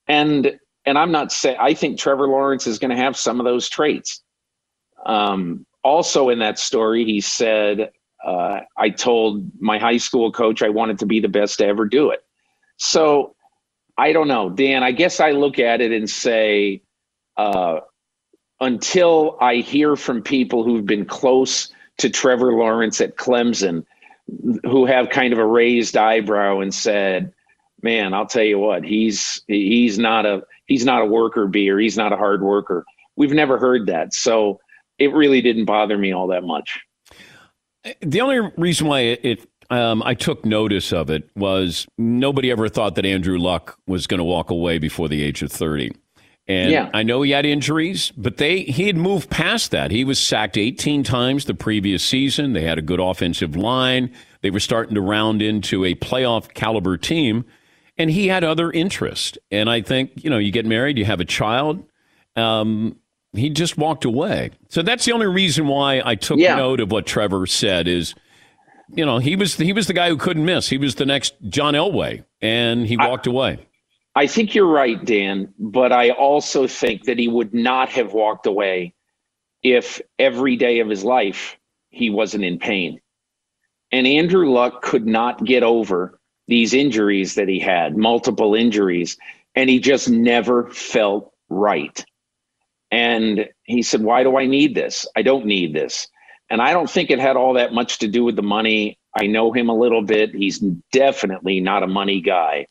And 0.07 0.59
and 0.87 0.99
I'm 0.99 1.13
not 1.13 1.33
saying 1.33 1.57
I 1.59 1.75
think 1.75 1.99
Trevor 1.99 2.29
Lawrence 2.29 2.67
is 2.67 2.79
going 2.79 2.91
to 2.91 2.97
have 2.97 3.17
some 3.17 3.41
of 3.41 3.45
those 3.45 3.69
traits. 3.69 4.23
Um, 5.07 5.67
also 5.83 6.29
in 6.29 6.41
that 6.41 6.59
story, 6.59 7.05
he 7.05 7.21
said, 7.21 7.91
uh, 8.25 8.61
I 8.77 8.91
told 8.91 9.51
my 9.61 9.79
high 9.79 9.97
school 9.97 10.31
coach 10.33 10.63
I 10.63 10.69
wanted 10.69 10.99
to 11.01 11.07
be 11.07 11.21
the 11.21 11.29
best 11.29 11.59
to 11.59 11.67
ever 11.67 11.87
do 11.87 12.11
it. 12.11 12.21
So 12.77 13.35
I 13.97 14.13
don't 14.13 14.29
know, 14.29 14.51
Dan. 14.51 14.83
I 14.83 14.93
guess 14.93 15.21
I 15.21 15.33
look 15.33 15.59
at 15.59 15.81
it 15.81 15.93
and 15.93 16.09
say, 16.09 16.83
uh, 17.37 17.81
until 18.61 19.37
I 19.41 19.57
hear 19.57 19.97
from 19.97 20.23
people 20.23 20.65
who've 20.65 20.87
been 20.87 21.05
close 21.05 21.73
to 21.99 22.11
Trevor 22.11 22.53
Lawrence 22.53 23.01
at 23.01 23.17
Clemson, 23.17 23.85
who 24.65 24.87
have 24.87 25.11
kind 25.11 25.33
of 25.33 25.39
a 25.39 25.47
raised 25.47 25.97
eyebrow 25.97 26.61
and 26.61 26.73
said, 26.73 27.33
"Man, 27.83 28.15
I'll 28.15 28.27
tell 28.27 28.45
you 28.45 28.59
what, 28.59 28.85
he's 28.85 29.43
he's 29.47 29.99
not 29.99 30.27
a 30.27 30.43
he's 30.67 30.85
not 30.85 31.03
a 31.03 31.07
worker 31.07 31.47
bee 31.47 31.71
or 31.71 31.79
he's 31.79 31.97
not 31.97 32.13
a 32.13 32.17
hard 32.17 32.43
worker." 32.43 32.85
We've 33.17 33.33
never 33.33 33.59
heard 33.59 33.87
that, 33.87 34.15
so 34.15 34.61
it 34.99 35.13
really 35.13 35.41
didn't 35.41 35.65
bother 35.65 35.99
me 35.99 36.13
all 36.13 36.29
that 36.29 36.45
much. 36.45 36.81
The 38.01 38.21
only 38.21 38.51
reason 38.57 38.87
why 38.87 39.01
it, 39.01 39.49
um, 39.71 40.03
I 40.05 40.15
took 40.15 40.45
notice 40.45 40.93
of 40.93 41.09
it 41.11 41.29
was 41.35 41.87
nobody 41.97 42.51
ever 42.51 42.69
thought 42.69 42.95
that 42.97 43.07
Andrew 43.07 43.39
Luck 43.39 43.79
was 43.87 44.07
going 44.07 44.19
to 44.19 44.25
walk 44.25 44.51
away 44.51 44.79
before 44.79 45.09
the 45.09 45.23
age 45.23 45.43
of 45.43 45.51
30. 45.51 45.93
And 46.51 46.73
yeah. 46.73 46.91
I 46.93 47.05
know 47.05 47.23
he 47.23 47.31
had 47.31 47.47
injuries, 47.47 48.13
but 48.17 48.39
they 48.39 48.63
he 48.63 48.89
had 48.89 48.97
moved 48.97 49.31
past 49.31 49.71
that. 49.71 49.93
He 49.93 50.03
was 50.03 50.19
sacked 50.19 50.59
18 50.59 51.05
times 51.05 51.45
the 51.45 51.55
previous 51.55 52.03
season. 52.03 52.55
They 52.55 52.65
had 52.65 52.77
a 52.77 52.83
good 52.83 52.99
offensive 52.99 53.55
line. 53.55 54.13
They 54.41 54.51
were 54.51 54.59
starting 54.59 54.97
to 54.97 55.01
round 55.01 55.43
into 55.43 55.85
a 55.85 55.95
playoff 55.95 56.53
caliber 56.53 56.97
team, 56.97 57.45
and 57.97 58.11
he 58.11 58.27
had 58.27 58.43
other 58.43 58.73
interests. 58.73 59.39
And 59.53 59.71
I 59.71 59.81
think 59.81 60.25
you 60.25 60.29
know, 60.29 60.39
you 60.39 60.51
get 60.51 60.67
married, 60.67 60.99
you 60.99 61.05
have 61.05 61.21
a 61.21 61.25
child. 61.25 61.85
Um, 62.35 62.97
he 63.33 63.49
just 63.51 63.79
walked 63.79 64.05
away. 64.05 64.51
So 64.71 64.83
that's 64.83 65.05
the 65.05 65.13
only 65.13 65.29
reason 65.29 65.69
why 65.69 66.03
I 66.05 66.17
took 66.17 66.41
yeah. 66.41 66.57
note 66.57 66.81
of 66.81 66.91
what 66.91 67.07
Trevor 67.07 67.47
said 67.47 67.87
is, 67.87 68.17
you 68.93 69.07
know, 69.07 69.19
he 69.19 69.37
was 69.37 69.55
he 69.55 69.73
was 69.73 69.87
the 69.87 69.93
guy 69.93 70.09
who 70.09 70.17
couldn't 70.17 70.45
miss. 70.45 70.69
He 70.69 70.79
was 70.79 70.97
the 70.97 71.07
next 71.07 71.35
John 71.49 71.75
Elway, 71.75 72.25
and 72.43 72.89
he 72.89 72.97
walked 72.97 73.29
I, 73.29 73.31
away. 73.31 73.69
I 74.15 74.27
think 74.29 74.55
you're 74.55 74.67
right, 74.69 75.03
Dan, 75.05 75.55
but 75.59 75.93
I 75.93 76.11
also 76.11 76.67
think 76.67 77.05
that 77.05 77.19
he 77.19 77.29
would 77.29 77.55
not 77.55 77.91
have 77.91 78.13
walked 78.15 78.47
away 78.47 78.95
if 79.63 80.03
every 80.19 80.57
day 80.57 80.81
of 80.81 80.89
his 80.91 81.05
life 81.05 81.59
he 81.91 82.11
wasn't 82.11 82.45
in 82.45 82.59
pain. 82.59 83.01
And 83.93 84.07
Andrew 84.07 84.51
Luck 84.51 84.83
could 84.83 85.07
not 85.07 85.45
get 85.45 85.63
over 85.63 86.19
these 86.49 86.75
injuries 86.75 87.37
that 87.37 87.49
he 87.49 87.59
had, 87.61 87.97
multiple 87.97 88.55
injuries, 88.55 89.17
and 89.55 89.71
he 89.71 89.81
just 89.81 90.09
never 90.11 90.69
felt 90.71 91.33
right. 91.49 92.05
And 92.91 93.49
he 93.65 93.83
said, 93.83 94.03
Why 94.03 94.23
do 94.25 94.39
I 94.39 94.47
need 94.47 94.75
this? 94.75 95.07
I 95.17 95.23
don't 95.23 95.47
need 95.47 95.75
this. 95.75 96.09
And 96.51 96.63
I 96.63 96.73
don't 96.73 96.91
think 96.91 97.11
it 97.11 97.21
had 97.21 97.37
all 97.37 97.55
that 97.55 97.75
much 97.75 98.01
to 98.01 98.09
do 98.09 98.25
with 98.25 98.37
the 98.37 98.43
money. 98.43 98.99
I 99.19 99.27
know 99.27 99.53
him 99.53 99.69
a 99.71 99.75
little 99.77 100.03
bit. 100.03 100.35
He's 100.35 100.61
definitely 100.93 101.61
not 101.61 101.83
a 101.83 101.89
money 101.89 102.21
guy. 102.23 102.69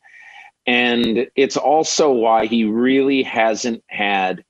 And 0.70 1.26
it's 1.36 1.58
also 1.58 2.12
why 2.12 2.46
he 2.46 2.64
really 2.64 3.24
hasn't 3.24 3.84
had 3.88 4.46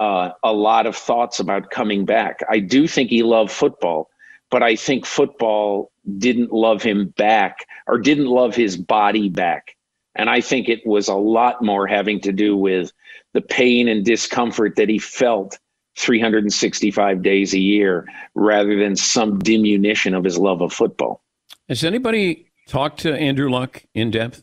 uh, 0.00 0.30
a 0.42 0.52
lot 0.52 0.86
of 0.86 0.96
thoughts 0.96 1.38
about 1.38 1.70
coming 1.70 2.04
back. 2.04 2.40
I 2.50 2.58
do 2.58 2.88
think 2.88 3.08
he 3.08 3.22
loved 3.22 3.52
football, 3.52 4.10
but 4.50 4.64
I 4.64 4.74
think 4.74 5.06
football 5.06 5.92
didn't 6.18 6.50
love 6.50 6.82
him 6.82 7.14
back 7.16 7.58
or 7.86 7.98
didn't 7.98 8.26
love 8.26 8.56
his 8.56 8.76
body 8.76 9.28
back. 9.28 9.76
And 10.16 10.28
I 10.28 10.40
think 10.40 10.68
it 10.68 10.84
was 10.84 11.06
a 11.06 11.14
lot 11.14 11.62
more 11.62 11.86
having 11.86 12.18
to 12.22 12.32
do 12.32 12.56
with 12.56 12.92
the 13.32 13.40
pain 13.40 13.86
and 13.86 14.04
discomfort 14.04 14.74
that 14.74 14.88
he 14.88 14.98
felt 14.98 15.60
365 15.98 17.22
days 17.22 17.54
a 17.54 17.60
year 17.60 18.08
rather 18.34 18.76
than 18.76 18.96
some 18.96 19.38
diminution 19.38 20.14
of 20.14 20.24
his 20.24 20.36
love 20.36 20.62
of 20.62 20.72
football. 20.72 21.22
Has 21.68 21.84
anybody 21.84 22.50
talked 22.66 22.98
to 23.02 23.14
Andrew 23.14 23.48
Luck 23.48 23.84
in 23.94 24.10
depth? 24.10 24.42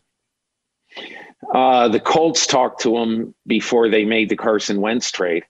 Uh, 1.54 1.88
the 1.88 2.00
Colts 2.00 2.46
talked 2.46 2.82
to 2.82 2.98
him 2.98 3.34
before 3.48 3.90
they 3.90 4.06
made 4.06 4.30
the 4.30 4.36
Carson 4.36 4.80
Wentz 4.80 5.12
trade. 5.12 5.44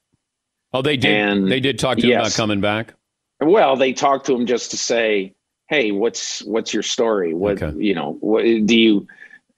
Oh, 0.74 0.82
they 0.82 0.98
did. 0.98 1.12
And 1.12 1.52
they 1.52 1.60
did 1.60 1.80
talk 1.80 1.98
to 1.98 2.08
yes. 2.08 2.14
him 2.14 2.20
about 2.22 2.34
coming 2.34 2.62
back. 2.62 2.94
Well, 3.42 3.76
they 3.76 3.94
talked 3.94 4.28
to 4.28 4.36
him 4.36 4.46
just 4.46 4.72
to 4.72 4.78
say, 4.78 5.34
"Hey, 5.68 5.92
what's 5.92 6.42
what's 6.44 6.74
your 6.74 6.84
story? 6.84 7.34
What 7.34 7.62
okay. 7.62 7.78
you 7.78 7.94
know? 7.94 8.18
What 8.22 8.44
do 8.44 8.80
you?" 8.80 9.08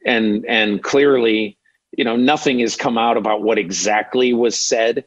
And 0.05 0.45
and 0.45 0.81
clearly, 0.81 1.57
you 1.95 2.03
know, 2.03 2.15
nothing 2.15 2.59
has 2.59 2.75
come 2.75 2.97
out 2.97 3.17
about 3.17 3.43
what 3.43 3.59
exactly 3.59 4.33
was 4.33 4.59
said, 4.59 5.05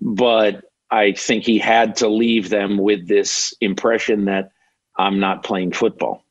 but 0.00 0.64
I 0.90 1.12
think 1.12 1.44
he 1.44 1.58
had 1.58 1.96
to 1.96 2.08
leave 2.08 2.48
them 2.48 2.78
with 2.78 3.06
this 3.06 3.52
impression 3.60 4.26
that 4.26 4.52
I'm 4.96 5.18
not 5.18 5.42
playing 5.42 5.72
football. 5.72 6.23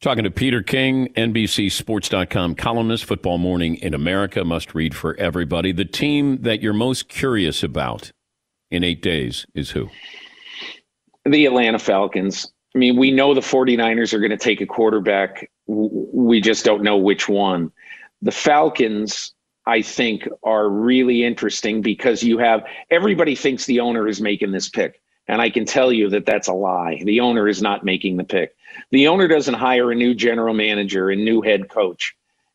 Talking 0.00 0.24
to 0.24 0.30
Peter 0.30 0.62
King, 0.62 1.08
NBCSports.com 1.14 2.54
columnist, 2.56 3.04
Football 3.06 3.38
Morning 3.38 3.76
in 3.76 3.94
America, 3.94 4.44
must 4.44 4.74
read 4.74 4.94
for 4.94 5.16
everybody. 5.16 5.72
The 5.72 5.86
team 5.86 6.42
that 6.42 6.60
you're 6.60 6.74
most 6.74 7.08
curious 7.08 7.62
about 7.62 8.12
in 8.70 8.84
eight 8.84 9.00
days 9.02 9.46
is 9.54 9.70
who? 9.70 9.88
The 11.24 11.46
Atlanta 11.46 11.78
Falcons. 11.78 12.52
I 12.74 12.78
mean, 12.78 12.96
we 12.98 13.10
know 13.10 13.32
the 13.32 13.40
49ers 13.40 14.12
are 14.12 14.18
going 14.18 14.30
to 14.30 14.36
take 14.36 14.60
a 14.60 14.66
quarterback. 14.66 15.50
We 15.66 16.42
just 16.42 16.64
don't 16.64 16.82
know 16.82 16.98
which 16.98 17.28
one 17.28 17.72
the 18.22 18.32
Falcons 18.32 19.32
I 19.66 19.82
think 19.82 20.28
are 20.42 20.68
really 20.68 21.24
interesting 21.24 21.82
because 21.82 22.22
you 22.22 22.38
have 22.38 22.64
everybody 22.90 23.34
thinks 23.34 23.66
the 23.66 23.80
owner 23.80 24.08
is 24.08 24.20
making 24.20 24.52
this 24.52 24.68
pick. 24.68 25.00
And 25.28 25.42
I 25.42 25.50
can 25.50 25.64
tell 25.64 25.92
you 25.92 26.08
that 26.10 26.26
that's 26.26 26.48
a 26.48 26.52
lie. 26.52 27.02
The 27.04 27.20
owner 27.20 27.48
is 27.48 27.60
not 27.60 27.84
making 27.84 28.16
the 28.16 28.24
pick. 28.24 28.54
The 28.90 29.08
owner 29.08 29.26
doesn't 29.26 29.54
hire 29.54 29.90
a 29.90 29.96
new 29.96 30.14
general 30.14 30.54
manager 30.54 31.10
and 31.10 31.24
new 31.24 31.42
head 31.42 31.68
coach. 31.68 32.14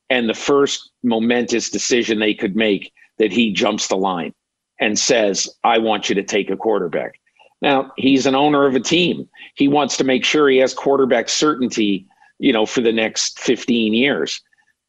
And 0.10 0.30
the 0.30 0.34
first 0.34 0.92
momentous 1.04 1.70
decision 1.70 2.20
they 2.20 2.34
could 2.34 2.56
make 2.56 2.94
that 3.18 3.32
he 3.32 3.52
jumps 3.52 3.88
the 3.88 3.98
line 3.98 4.34
and 4.80 4.98
says, 4.98 5.50
I 5.64 5.78
want 5.78 6.10
you 6.10 6.16
to 6.16 6.24
take 6.24 6.50
a 6.50 6.58
quarterback. 6.58 7.20
Now, 7.62 7.92
he's 7.98 8.26
an 8.26 8.36
owner 8.36 8.66
of 8.66 8.76
a 8.76 8.80
team. 8.80 9.30
He 9.56 9.68
wants 9.68 9.98
to 9.98 10.04
make 10.04 10.26
sure 10.26 10.50
he 10.50 10.58
has 10.58 10.74
quarterback 10.74 11.30
certainty, 11.30 12.08
you 12.40 12.52
know, 12.52 12.66
for 12.66 12.82
the 12.82 12.92
next 12.92 13.40
15 13.40 13.94
years. 13.94 14.42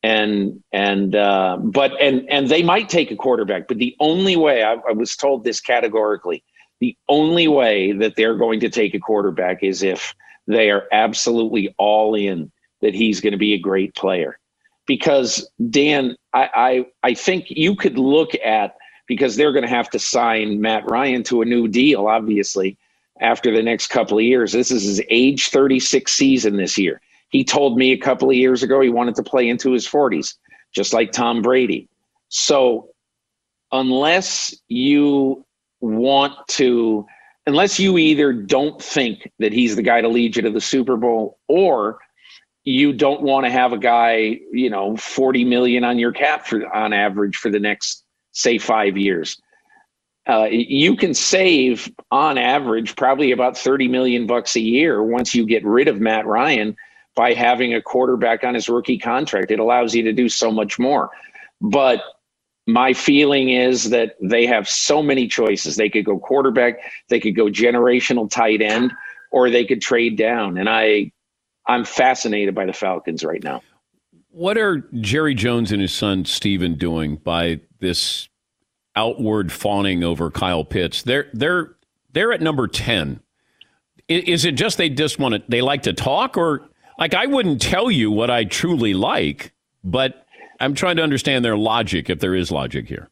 And 0.03 0.61
and 0.73 1.15
uh, 1.15 1.59
but 1.61 1.93
and 2.01 2.29
and 2.29 2.49
they 2.49 2.65
might 2.65 2.89
take 2.89 3.13
a 3.13 3.17
quarterback, 3.17 3.69
but 3.69 3.79
the 3.79 3.95
only 4.01 4.35
way 4.35 4.65
I, 4.65 4.73
I 4.73 4.93
was 4.93 5.15
told 5.15 5.45
this 5.45 5.61
categorically, 5.61 6.43
the 6.83 6.97
only 7.09 7.47
way 7.47 7.93
that 7.93 8.17
they're 8.17 8.35
going 8.35 8.59
to 8.59 8.69
take 8.69 8.93
a 8.93 8.99
quarterback 8.99 9.63
is 9.63 9.85
if 9.85 10.17
they 10.49 10.69
are 10.69 10.89
absolutely 10.91 11.73
all 11.79 12.17
in 12.17 12.51
that 12.81 12.93
he's 12.93 13.21
going 13.21 13.31
to 13.31 13.39
be 13.39 13.55
a 13.55 13.59
great 13.59 13.95
player. 13.95 14.37
Because 14.85 15.49
Dan, 15.71 16.17
I, 16.35 16.49
I, 16.53 16.87
I 17.11 17.15
think 17.15 17.47
you 17.51 17.77
could 17.77 17.99
look 17.99 18.35
at 18.45 18.75
because 19.07 19.37
they're 19.37 19.53
going 19.53 19.63
to 19.63 19.69
have 19.69 19.91
to 19.91 20.01
sign 20.01 20.61
Matt 20.61 20.91
Ryan 20.91 21.23
to 21.25 21.41
a 21.41 21.45
new 21.45 21.69
deal, 21.69 22.09
obviously, 22.09 22.77
after 23.21 23.55
the 23.55 23.63
next 23.63 23.87
couple 23.87 24.19
of 24.19 24.25
years. 24.25 24.51
This 24.51 24.73
is 24.73 24.83
his 24.83 25.01
age 25.09 25.51
36 25.51 26.13
season 26.13 26.57
this 26.57 26.77
year. 26.77 27.01
He 27.29 27.45
told 27.45 27.79
me 27.79 27.93
a 27.93 27.97
couple 27.97 28.29
of 28.29 28.35
years 28.35 28.65
ago 28.65 28.81
he 28.81 28.89
wanted 28.89 29.15
to 29.15 29.23
play 29.23 29.49
into 29.49 29.71
his 29.71 29.87
40s, 29.87 30.35
just 30.73 30.93
like 30.93 31.13
Tom 31.13 31.43
Brady. 31.43 31.89
So, 32.29 32.89
unless 33.71 34.53
you 34.67 35.45
want 35.83 36.35
to 36.49 37.07
unless 37.47 37.79
you 37.79 37.99
either 37.99 38.33
don't 38.33 38.81
think 38.81 39.31
that 39.41 39.53
he's 39.53 39.77
the 39.77 39.83
guy 39.83 40.01
to 40.01 40.09
lead 40.09 40.37
you 40.37 40.43
to 40.43 40.51
the 40.51 40.61
Super 40.61 40.97
Bowl 40.97 41.39
or 41.49 41.99
you 42.65 42.93
don't 42.93 43.23
want 43.23 43.45
to 43.45 43.51
have 43.51 43.73
a 43.73 43.79
guy, 43.79 44.39
you 44.53 44.71
know, 44.71 44.97
40 44.97 45.45
million 45.45 45.83
on 45.83 45.99
your 45.99 46.13
cap 46.13 46.47
for 46.47 46.73
on 46.73 46.93
average 46.93 47.37
for 47.37 47.51
the 47.51 47.59
next 47.59 48.05
say 48.31 48.59
5 48.59 48.97
years. 48.97 49.37
Uh, 50.29 50.47
you 50.51 50.95
can 50.95 51.13
save 51.13 51.91
on 52.13 52.39
average 52.39 52.95
probably 52.95 53.33
about 53.33 53.59
30 53.59 53.89
million 53.89 54.27
bucks 54.27 54.55
a 54.55 54.61
year 54.61 55.03
once 55.03 55.35
you 55.35 55.45
get 55.45 55.65
rid 55.65 55.89
of 55.89 56.01
Matt 56.01 56.27
Ryan 56.27 56.77
by 57.17 57.35
having 57.35 57.75
a 57.75 57.83
quarterback 57.83 58.45
on 58.45 58.55
his 58.55 58.69
rookie 58.69 58.99
contract. 58.99 59.51
It 59.51 59.59
allows 59.59 59.97
you 59.97 60.05
to 60.05 60.13
do 60.13 60.29
so 60.29 60.53
much 60.53 60.79
more. 60.79 61.11
But 61.61 62.03
my 62.67 62.93
feeling 62.93 63.51
is 63.51 63.91
that 63.91 64.17
they 64.21 64.47
have 64.47 64.69
so 64.69 65.03
many 65.03 65.27
choices. 65.27 65.77
They 65.77 65.89
could 65.89 66.05
go 66.05 66.19
quarterback, 66.19 66.79
they 67.09 67.21
could 67.21 67.35
go 67.35 67.47
generational 67.47 68.31
tight 68.31 68.63
end, 68.63 68.93
or 69.31 69.51
they 69.51 69.65
could 69.65 69.83
trade 69.83 70.17
down. 70.17 70.59
And 70.59 70.69
I 70.69 71.13
I'm 71.67 71.85
fascinated 71.85 72.55
by 72.55 72.67
the 72.67 72.73
Falcons 72.73 73.25
right 73.25 73.43
now. 73.43 73.63
What 74.31 74.57
are 74.59 74.89
Jerry 75.01 75.35
Jones 75.35 75.73
and 75.73 75.81
his 75.81 75.93
son 75.93 76.25
Stephen 76.25 76.77
doing 76.77 77.17
by 77.17 77.61
this 77.81 78.29
outward 78.97 79.53
fawning 79.53 80.03
over 80.03 80.31
Kyle 80.31 80.65
Pitts? 80.65 81.03
They're 81.03 81.29
they're 81.33 81.75
they're 82.13 82.33
at 82.33 82.41
number 82.41 82.69
10. 82.69 83.21
Is 84.09 84.45
it 84.45 84.53
just 84.53 84.79
they 84.79 84.89
just 84.89 85.19
want 85.19 85.35
to 85.35 85.43
they 85.49 85.63
like 85.63 85.83
to 85.83 85.93
talk 85.93 86.37
or 86.37 86.69
like 86.99 87.15
I 87.15 87.27
wouldn't 87.27 87.61
tell 87.61 87.91
you 87.91 88.11
what 88.11 88.31
I 88.31 88.45
truly 88.45 88.95
like, 88.95 89.53
but 89.83 90.22
I'm 90.63 90.75
trying 90.75 90.97
to 90.97 91.03
understand 91.03 91.45
their 91.45 91.57
logic, 91.57 92.09
if 92.09 92.21
there 92.21 92.37
is 92.37 92.53
logic 92.53 92.87
here. 92.87 93.11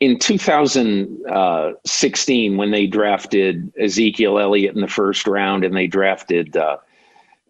In 0.00 0.18
2016, 0.18 2.56
when 2.56 2.72
they 2.72 2.88
drafted 2.88 3.72
Ezekiel 3.80 4.40
Elliott 4.40 4.74
in 4.74 4.80
the 4.80 4.88
first 4.88 5.28
round 5.28 5.64
and 5.64 5.76
they 5.76 5.86
drafted 5.86 6.56
uh, 6.56 6.78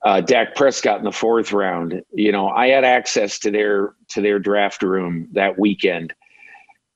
uh, 0.04 0.20
Dak 0.20 0.54
Prescott 0.54 0.98
in 0.98 1.04
the 1.04 1.12
fourth 1.12 1.50
round, 1.52 2.02
you 2.12 2.30
know, 2.30 2.48
I 2.48 2.66
had 2.68 2.84
access 2.84 3.38
to 3.40 3.50
their 3.50 3.94
to 4.08 4.20
their 4.20 4.38
draft 4.38 4.82
room 4.82 5.28
that 5.32 5.58
weekend, 5.58 6.12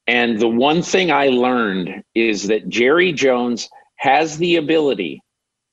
and 0.07 0.39
the 0.39 0.49
one 0.49 0.83
thing 0.83 1.11
I 1.11 1.29
learned 1.29 2.05
is 2.15 2.49
that 2.49 2.69
Jerry 2.69 3.13
Jones 3.13 3.71
has 3.97 4.37
the 4.37 4.57
ability 4.57 5.23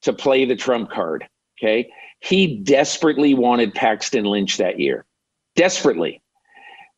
to 0.04 0.14
play 0.14 0.46
the 0.46 0.56
trump 0.56 0.92
card. 0.92 1.28
Okay, 1.58 1.92
he 2.22 2.56
desperately 2.58 3.34
wanted 3.34 3.74
Paxton 3.74 4.24
Lynch 4.24 4.56
that 4.58 4.80
year, 4.80 5.06
desperately. 5.56 6.22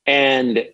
And 0.06 0.66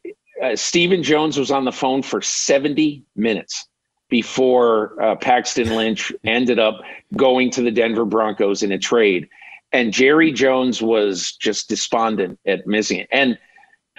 uh, 0.41 0.55
Stephen 0.55 1.03
Jones 1.03 1.37
was 1.37 1.51
on 1.51 1.65
the 1.65 1.71
phone 1.71 2.01
for 2.01 2.21
70 2.21 3.03
minutes 3.15 3.67
before 4.09 5.01
uh, 5.01 5.15
Paxton 5.15 5.75
Lynch 5.75 6.11
ended 6.23 6.59
up 6.59 6.81
going 7.15 7.51
to 7.51 7.61
the 7.61 7.71
Denver 7.71 8.05
Broncos 8.05 8.63
in 8.63 8.71
a 8.71 8.77
trade. 8.77 9.27
And 9.71 9.91
Jerry 9.91 10.31
Jones 10.31 10.81
was 10.81 11.33
just 11.33 11.67
despondent 11.69 12.39
at 12.45 12.65
missing 12.67 12.99
it. 12.99 13.09
And 13.11 13.37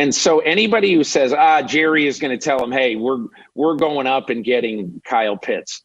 and 0.00 0.14
so 0.14 0.38
anybody 0.40 0.94
who 0.94 1.02
says, 1.02 1.32
ah, 1.32 1.60
Jerry 1.60 2.06
is 2.06 2.20
going 2.20 2.30
to 2.30 2.42
tell 2.42 2.62
him, 2.62 2.70
hey, 2.70 2.94
we're 2.94 3.26
we're 3.54 3.74
going 3.74 4.06
up 4.06 4.30
and 4.30 4.44
getting 4.44 5.02
Kyle 5.04 5.36
Pitts. 5.36 5.82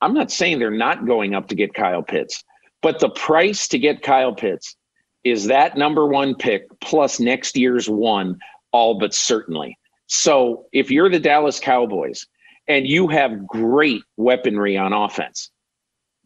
I'm 0.00 0.14
not 0.14 0.30
saying 0.30 0.58
they're 0.58 0.70
not 0.70 1.06
going 1.06 1.34
up 1.34 1.48
to 1.48 1.54
get 1.54 1.74
Kyle 1.74 2.02
Pitts, 2.02 2.44
but 2.80 3.00
the 3.00 3.10
price 3.10 3.66
to 3.68 3.78
get 3.78 4.02
Kyle 4.02 4.34
Pitts 4.34 4.76
is 5.24 5.46
that 5.46 5.76
number 5.76 6.06
one 6.06 6.36
pick 6.36 6.62
plus 6.80 7.18
next 7.18 7.56
year's 7.56 7.88
one 7.88 8.38
all 8.76 8.98
but 8.98 9.14
certainly. 9.14 9.78
So 10.06 10.66
if 10.72 10.90
you're 10.90 11.08
the 11.08 11.18
Dallas 11.18 11.58
Cowboys 11.58 12.26
and 12.68 12.86
you 12.86 13.08
have 13.08 13.46
great 13.46 14.02
weaponry 14.16 14.76
on 14.76 14.92
offense, 14.92 15.50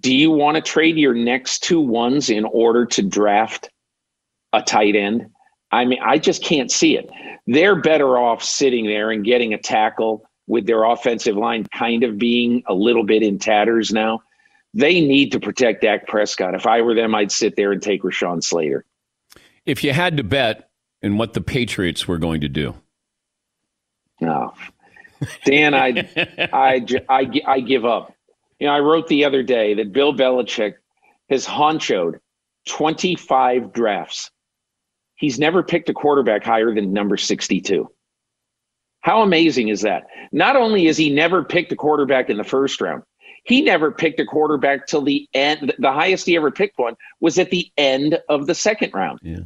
do 0.01 0.15
you 0.15 0.31
want 0.31 0.57
to 0.57 0.63
trade 0.63 0.97
your 0.97 1.15
next 1.15 1.63
two 1.63 1.81
ones 1.81 2.29
in 2.29 2.45
order 2.45 2.87
to 2.87 3.03
draft 3.03 3.71
a 4.53 4.63
tight 4.63 4.97
end? 4.97 5.27
I 5.71 5.85
mean, 5.85 6.01
I 6.03 6.19
just 6.19 6.43
can't 6.43 6.71
see 6.71 6.97
it. 6.97 7.09
They're 7.47 7.81
better 7.81 8.19
off 8.19 8.43
sitting 8.43 8.87
there 8.87 9.11
and 9.11 9.25
getting 9.25 9.55
a 9.55 9.59
tackle 9.59 10.29
with 10.49 10.67
their 10.67 10.83
offensive 10.85 11.37
line 11.37 11.65
kind 11.73 12.03
of 12.03 12.19
being 12.19 12.65
a 12.67 12.75
little 12.75 13.05
bit 13.05 13.23
in 13.23 13.39
tatters 13.39 13.93
now. 13.93 14.23
They 14.75 15.01
need 15.01 15.33
to 15.33 15.41
protect 15.41 15.83
Dak 15.83 16.09
Prescott. 16.09 16.55
If 16.55 16.67
I 16.67 16.81
were 16.81 16.95
them, 16.95 17.15
I'd 17.15 17.31
sit 17.31 17.55
there 17.57 17.71
and 17.71 17.83
take 17.83 18.03
Rashawn 18.03 18.43
Slater. 18.43 18.85
If 19.67 19.85
you 19.85 19.93
had 19.93 20.17
to 20.17 20.25
bet, 20.25 20.70
and 21.03 21.19
what 21.19 21.33
the 21.35 21.41
Patriots 21.41 22.07
were 22.07 22.19
going 22.19 22.41
to 22.43 22.49
do. 22.49 22.75
No, 24.21 24.53
Dan, 25.45 25.75
I, 25.75 26.09
I, 26.53 26.85
I, 27.09 27.31
I 27.47 27.61
give 27.61 27.85
up. 27.85 28.15
You 28.59 28.67
know, 28.67 28.75
I 28.75 28.81
wrote 28.81 29.09
the 29.09 29.25
other 29.25 29.43
day 29.43 29.75
that 29.75 29.93
Bill 29.93 30.15
Belichick 30.15 30.75
has 31.29 31.47
honchoed 31.47 32.21
25 32.69 33.73
drafts. 33.73 34.31
He's 35.15 35.39
never 35.39 35.63
picked 35.63 35.89
a 35.89 35.95
quarterback 35.95 36.45
higher 36.45 36.75
than 36.75 36.93
number 36.93 37.17
62. 37.17 37.89
How 39.01 39.23
amazing 39.23 39.69
is 39.69 39.83
that? 39.83 40.05
Not 40.33 40.57
only 40.57 40.87
has 40.87 40.97
he 40.97 41.11
never 41.11 41.43
picked 41.43 41.73
a 41.73 41.77
quarterback 41.77 42.29
in 42.29 42.37
the 42.37 42.45
first 42.45 42.81
round, 42.81 43.03
he 43.45 43.63
never 43.63 43.91
picked 43.91 44.21
a 44.21 44.27
quarterback 44.27 44.87
till 44.87 45.03
the 45.03 45.27
end. 45.33 45.73
The 45.79 45.93
highest 45.93 46.27
he 46.27 46.37
ever 46.37 46.51
picked 46.51 46.79
one 46.79 46.97
was 47.21 47.39
at 47.39 47.51
the 47.51 47.71
end 47.79 48.19
of 48.29 48.47
the 48.47 48.55
second 48.55 48.93
round. 48.93 49.21
Yeah. 49.23 49.41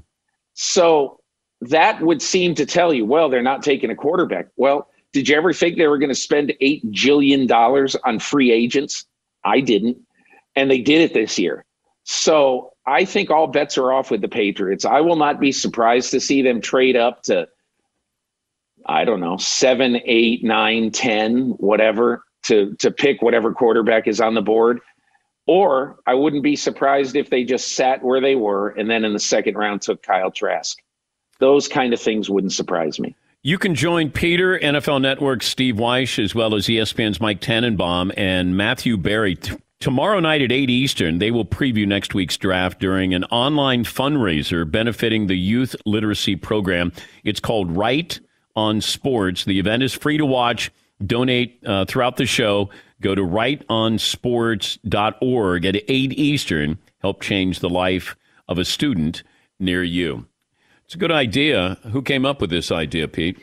So 0.55 1.21
that 1.69 2.01
would 2.01 2.23
seem 2.23 2.55
to 2.57 2.67
tell 2.67 2.93
you, 2.93 3.05
well, 3.05 3.29
they're 3.29 3.43
not 3.43 3.63
taking 3.63 3.91
a 3.91 3.95
quarterback. 3.95 4.49
Well, 4.57 4.89
did 5.13 5.29
you 5.29 5.37
ever 5.37 5.53
think 5.53 5.77
they 5.77 5.87
were 5.87 5.99
going 5.99 6.11
to 6.11 6.15
spend 6.15 6.53
$8 6.61 7.97
on 8.05 8.19
free 8.19 8.51
agents? 8.51 9.07
I 9.45 9.61
didn't. 9.61 9.99
And 10.57 10.71
they 10.71 10.81
did 10.81 11.01
it 11.01 11.15
this 11.15 11.39
year. 11.39 11.65
So 12.05 12.73
I 12.87 13.05
think 13.05 13.31
all 13.31 13.47
bets 13.47 13.79
are 13.79 13.93
off 13.93 14.11
with 14.11 14.21
the 14.21 14.29
Patriots. 14.29 14.85
I 14.85 15.01
will 15.01 15.17
not 15.17 15.41
be 15.41 15.53
surprised 15.53 16.11
to 16.11 16.21
see 16.21 16.43
them 16.43 16.61
trade 16.61 16.97
up 16.97 17.23
to, 17.25 17.49
I 18.87 19.05
don't 19.05 19.21
know, 19.21 19.37
seven, 19.37 20.01
eight, 20.05 20.45
nine, 20.45 20.91
ten, 20.91 21.51
whatever, 21.59 22.25
to, 22.47 22.75
to 22.81 22.91
pick 22.91 23.23
whatever 23.23 23.53
quarterback 23.53 24.07
is 24.07 24.21
on 24.21 24.35
the 24.35 24.43
board. 24.43 24.81
Or 25.47 25.99
I 26.07 26.15
wouldn't 26.15 26.43
be 26.43 26.57
surprised 26.57 27.17
if 27.17 27.31
they 27.31 27.45
just 27.45 27.73
sat 27.73 28.03
where 28.03 28.21
they 28.21 28.35
were 28.35 28.71
and 28.71 28.91
then 28.91 29.05
in 29.05 29.13
the 29.13 29.19
second 29.19 29.57
round 29.57 29.83
took 29.83 30.03
Kyle 30.03 30.31
Trask 30.31 30.79
those 31.39 31.69
kind 31.69 31.93
of 31.93 32.01
things 32.01 32.31
wouldn't 32.31 32.53
surprise 32.53 32.99
me. 32.99 33.15
You 33.47 33.59
can 33.59 33.75
join 33.75 34.11
Peter, 34.11 34.59
NFL 34.59 35.03
Network, 35.03 35.43
Steve 35.43 35.75
Wyche, 35.75 36.25
as 36.25 36.35
well 36.35 36.55
as 36.55 36.67
ESPN's 36.67 37.21
Mike 37.21 37.43
Tannenbaum 37.43 38.11
and 38.17 38.57
Matthew 38.57 38.97
Berry. 38.97 39.35
T- 39.35 39.55
tomorrow 39.81 40.19
night 40.19 40.41
at 40.41 40.51
8 40.51 40.71
Eastern, 40.71 41.19
they 41.19 41.31
will 41.31 41.45
preview 41.45 41.87
next 41.87 42.15
week's 42.15 42.39
draft 42.39 42.81
during 42.81 43.13
an 43.13 43.25
online 43.25 43.85
fundraiser 43.85 44.71
benefiting 44.71 45.27
the 45.27 45.37
youth 45.37 45.77
literacy 45.85 46.37
program. 46.37 46.91
It's 47.23 47.41
called 47.41 47.77
Write 47.77 48.19
on 48.57 48.81
Sports. 48.81 49.45
The 49.45 49.59
event 49.59 49.83
is 49.83 49.93
free 49.93 50.17
to 50.17 50.25
watch. 50.25 50.71
Donate 51.05 51.63
uh, 51.67 51.85
throughout 51.85 52.17
the 52.17 52.25
show. 52.25 52.71
Go 53.03 53.15
to 53.15 53.21
writeonsports.org 53.21 55.67
at 55.67 55.77
8 55.77 55.89
Eastern. 55.89 56.79
Help 57.03 57.21
change 57.21 57.59
the 57.59 57.69
life 57.69 58.17
of 58.49 58.57
a 58.57 58.65
student 58.65 59.23
near 59.61 59.83
you. 59.83 60.25
It's 60.85 60.95
a 60.95 60.99
good 60.99 61.13
idea. 61.13 61.79
Who 61.93 62.03
came 62.03 62.27
up 62.27 62.41
with 62.41 62.51
this 62.51 62.71
idea, 62.71 63.09
Pete? 63.09 63.39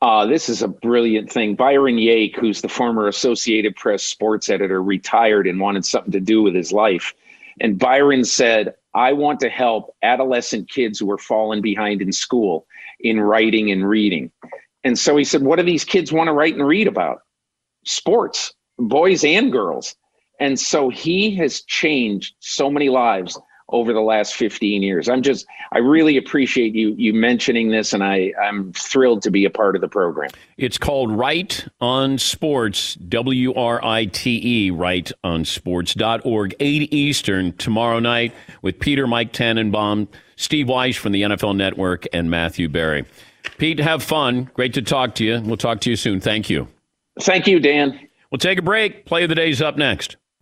Uh, 0.00 0.26
this 0.26 0.48
is 0.48 0.62
a 0.62 0.68
brilliant 0.68 1.30
thing. 1.30 1.54
Byron 1.54 1.96
Yake, 1.96 2.36
who's 2.36 2.60
the 2.60 2.68
former 2.68 3.08
Associated 3.08 3.74
Press 3.76 4.02
sports 4.02 4.48
editor, 4.48 4.82
retired 4.82 5.46
and 5.46 5.60
wanted 5.60 5.84
something 5.84 6.12
to 6.12 6.20
do 6.20 6.40
with 6.40 6.54
his 6.54 6.72
life. 6.72 7.14
And 7.60 7.78
Byron 7.78 8.24
said, 8.24 8.74
I 8.94 9.12
want 9.12 9.40
to 9.40 9.48
help 9.48 9.94
adolescent 10.02 10.70
kids 10.70 10.98
who 10.98 11.10
are 11.10 11.18
falling 11.18 11.60
behind 11.60 12.00
in 12.00 12.12
school 12.12 12.66
in 13.00 13.20
writing 13.20 13.70
and 13.70 13.88
reading. 13.88 14.30
And 14.84 14.98
so 14.98 15.16
he 15.16 15.24
said, 15.24 15.42
What 15.42 15.56
do 15.56 15.64
these 15.64 15.84
kids 15.84 16.12
want 16.12 16.28
to 16.28 16.32
write 16.32 16.54
and 16.54 16.66
read 16.66 16.86
about? 16.86 17.22
Sports, 17.84 18.54
boys 18.78 19.24
and 19.24 19.50
girls. 19.50 19.96
And 20.40 20.58
so 20.58 20.88
he 20.88 21.34
has 21.36 21.62
changed 21.62 22.34
so 22.38 22.70
many 22.70 22.88
lives 22.88 23.38
over 23.70 23.92
the 23.92 24.00
last 24.00 24.34
15 24.34 24.82
years. 24.82 25.08
I'm 25.08 25.22
just 25.22 25.46
I 25.72 25.78
really 25.78 26.16
appreciate 26.16 26.74
you 26.74 26.94
you 26.96 27.12
mentioning 27.12 27.70
this 27.70 27.92
and 27.92 28.02
I 28.02 28.32
I'm 28.40 28.72
thrilled 28.72 29.22
to 29.22 29.30
be 29.30 29.44
a 29.44 29.50
part 29.50 29.74
of 29.74 29.80
the 29.80 29.88
program. 29.88 30.30
It's 30.56 30.78
called 30.78 31.12
Write 31.12 31.68
on 31.80 32.18
Sports, 32.18 32.94
W 32.94 33.54
R 33.54 33.84
I 33.84 34.06
T 34.06 34.40
E, 34.42 34.70
Write 34.70 35.12
on 35.22 35.44
Sports.org, 35.44 36.54
8 36.58 36.92
Eastern 36.92 37.52
tomorrow 37.56 37.98
night 37.98 38.34
with 38.62 38.78
Peter 38.78 39.06
Mike 39.06 39.32
Tannenbaum, 39.32 40.08
Steve 40.36 40.66
Wyche 40.66 40.96
from 40.96 41.12
the 41.12 41.22
NFL 41.22 41.56
Network 41.56 42.06
and 42.12 42.30
Matthew 42.30 42.68
Berry. 42.68 43.04
Pete, 43.58 43.78
have 43.78 44.02
fun. 44.02 44.50
Great 44.54 44.74
to 44.74 44.82
talk 44.82 45.14
to 45.16 45.24
you. 45.24 45.40
We'll 45.40 45.56
talk 45.56 45.80
to 45.80 45.90
you 45.90 45.96
soon. 45.96 46.20
Thank 46.20 46.50
you. 46.50 46.68
Thank 47.20 47.46
you, 47.46 47.58
Dan. 47.60 48.08
We'll 48.30 48.38
take 48.38 48.58
a 48.58 48.62
break. 48.62 49.06
Play 49.06 49.24
of 49.24 49.28
the 49.28 49.34
day's 49.34 49.62
up 49.62 49.76
next. 49.76 50.16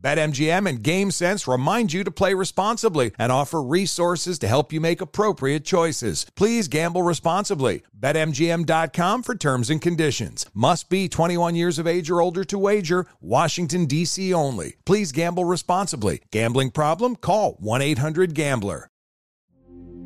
BetMGM 0.00 0.68
and 0.68 0.82
GameSense 0.82 1.50
remind 1.50 1.92
you 1.92 2.04
to 2.04 2.10
play 2.10 2.32
responsibly 2.32 3.10
and 3.18 3.32
offer 3.32 3.60
resources 3.60 4.38
to 4.38 4.48
help 4.48 4.72
you 4.72 4.80
make 4.80 5.00
appropriate 5.00 5.64
choices. 5.64 6.26
Please 6.36 6.68
gamble 6.68 7.02
responsibly. 7.02 7.82
BetMGM.com 7.98 9.24
for 9.24 9.34
terms 9.34 9.70
and 9.70 9.82
conditions. 9.82 10.46
Must 10.54 10.88
be 10.88 11.08
21 11.08 11.56
years 11.56 11.80
of 11.80 11.88
age 11.88 12.10
or 12.10 12.20
older 12.20 12.44
to 12.44 12.58
wager. 12.58 13.06
Washington, 13.20 13.86
D.C. 13.86 14.32
only. 14.32 14.76
Please 14.84 15.10
gamble 15.10 15.44
responsibly. 15.44 16.22
Gambling 16.30 16.70
problem? 16.70 17.16
Call 17.16 17.56
1 17.58 17.82
800 17.82 18.34
Gambler. 18.34 18.88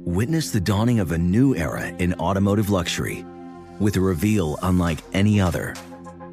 Witness 0.04 0.50
the 0.50 0.60
dawning 0.60 1.00
of 1.00 1.12
a 1.12 1.18
new 1.18 1.54
era 1.54 1.86
in 1.86 2.14
automotive 2.14 2.70
luxury 2.70 3.24
with 3.78 3.96
a 3.96 4.00
reveal 4.00 4.58
unlike 4.62 4.98
any 5.12 5.40
other 5.40 5.76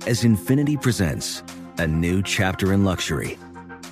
as 0.08 0.24
Infiniti 0.24 0.82
presents 0.82 1.44
a 1.78 1.86
new 1.86 2.24
chapter 2.24 2.74
in 2.74 2.84
luxury 2.84 3.38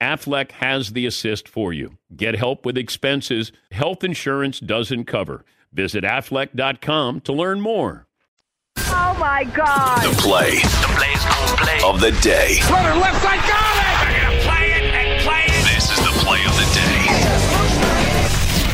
Aflac 0.00 0.50
has 0.52 0.92
the 0.92 1.06
assist 1.06 1.48
for 1.48 1.72
you. 1.72 1.96
Get 2.14 2.34
help 2.36 2.66
with 2.66 2.76
expenses 2.76 3.52
health 3.70 4.04
insurance 4.04 4.60
doesn't 4.60 5.04
cover. 5.04 5.44
Visit 5.72 6.04
aflac.com 6.04 7.20
to 7.22 7.32
learn 7.32 7.60
more. 7.60 8.06
Oh 8.76 9.16
my 9.18 9.44
God. 9.44 10.02
The 10.02 10.20
play. 10.20 10.56
The 10.56 10.92
play's 10.96 11.24
gonna 11.24 11.56
play. 11.56 11.80
Of 11.84 12.00
the 12.00 12.12
day. 12.22 12.58
Runner 12.70 12.96
left 12.98 13.22
side, 13.22 13.40
got 13.48 13.76
it! 13.76 14.12
They're 14.12 14.22
gonna 14.22 14.40
play 14.42 14.72
it 14.72 14.82
and 14.94 15.22
play 15.22 15.44
it. 15.46 15.64
This 15.74 15.90
is 15.90 15.98
the 15.98 16.12
play 16.24 16.44
of 16.44 16.54
the 16.56 16.66
day. 16.74 16.90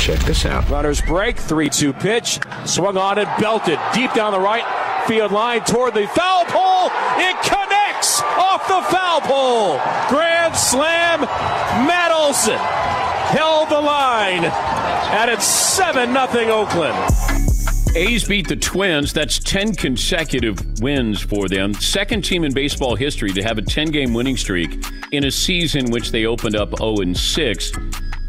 Check 0.00 0.26
this 0.26 0.46
out. 0.46 0.68
Runners 0.68 1.00
break, 1.02 1.36
3 1.36 1.68
2 1.68 1.92
pitch. 1.92 2.40
Swung 2.64 2.96
on 2.96 3.18
and 3.18 3.28
belted 3.40 3.78
deep 3.94 4.12
down 4.14 4.32
the 4.32 4.40
right 4.40 4.64
field 5.06 5.32
line 5.32 5.62
toward 5.64 5.94
the 5.94 6.06
foul 6.08 6.44
pole. 6.46 6.90
It 7.18 7.36
off 8.02 8.66
the 8.66 8.80
foul 8.90 9.20
pole. 9.20 9.80
Grand 10.08 10.56
slam. 10.56 11.20
Matt 11.86 12.12
Olson 12.12 12.56
held 12.56 13.68
the 13.68 13.80
line. 13.80 14.44
And 14.44 15.30
it's 15.30 15.44
7 15.44 16.12
0 16.12 16.50
Oakland. 16.50 16.96
A's 17.96 18.26
beat 18.26 18.48
the 18.48 18.56
Twins. 18.56 19.12
That's 19.12 19.38
10 19.40 19.74
consecutive 19.74 20.80
wins 20.80 21.20
for 21.20 21.48
them. 21.48 21.74
Second 21.74 22.24
team 22.24 22.44
in 22.44 22.54
baseball 22.54 22.94
history 22.94 23.32
to 23.32 23.42
have 23.42 23.58
a 23.58 23.62
10 23.62 23.88
game 23.90 24.14
winning 24.14 24.36
streak 24.36 24.82
in 25.12 25.24
a 25.24 25.30
season 25.30 25.90
which 25.90 26.10
they 26.10 26.24
opened 26.24 26.56
up 26.56 26.76
0 26.78 27.12
6. 27.12 27.72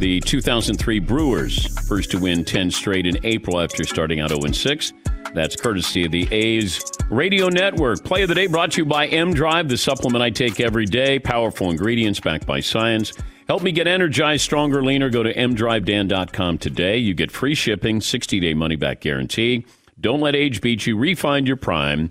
The 0.01 0.19
2003 0.21 0.97
Brewers, 0.97 1.77
first 1.87 2.09
to 2.09 2.19
win 2.19 2.43
10 2.43 2.71
straight 2.71 3.05
in 3.05 3.23
April 3.23 3.61
after 3.61 3.83
starting 3.83 4.19
out 4.19 4.31
0 4.31 4.51
6. 4.51 4.93
That's 5.35 5.55
courtesy 5.55 6.05
of 6.05 6.11
the 6.11 6.27
A's 6.31 6.83
Radio 7.11 7.49
Network. 7.49 8.03
Play 8.03 8.23
of 8.23 8.29
the 8.29 8.33
day 8.33 8.47
brought 8.47 8.71
to 8.71 8.77
you 8.81 8.85
by 8.85 9.05
M 9.05 9.31
Drive, 9.31 9.69
the 9.69 9.77
supplement 9.77 10.23
I 10.23 10.31
take 10.31 10.59
every 10.59 10.87
day. 10.87 11.19
Powerful 11.19 11.69
ingredients 11.69 12.19
backed 12.19 12.47
by 12.47 12.61
science. 12.61 13.13
Help 13.47 13.61
me 13.61 13.71
get 13.71 13.85
energized, 13.85 14.41
stronger, 14.41 14.83
leaner. 14.83 15.11
Go 15.11 15.21
to 15.21 15.31
mdrivedan.com 15.35 16.57
today. 16.57 16.97
You 16.97 17.13
get 17.13 17.29
free 17.29 17.53
shipping, 17.53 18.01
60 18.01 18.39
day 18.39 18.55
money 18.55 18.77
back 18.77 19.01
guarantee. 19.01 19.67
Don't 19.99 20.19
let 20.19 20.35
age 20.35 20.61
beat 20.61 20.87
you. 20.87 20.97
Refine 20.97 21.45
your 21.45 21.57
prime 21.57 22.09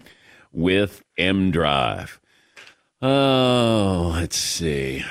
with 0.53 1.03
M 1.19 1.51
Drive. 1.51 2.21
Oh, 3.03 4.13
let's 4.15 4.37
see. 4.37 5.05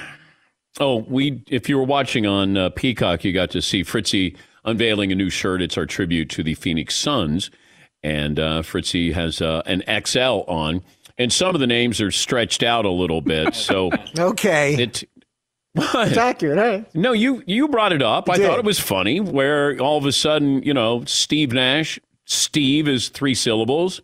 Oh, 0.80 0.98
we 1.08 1.44
if 1.50 1.68
you 1.68 1.78
were 1.78 1.84
watching 1.84 2.26
on 2.26 2.58
uh, 2.58 2.70
Peacock, 2.70 3.24
you 3.24 3.34
got 3.34 3.50
to 3.52 3.62
see 3.62 3.84
Fritzy 3.84 4.36
unveiling 4.66 5.12
a 5.12 5.16
new 5.16 5.30
shirt. 5.30 5.62
It's 5.62 5.78
our 5.78 5.86
tribute 5.86 6.30
to 6.32 6.44
the 6.44 6.54
Phoenix 6.54 6.96
Suns, 6.96 7.52
and 8.04 8.40
uh, 8.40 8.62
Fritzy 8.62 9.12
has 9.14 9.42
uh, 9.42 9.62
an 9.66 9.84
XL 10.06 10.44
on, 10.48 10.82
and 11.18 11.34
some 11.34 11.54
of 11.56 11.60
the 11.60 11.68
names 11.68 12.00
are 12.00 12.12
stretched 12.12 12.64
out 12.64 12.86
a 12.86 12.90
little 12.92 13.22
bit. 13.22 13.56
So 13.56 13.92
okay, 14.18 14.76
it 14.76 15.04
It's 15.76 16.18
accurate, 16.18 16.58
hey? 16.58 16.86
no, 16.94 17.12
you 17.12 17.44
you 17.46 17.68
brought 17.68 17.92
it 17.94 18.02
up. 18.02 18.30
I 18.30 18.38
Did. 18.38 18.48
thought 18.48 18.60
it 18.60 18.66
was 18.66 18.80
funny 18.80 19.20
where 19.20 19.78
all 19.80 19.98
of 19.98 20.06
a 20.06 20.12
sudden, 20.12 20.64
you 20.64 20.74
know, 20.74 21.04
Steve 21.06 21.52
Nash, 21.52 22.00
Steve 22.26 22.88
is 22.88 23.10
three 23.10 23.36
syllables. 23.36 24.02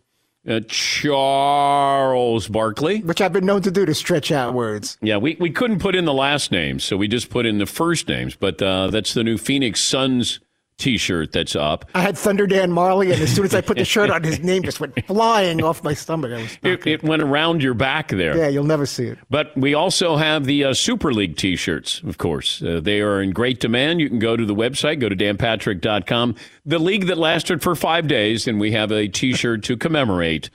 Uh, 0.48 0.60
Charles 0.68 2.46
Barkley. 2.46 3.00
Which 3.00 3.20
I've 3.20 3.32
been 3.32 3.46
known 3.46 3.62
to 3.62 3.70
do 3.70 3.84
to 3.84 3.94
stretch 3.94 4.30
out 4.30 4.54
words. 4.54 4.96
Yeah, 5.02 5.16
we, 5.16 5.36
we 5.40 5.50
couldn't 5.50 5.80
put 5.80 5.96
in 5.96 6.04
the 6.04 6.14
last 6.14 6.52
names, 6.52 6.84
so 6.84 6.96
we 6.96 7.08
just 7.08 7.30
put 7.30 7.46
in 7.46 7.58
the 7.58 7.66
first 7.66 8.06
names. 8.06 8.36
But 8.36 8.62
uh, 8.62 8.88
that's 8.88 9.12
the 9.12 9.24
new 9.24 9.38
Phoenix 9.38 9.80
Suns 9.80 10.38
T-shirt 10.78 11.32
that's 11.32 11.56
up. 11.56 11.86
I 11.94 12.02
had 12.02 12.18
Thunder 12.18 12.46
Dan 12.46 12.70
Majerle, 12.70 13.10
and 13.10 13.22
as 13.22 13.34
soon 13.34 13.46
as 13.46 13.54
I 13.54 13.62
put 13.62 13.78
the 13.78 13.84
shirt 13.84 14.10
on, 14.10 14.22
his 14.22 14.40
name 14.42 14.62
just 14.62 14.78
went 14.78 14.94
flying 15.06 15.62
off 15.62 15.82
my 15.82 15.94
stomach. 15.94 16.32
I 16.32 16.42
was, 16.42 16.58
It, 16.62 16.86
it 16.86 17.02
went 17.02 17.22
around 17.22 17.62
your 17.62 17.72
back 17.72 18.08
there. 18.08 18.36
yeah, 18.36 18.48
you'll 18.48 18.64
never 18.64 18.84
see 18.84 19.04
it. 19.06 19.18
But 19.30 19.56
we 19.56 19.72
also 19.72 20.16
have 20.16 20.44
the 20.44 20.64
uh, 20.64 20.74
Super 20.74 21.14
League 21.14 21.36
t 21.38 21.56
shirts, 21.56 22.02
of 22.06 22.18
course. 22.18 22.62
Uh, 22.62 22.80
they 22.82 23.00
are 23.00 23.22
in 23.22 23.30
great 23.30 23.58
demand. 23.58 24.00
You 24.00 24.10
can 24.10 24.18
go 24.18 24.36
to 24.36 24.44
the 24.44 24.54
website, 24.54 25.00
go 25.00 25.08
to 25.08 25.16
danpatrick.com. 25.16 26.34
The 26.66 26.78
league 26.78 27.06
that 27.06 27.16
lasted 27.16 27.62
for 27.62 27.74
five 27.74 28.06
days, 28.06 28.46
and 28.46 28.60
we 28.60 28.72
have 28.72 28.92
a 28.92 29.08
t 29.08 29.32
shirt 29.32 29.62
to 29.64 29.76
commemorate 29.78 30.50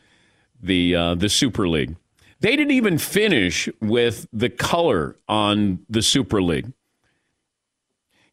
the, 0.61 0.95
uh, 0.95 1.15
the 1.15 1.29
Super 1.29 1.67
League. 1.67 1.95
They 2.41 2.55
didn't 2.55 2.71
even 2.71 2.97
finish 2.99 3.69
with 3.81 4.27
the 4.33 4.49
color 4.49 5.15
on 5.27 5.79
the 5.89 6.01
Super 6.01 6.41
League. 6.41 6.71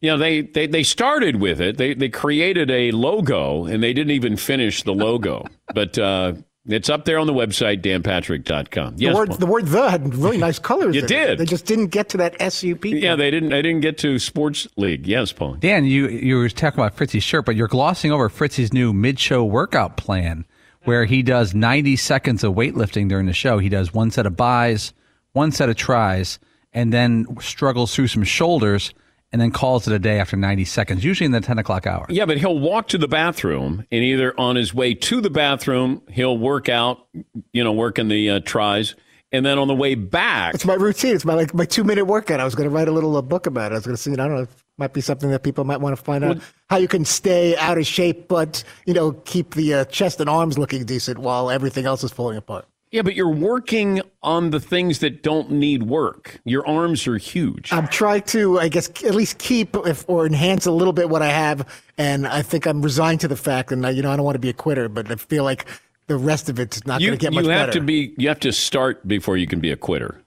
You 0.01 0.11
know, 0.11 0.17
they, 0.17 0.41
they, 0.41 0.67
they 0.67 0.83
started 0.83 1.37
with 1.37 1.59
it. 1.59 1.77
They, 1.77 1.93
they 1.93 2.09
created 2.09 2.71
a 2.71 2.91
logo, 2.91 3.65
and 3.65 3.83
they 3.83 3.93
didn't 3.93 4.11
even 4.11 4.37
finish 4.37 4.83
the 4.83 4.93
logo. 4.93 5.45
but 5.73 5.97
uh, 5.97 6.33
it's 6.65 6.89
up 6.89 7.05
there 7.05 7.17
on 7.17 7.27
the 7.27 7.33
website, 7.33 7.81
danpatrick.com. 7.81 8.97
the 8.97 9.13
word, 9.13 9.33
the 9.33 9.45
word 9.45 9.65
"the" 9.67 9.89
had 9.89 10.13
really 10.13 10.37
nice 10.37 10.59
colors. 10.59 10.95
You 10.95 10.99
in 10.99 11.05
it. 11.05 11.07
did. 11.07 11.37
They 11.39 11.45
just 11.45 11.65
didn't 11.65 11.87
get 11.87 12.09
to 12.09 12.17
that 12.17 12.39
SUP. 12.53 12.85
Yeah, 12.85 13.15
they 13.15 13.31
didn't. 13.31 13.49
They 13.49 13.61
didn't 13.61 13.81
get 13.81 13.97
to 13.99 14.19
sports 14.19 14.67
league. 14.77 15.07
Yes, 15.07 15.31
Paul. 15.31 15.55
Dan, 15.55 15.85
you 15.85 16.07
you 16.07 16.37
were 16.37 16.49
talking 16.49 16.79
about 16.79 16.95
Fritzy's 16.95 17.23
shirt, 17.23 17.45
but 17.45 17.55
you're 17.55 17.67
glossing 17.67 18.11
over 18.11 18.29
Fritzy's 18.29 18.71
new 18.71 18.93
mid-show 18.93 19.43
workout 19.43 19.97
plan, 19.97 20.45
where 20.83 21.05
he 21.05 21.23
does 21.23 21.53
90 21.55 21.95
seconds 21.95 22.43
of 22.43 22.53
weightlifting 22.53 23.09
during 23.09 23.25
the 23.25 23.33
show. 23.33 23.57
He 23.57 23.69
does 23.69 23.93
one 23.93 24.11
set 24.11 24.25
of 24.25 24.37
buys, 24.37 24.93
one 25.33 25.51
set 25.51 25.69
of 25.69 25.75
tries, 25.75 26.39
and 26.71 26.93
then 26.93 27.25
struggles 27.41 27.95
through 27.95 28.07
some 28.07 28.23
shoulders, 28.23 28.93
and 29.31 29.41
then 29.41 29.51
calls 29.51 29.87
it 29.87 29.93
a 29.93 29.99
day 29.99 30.19
after 30.19 30.35
90 30.35 30.65
seconds, 30.65 31.03
usually 31.03 31.25
in 31.25 31.31
the 31.31 31.41
10 31.41 31.59
o'clock 31.59 31.85
hour. 31.85 32.05
Yeah, 32.09 32.25
but 32.25 32.37
he'll 32.37 32.59
walk 32.59 32.87
to 32.89 32.97
the 32.97 33.07
bathroom, 33.07 33.85
and 33.91 34.03
either 34.03 34.37
on 34.39 34.55
his 34.55 34.73
way 34.73 34.93
to 34.95 35.21
the 35.21 35.29
bathroom, 35.29 36.01
he'll 36.09 36.37
work 36.37 36.69
out, 36.69 37.07
you 37.53 37.63
know, 37.63 37.71
working 37.71 38.07
the 38.07 38.29
uh, 38.29 38.39
tries, 38.39 38.95
and 39.31 39.45
then 39.45 39.59
on 39.59 39.67
the 39.67 39.75
way 39.75 39.93
back, 39.93 40.55
It's 40.55 40.65
my 40.65 40.73
routine. 40.73 41.13
It's 41.13 41.25
my 41.25 41.35
like 41.35 41.53
my 41.53 41.65
two 41.65 41.83
minute 41.83 42.05
workout. 42.05 42.39
I 42.39 42.45
was 42.45 42.55
going 42.55 42.67
to 42.67 42.73
write 42.73 42.87
a 42.87 42.91
little 42.91 43.15
uh, 43.15 43.21
book 43.21 43.45
about 43.45 43.71
it. 43.71 43.75
I 43.75 43.77
was 43.77 43.85
going 43.85 43.95
to 43.95 44.01
see. 44.01 44.11
I 44.11 44.15
don't 44.15 44.33
know. 44.33 44.41
It 44.41 44.49
might 44.79 44.93
be 44.93 45.01
something 45.01 45.29
that 45.29 45.43
people 45.43 45.63
might 45.65 45.79
want 45.81 45.95
to 45.95 46.03
find 46.03 46.23
out 46.23 46.39
how 46.69 46.77
you 46.77 46.87
can 46.87 47.05
stay 47.05 47.55
out 47.57 47.77
of 47.77 47.85
shape, 47.85 48.27
but 48.27 48.63
you 48.87 48.93
know, 48.95 49.11
keep 49.11 49.53
the 49.53 49.73
uh, 49.75 49.85
chest 49.85 50.19
and 50.19 50.29
arms 50.29 50.57
looking 50.57 50.83
decent 50.83 51.19
while 51.19 51.51
everything 51.51 51.85
else 51.85 52.03
is 52.03 52.11
falling 52.11 52.37
apart. 52.37 52.67
Yeah, 52.91 53.03
but 53.03 53.15
you're 53.15 53.29
working 53.29 54.01
on 54.23 54.49
the 54.49 54.59
things 54.59 54.99
that 54.99 55.21
don't 55.21 55.51
need 55.51 55.83
work. 55.83 56.39
Your 56.43 56.67
arms 56.67 57.07
are 57.07 57.17
huge. 57.17 57.71
I'm 57.71 57.87
trying 57.87 58.23
to, 58.23 58.59
I 58.59 58.67
guess, 58.67 58.89
at 59.03 59.13
least 59.13 59.37
keep 59.37 59.75
if, 59.85 60.03
or 60.07 60.25
enhance 60.25 60.65
a 60.65 60.71
little 60.71 60.93
bit 60.93 61.09
what 61.09 61.21
I 61.21 61.29
have, 61.29 61.67
and 61.97 62.27
I 62.27 62.41
think 62.41 62.65
I'm 62.65 62.81
resigned 62.81 63.19
to 63.21 63.27
the 63.27 63.35
fact, 63.35 63.71
and 63.71 63.83
you 63.95 64.01
know, 64.01 64.11
I 64.11 64.15
don't 64.15 64.25
want 64.25 64.35
to 64.35 64.39
be 64.39 64.49
a 64.49 64.53
quitter, 64.53 64.89
but 64.89 65.11
I 65.11 65.15
feel 65.15 65.43
like 65.43 65.67
the 66.07 66.17
rest 66.17 66.49
of 66.49 66.59
it's 66.59 66.85
not 66.87 66.99
going 66.99 67.11
to 67.11 67.17
get 67.17 67.31
much 67.31 67.43
better. 67.43 67.53
you 67.53 67.57
have 67.57 67.67
better. 67.67 67.79
to 67.79 67.85
be. 67.85 68.13
You 68.17 68.27
have 68.27 68.39
to 68.41 68.51
start 68.51 69.07
before 69.07 69.37
you 69.37 69.45
can 69.45 69.59
be 69.59 69.71
a 69.71 69.77
quitter. 69.77 70.21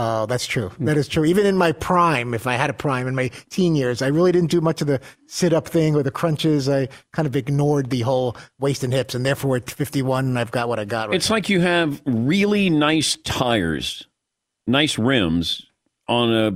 Oh, 0.00 0.26
that's 0.26 0.46
true. 0.46 0.70
That 0.78 0.96
is 0.96 1.08
true. 1.08 1.24
Even 1.24 1.44
in 1.44 1.56
my 1.56 1.72
prime, 1.72 2.32
if 2.32 2.46
I 2.46 2.54
had 2.54 2.70
a 2.70 2.72
prime 2.72 3.08
in 3.08 3.16
my 3.16 3.32
teen 3.50 3.74
years, 3.74 4.00
I 4.00 4.06
really 4.06 4.30
didn't 4.30 4.50
do 4.50 4.60
much 4.60 4.80
of 4.80 4.86
the 4.86 5.00
sit 5.26 5.52
up 5.52 5.66
thing 5.66 5.96
or 5.96 6.04
the 6.04 6.12
crunches. 6.12 6.68
I 6.68 6.88
kind 7.12 7.26
of 7.26 7.34
ignored 7.34 7.90
the 7.90 8.02
whole 8.02 8.36
waist 8.60 8.84
and 8.84 8.92
hips, 8.92 9.16
and 9.16 9.26
therefore 9.26 9.56
at 9.56 9.68
51, 9.68 10.36
I've 10.36 10.52
got 10.52 10.68
what 10.68 10.78
I 10.78 10.84
got. 10.84 11.08
Right 11.08 11.16
It's 11.16 11.30
like 11.30 11.48
you 11.48 11.60
have 11.62 12.00
really 12.06 12.70
nice 12.70 13.16
tires, 13.24 14.06
nice 14.68 14.98
rims 14.98 15.66
on 16.06 16.32
a 16.32 16.52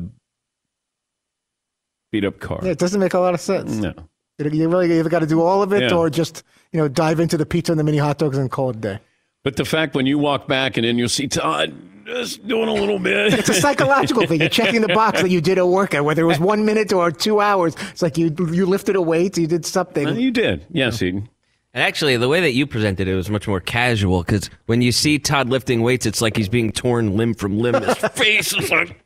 beat 2.12 2.24
up 2.24 2.38
car. 2.38 2.61
Yeah, 2.62 2.70
it 2.70 2.78
doesn't 2.78 3.01
make 3.01 3.14
a 3.14 3.18
lot 3.18 3.34
of 3.34 3.40
sense. 3.40 3.74
No. 3.74 3.93
You 4.38 4.51
you 4.51 4.68
really 4.68 4.99
either 5.01 5.11
got 5.11 5.18
to 5.18 5.26
do 5.26 5.43
all 5.43 5.62
of 5.64 5.72
it 5.72 5.90
Yeah. 5.90 5.97
or 5.97 6.11
just 6.11 6.45
you 6.70 6.78
know 6.78 6.86
dive 6.86 7.18
into 7.18 7.36
the 7.36 7.47
pizza 7.47 7.72
and 7.72 7.78
the 7.78 7.84
mini 7.84 7.99
hot 7.99 8.18
dogs 8.18 8.38
and 8.38 8.49
call 8.51 8.70
it 8.70 8.76
a 8.76 8.78
day. 8.78 8.99
But 9.43 9.57
the 9.57 9.64
fact 9.64 9.97
when 9.97 10.07
you 10.07 10.18
walk 10.18 10.47
back 10.47 10.76
and 10.76 10.86
then 10.86 10.97
you'll 10.97 11.09
see 11.09 11.26
Todd 11.26 11.74
just 12.12 12.46
doing 12.46 12.68
a 12.68 12.72
little 12.74 12.98
bit. 12.98 13.34
It's 13.34 13.48
a 13.48 13.54
psychological 13.54 14.26
thing. 14.26 14.40
You're 14.40 14.48
checking 14.48 14.80
the 14.82 14.88
box 14.94 15.22
that 15.22 15.30
you 15.30 15.40
did 15.40 15.58
a 15.58 15.66
workout, 15.66 16.04
whether 16.04 16.22
it 16.22 16.26
was 16.26 16.38
one 16.40 16.64
minute 16.64 16.92
or 16.92 17.10
two 17.10 17.40
hours. 17.40 17.74
It's 17.90 18.02
like 18.02 18.16
you 18.18 18.34
you 18.52 18.66
lifted 18.66 18.96
a 18.96 19.02
weight, 19.02 19.36
you 19.38 19.46
did 19.46 19.64
something. 19.66 20.16
You 20.18 20.30
did, 20.30 20.66
yes, 20.70 21.00
Eden. 21.02 21.28
And 21.74 21.82
actually, 21.82 22.18
the 22.18 22.28
way 22.28 22.40
that 22.42 22.52
you 22.52 22.66
presented 22.66 23.08
it 23.08 23.14
was 23.14 23.30
much 23.30 23.48
more 23.48 23.58
casual 23.60 24.22
because 24.22 24.50
when 24.66 24.82
you 24.82 24.92
see 24.92 25.18
Todd 25.18 25.48
lifting 25.48 25.80
weights, 25.82 26.04
it's 26.04 26.20
like 26.20 26.36
he's 26.36 26.50
being 26.50 26.70
torn 26.70 27.16
limb 27.16 27.32
from 27.34 27.58
limb. 27.58 27.82
His 27.82 27.96
face 27.96 28.52
is 28.54 28.70
like, 28.70 29.02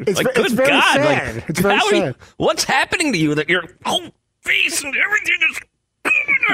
It's, 0.00 0.18
like, 0.18 0.26
ve- 0.26 0.40
it's 0.42 0.48
good 0.48 0.52
very 0.52 0.68
God, 0.68 0.94
sad. 0.94 1.34
like, 1.36 1.48
it's 1.50 1.60
very 1.60 1.76
how 1.76 1.86
are 1.86 1.94
you- 1.94 2.00
sad. 2.02 2.16
what's 2.36 2.64
happening 2.64 3.12
to 3.12 3.18
you 3.18 3.34
that 3.36 3.48
your 3.48 3.62
whole 3.86 4.10
face 4.40 4.82
and 4.82 4.94
everything 4.96 5.36
is 5.50 5.60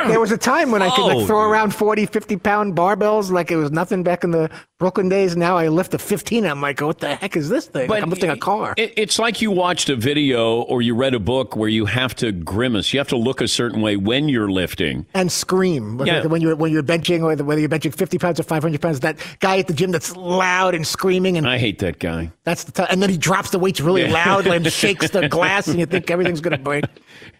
There 0.06 0.20
was 0.20 0.30
a 0.30 0.38
time 0.38 0.70
when 0.70 0.80
I 0.82 0.90
could 0.94 1.02
like 1.04 1.26
throw 1.26 1.40
around 1.50 1.74
40, 1.74 2.06
50 2.06 2.36
pound 2.36 2.76
barbells 2.76 3.30
like 3.30 3.50
it 3.50 3.56
was 3.56 3.70
nothing 3.72 4.02
back 4.02 4.22
in 4.22 4.30
the 4.30 4.48
Brooklyn 4.78 5.08
days. 5.08 5.36
Now 5.36 5.56
I 5.56 5.68
lift 5.68 5.92
a 5.94 5.98
15. 5.98 6.46
I'm 6.46 6.60
like, 6.60 6.80
what 6.80 6.98
the 6.98 7.14
heck 7.16 7.36
is 7.36 7.48
this 7.48 7.66
thing? 7.66 7.88
Like 7.88 8.02
I'm 8.02 8.10
lifting 8.10 8.30
a 8.30 8.36
car. 8.36 8.74
It, 8.76 8.92
it's 8.96 9.18
like 9.18 9.42
you 9.42 9.50
watched 9.50 9.88
a 9.88 9.96
video 9.96 10.60
or 10.62 10.82
you 10.82 10.94
read 10.94 11.14
a 11.14 11.18
book 11.18 11.56
where 11.56 11.68
you 11.68 11.86
have 11.86 12.14
to 12.16 12.30
grimace. 12.32 12.92
You 12.92 13.00
have 13.00 13.08
to 13.08 13.16
look 13.16 13.40
a 13.40 13.48
certain 13.48 13.80
way 13.80 13.96
when 13.96 14.28
you're 14.28 14.50
lifting. 14.50 15.06
and 15.14 15.32
scream 15.32 15.98
Like, 15.98 16.06
Yeah. 16.06 16.26
when 16.26 16.42
you're 16.42 16.54
when 16.54 16.70
you're 16.72 16.82
benching 16.82 17.20
or 17.22 17.42
whether 17.42 17.60
you're 17.60 17.68
benching 17.68 17.94
50 17.94 18.18
pounds 18.18 18.38
or 18.38 18.44
500 18.44 18.80
pounds. 18.80 19.00
That 19.00 19.16
guy 19.40 19.58
at 19.58 19.66
the 19.66 19.74
gym 19.74 19.90
that's 19.90 20.14
loud 20.14 20.74
and 20.74 20.86
screaming, 20.86 21.36
and 21.36 21.48
I 21.48 21.58
hate 21.58 21.78
that 21.80 21.98
guy. 21.98 22.30
that's 22.44 22.64
the 22.64 22.72
time. 22.72 22.88
And 22.90 23.02
then 23.02 23.10
he 23.10 23.18
drops 23.18 23.50
the 23.50 23.58
weights 23.58 23.80
really 23.80 24.02
Yeah. 24.02 24.12
loudly 24.12 24.56
and 24.56 24.72
shakes 24.72 25.10
the 25.10 25.28
glass, 25.28 25.66
and 25.66 25.78
you 25.80 25.86
think 25.86 26.10
everything's 26.10 26.40
going 26.40 26.56
to 26.56 26.62
break. 26.62 26.84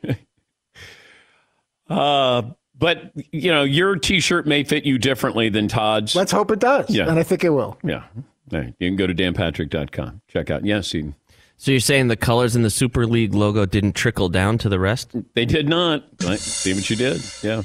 Uh, 1.89 2.43
But 2.79 3.13
you 3.33 3.51
know, 3.53 3.65
your 3.65 3.97
T-shirt 3.97 4.47
may 4.47 4.63
fit 4.65 4.85
you 4.85 4.99
differently 4.99 5.49
than 5.49 5.67
Todd's. 5.69 6.15
Let's 6.15 6.31
hope 6.33 6.51
it 6.51 6.61
does. 6.61 6.89
Yeah. 6.91 7.09
And 7.09 7.19
I 7.19 7.23
think 7.23 7.43
it 7.45 7.51
will. 7.51 7.77
Yeah. 7.83 8.05
All 8.53 8.59
right. 8.61 8.75
You 8.79 8.89
can 8.89 8.97
go 8.97 9.07
to 9.07 9.15
danpatrick.com. 9.15 10.21
Check 10.29 10.51
out. 10.51 10.65
Yes, 10.65 10.95
you, 10.95 11.15
So 11.57 11.71
you're 11.73 11.81
saying 11.81 12.09
the 12.09 12.17
colors 12.17 12.55
in 12.55 12.63
the 12.63 12.71
Super 12.71 13.05
League 13.07 13.35
logo 13.35 13.67
didn't 13.67 13.95
trickle 13.95 14.29
down 14.29 14.59
to 14.59 14.69
the 14.69 14.79
rest? 14.79 15.11
they 15.35 15.45
did 15.45 15.69
not. 15.69 16.05
Right. 16.25 16.39
See 16.39 16.73
what 16.73 16.89
you 16.89 16.97
did. 16.97 17.21
Yeah. 17.43 17.63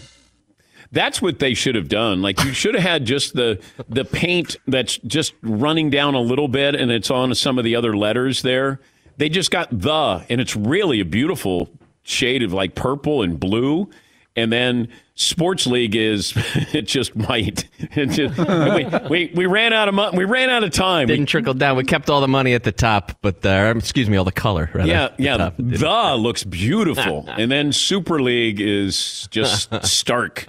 That's 0.91 1.21
what 1.21 1.39
they 1.39 1.53
should 1.55 1.75
have 1.75 1.89
done. 1.89 2.21
Like 2.21 2.43
you 2.43 2.53
should 2.53 2.75
have 2.75 2.83
had 2.83 3.05
just 3.05 3.33
the 3.33 3.59
the 3.89 4.05
paint 4.05 4.55
that's 4.67 4.97
just 4.99 5.33
running 5.41 5.89
down 5.89 6.13
a 6.13 6.21
little 6.21 6.47
bit 6.47 6.75
and 6.75 6.91
it's 6.91 7.09
on 7.09 7.33
some 7.35 7.57
of 7.57 7.63
the 7.63 7.75
other 7.75 7.95
letters 7.97 8.41
there. 8.43 8.79
They 9.17 9.29
just 9.29 9.49
got 9.51 9.69
the 9.71 10.23
and 10.29 10.39
it's 10.39 10.55
really 10.55 10.99
a 10.99 11.05
beautiful 11.05 11.69
shade 12.03 12.43
of 12.43 12.53
like 12.53 12.75
purple 12.75 13.23
and 13.23 13.39
blue. 13.39 13.89
And 14.35 14.51
then 14.51 14.89
Sports 15.15 15.67
League 15.67 15.95
is 15.95 16.33
it's 16.73 16.91
just 16.91 17.15
white. 17.15 17.67
It 17.95 18.07
just, 18.07 18.37
we, 18.37 19.09
we 19.09 19.31
we 19.35 19.45
ran 19.45 19.71
out 19.73 19.87
of 19.87 19.93
money. 19.93 20.17
We 20.17 20.25
ran 20.25 20.49
out 20.49 20.63
of 20.63 20.71
time. 20.71 21.07
Didn't 21.07 21.27
trickle 21.27 21.53
down. 21.53 21.77
We 21.77 21.83
kept 21.83 22.09
all 22.09 22.21
the 22.21 22.27
money 22.27 22.53
at 22.53 22.63
the 22.63 22.71
top, 22.71 23.11
but 23.21 23.45
uh, 23.45 23.73
excuse 23.75 24.09
me, 24.09 24.17
all 24.17 24.23
the 24.23 24.31
color. 24.31 24.69
Rather, 24.73 24.89
yeah, 24.89 25.09
the 25.15 25.23
yeah. 25.23 25.37
top. 25.37 25.53
The 25.57 26.15
looks 26.17 26.43
beautiful, 26.43 27.25
and 27.27 27.51
then 27.51 27.71
Super 27.71 28.21
League 28.21 28.59
is 28.59 29.27
just 29.29 29.69
stark. 29.85 30.47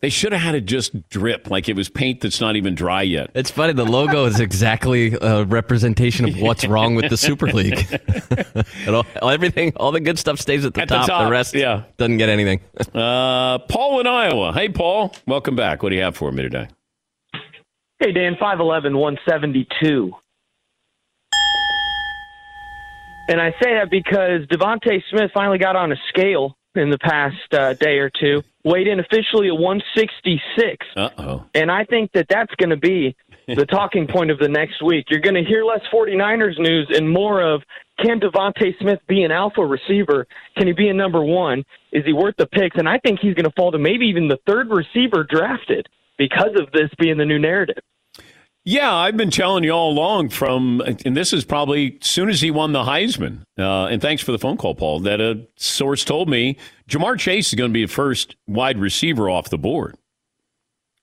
They 0.00 0.10
should 0.10 0.30
have 0.32 0.40
had 0.40 0.54
it 0.54 0.60
just 0.64 1.08
drip 1.10 1.50
like 1.50 1.68
it 1.68 1.74
was 1.74 1.88
paint 1.88 2.20
that's 2.20 2.40
not 2.40 2.54
even 2.54 2.76
dry 2.76 3.02
yet. 3.02 3.30
It's 3.34 3.50
funny. 3.50 3.72
The 3.72 3.84
logo 3.84 4.26
is 4.26 4.38
exactly 4.38 5.16
a 5.20 5.44
representation 5.44 6.28
of 6.28 6.40
what's 6.40 6.64
wrong 6.68 6.94
with 6.94 7.10
the 7.10 7.16
Super 7.16 7.46
League. 7.48 7.84
It 8.86 8.94
all, 8.94 9.04
everything, 9.30 9.72
all 9.76 9.92
the 9.92 10.00
good 10.00 10.18
stuff 10.18 10.38
stays 10.38 10.64
at 10.64 10.72
the, 10.74 10.82
At 10.82 10.88
the 10.88 10.96
top. 10.96 11.06
top, 11.06 11.30
rest, 11.30 11.54
yeah. 11.54 11.82
doesn't 11.96 12.16
get 12.18 12.28
anything. 12.28 12.60
Uh, 12.94 13.58
Paul 13.58 14.00
in 14.00 14.06
Iowa. 14.06 14.52
Hey, 14.52 14.68
Paul. 14.68 15.14
Welcome 15.26 15.54
back. 15.56 15.82
What 15.82 15.90
do 15.90 15.96
you 15.96 16.02
have 16.02 16.16
for 16.16 16.32
me 16.32 16.42
today? 16.42 16.68
Hey, 18.00 18.12
Dan, 18.12 18.34
5'11, 18.40 18.96
172. 18.96 20.12
And 23.28 23.40
I 23.40 23.50
say 23.62 23.74
that 23.74 23.88
because 23.90 24.46
DeVonta 24.46 25.02
Smith 25.10 25.30
finally 25.34 25.58
got 25.58 25.76
on 25.76 25.92
a 25.92 25.96
scale 26.08 26.56
in 26.78 26.90
the 26.90 26.98
past 26.98 27.52
uh, 27.52 27.74
day 27.74 27.98
or 27.98 28.10
two, 28.10 28.42
weighed 28.64 28.86
in 28.86 29.00
officially 29.00 29.48
at 29.48 29.58
166. 29.58 30.86
Uh 30.96 31.10
oh. 31.18 31.44
And 31.54 31.70
I 31.70 31.84
think 31.84 32.12
that 32.12 32.26
that's 32.28 32.54
going 32.56 32.70
to 32.70 32.76
be 32.76 33.16
the 33.46 33.66
talking 33.70 34.06
point 34.06 34.30
of 34.30 34.38
the 34.38 34.48
next 34.48 34.82
week. 34.82 35.06
You're 35.10 35.20
going 35.20 35.34
to 35.34 35.44
hear 35.44 35.64
less 35.64 35.80
49ers 35.92 36.58
news 36.58 36.90
and 36.94 37.10
more 37.10 37.42
of 37.42 37.62
can 38.04 38.20
DeVonta 38.20 38.78
Smith 38.80 39.00
be 39.08 39.22
an 39.22 39.32
alpha 39.32 39.64
receiver? 39.64 40.26
Can 40.56 40.68
he 40.68 40.72
be 40.72 40.88
a 40.88 40.94
number 40.94 41.22
one? 41.22 41.64
Is 41.92 42.04
he 42.04 42.12
worth 42.12 42.36
the 42.38 42.46
picks? 42.46 42.76
And 42.76 42.88
I 42.88 42.98
think 42.98 43.18
he's 43.20 43.34
going 43.34 43.44
to 43.44 43.52
fall 43.56 43.72
to 43.72 43.78
maybe 43.78 44.06
even 44.06 44.28
the 44.28 44.38
third 44.46 44.68
receiver 44.70 45.24
drafted 45.28 45.88
because 46.16 46.54
of 46.60 46.70
this 46.72 46.90
being 46.98 47.16
the 47.16 47.24
new 47.24 47.38
narrative. 47.38 47.82
Yeah, 48.68 48.94
I've 48.94 49.16
been 49.16 49.30
telling 49.30 49.64
you 49.64 49.70
all 49.70 49.90
along 49.92 50.28
from, 50.28 50.82
and 50.82 51.16
this 51.16 51.32
is 51.32 51.42
probably 51.46 51.96
soon 52.02 52.28
as 52.28 52.42
he 52.42 52.50
won 52.50 52.72
the 52.72 52.82
Heisman. 52.82 53.40
Uh, 53.58 53.86
and 53.86 54.02
thanks 54.02 54.22
for 54.22 54.30
the 54.30 54.38
phone 54.38 54.58
call, 54.58 54.74
Paul. 54.74 55.00
That 55.00 55.22
a 55.22 55.46
source 55.56 56.04
told 56.04 56.28
me 56.28 56.58
Ja'Marr 56.86 57.18
Chase 57.18 57.48
is 57.48 57.54
going 57.54 57.70
to 57.70 57.72
be 57.72 57.86
the 57.86 57.90
first 57.90 58.36
wide 58.46 58.76
receiver 58.76 59.30
off 59.30 59.48
the 59.48 59.56
board. 59.56 59.96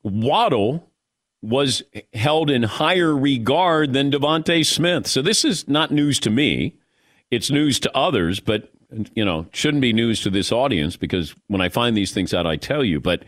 Waddle 0.03 0.91
was 1.41 1.81
held 2.13 2.51
in 2.51 2.61
higher 2.61 3.17
regard 3.17 3.93
than 3.93 4.11
DeVonta 4.11 4.63
Smith. 4.63 5.07
So 5.07 5.23
this 5.23 5.43
is 5.43 5.67
not 5.67 5.89
news 5.89 6.19
to 6.19 6.29
me. 6.29 6.77
It's 7.31 7.49
news 7.49 7.79
to 7.79 7.97
others, 7.97 8.39
but 8.39 8.69
you 9.15 9.25
know, 9.25 9.47
shouldn't 9.53 9.81
be 9.81 9.91
news 9.91 10.21
to 10.21 10.29
this 10.29 10.51
audience 10.51 10.97
because 10.97 11.33
when 11.47 11.61
I 11.61 11.69
find 11.69 11.97
these 11.97 12.13
things 12.13 12.31
out, 12.31 12.45
I 12.45 12.57
tell 12.57 12.83
you. 12.83 12.99
But 12.99 13.23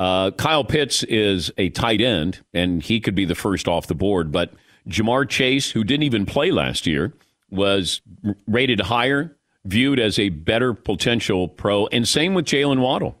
uh, 0.00 0.30
Kyle 0.30 0.64
Pitts 0.64 1.02
is 1.04 1.52
a 1.58 1.68
tight 1.68 2.00
end, 2.00 2.40
and 2.54 2.82
he 2.82 3.00
could 3.00 3.14
be 3.14 3.26
the 3.26 3.34
first 3.34 3.68
off 3.68 3.86
the 3.86 3.94
board. 3.94 4.32
But 4.32 4.50
Ja'Marr 4.88 5.28
Chase, 5.28 5.70
who 5.70 5.84
didn't 5.84 6.04
even 6.04 6.24
play 6.24 6.50
last 6.50 6.86
year, 6.86 7.12
was 7.50 8.00
rated 8.48 8.80
higher, 8.80 9.36
viewed 9.66 10.00
as 10.00 10.18
a 10.18 10.30
better 10.30 10.72
potential 10.72 11.48
pro, 11.48 11.86
and 11.88 12.08
same 12.08 12.32
with 12.32 12.46
Jaylen 12.46 12.80
Waddle. 12.80 13.18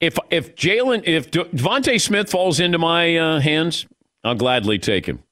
If 0.00 0.18
if 0.30 0.56
Jaylen 0.56 1.04
if 1.06 1.30
De- 1.30 1.44
DeVonta 1.44 2.00
Smith 2.00 2.28
falls 2.28 2.58
into 2.58 2.78
my 2.78 3.16
uh, 3.16 3.38
hands, 3.38 3.86
I'll 4.24 4.34
gladly 4.34 4.80
take 4.80 5.06
him. 5.06 5.22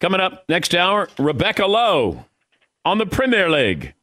Coming 0.00 0.20
up 0.20 0.44
next 0.48 0.74
hour, 0.74 1.08
Rebecca 1.16 1.64
Lowe 1.64 2.24
on 2.84 2.98
the 2.98 3.06
Premier 3.06 3.48
League 3.48 3.94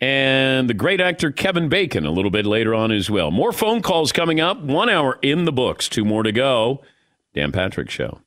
and 0.00 0.68
the 0.68 0.74
great 0.74 1.00
actor 1.00 1.30
Kevin 1.30 1.68
Bacon 1.68 2.06
a 2.06 2.10
little 2.10 2.30
bit 2.30 2.46
later 2.46 2.74
on 2.74 2.92
as 2.92 3.10
well. 3.10 3.30
More 3.30 3.52
phone 3.52 3.82
calls 3.82 4.12
coming 4.12 4.40
up. 4.40 4.60
One 4.60 4.88
hour 4.88 5.18
in 5.22 5.44
the 5.44 5.52
books, 5.52 5.88
two 5.88 6.04
more 6.04 6.22
to 6.22 6.32
go. 6.32 6.82
Dan 7.34 7.52
Patrick 7.52 7.90
Show. 7.90 8.20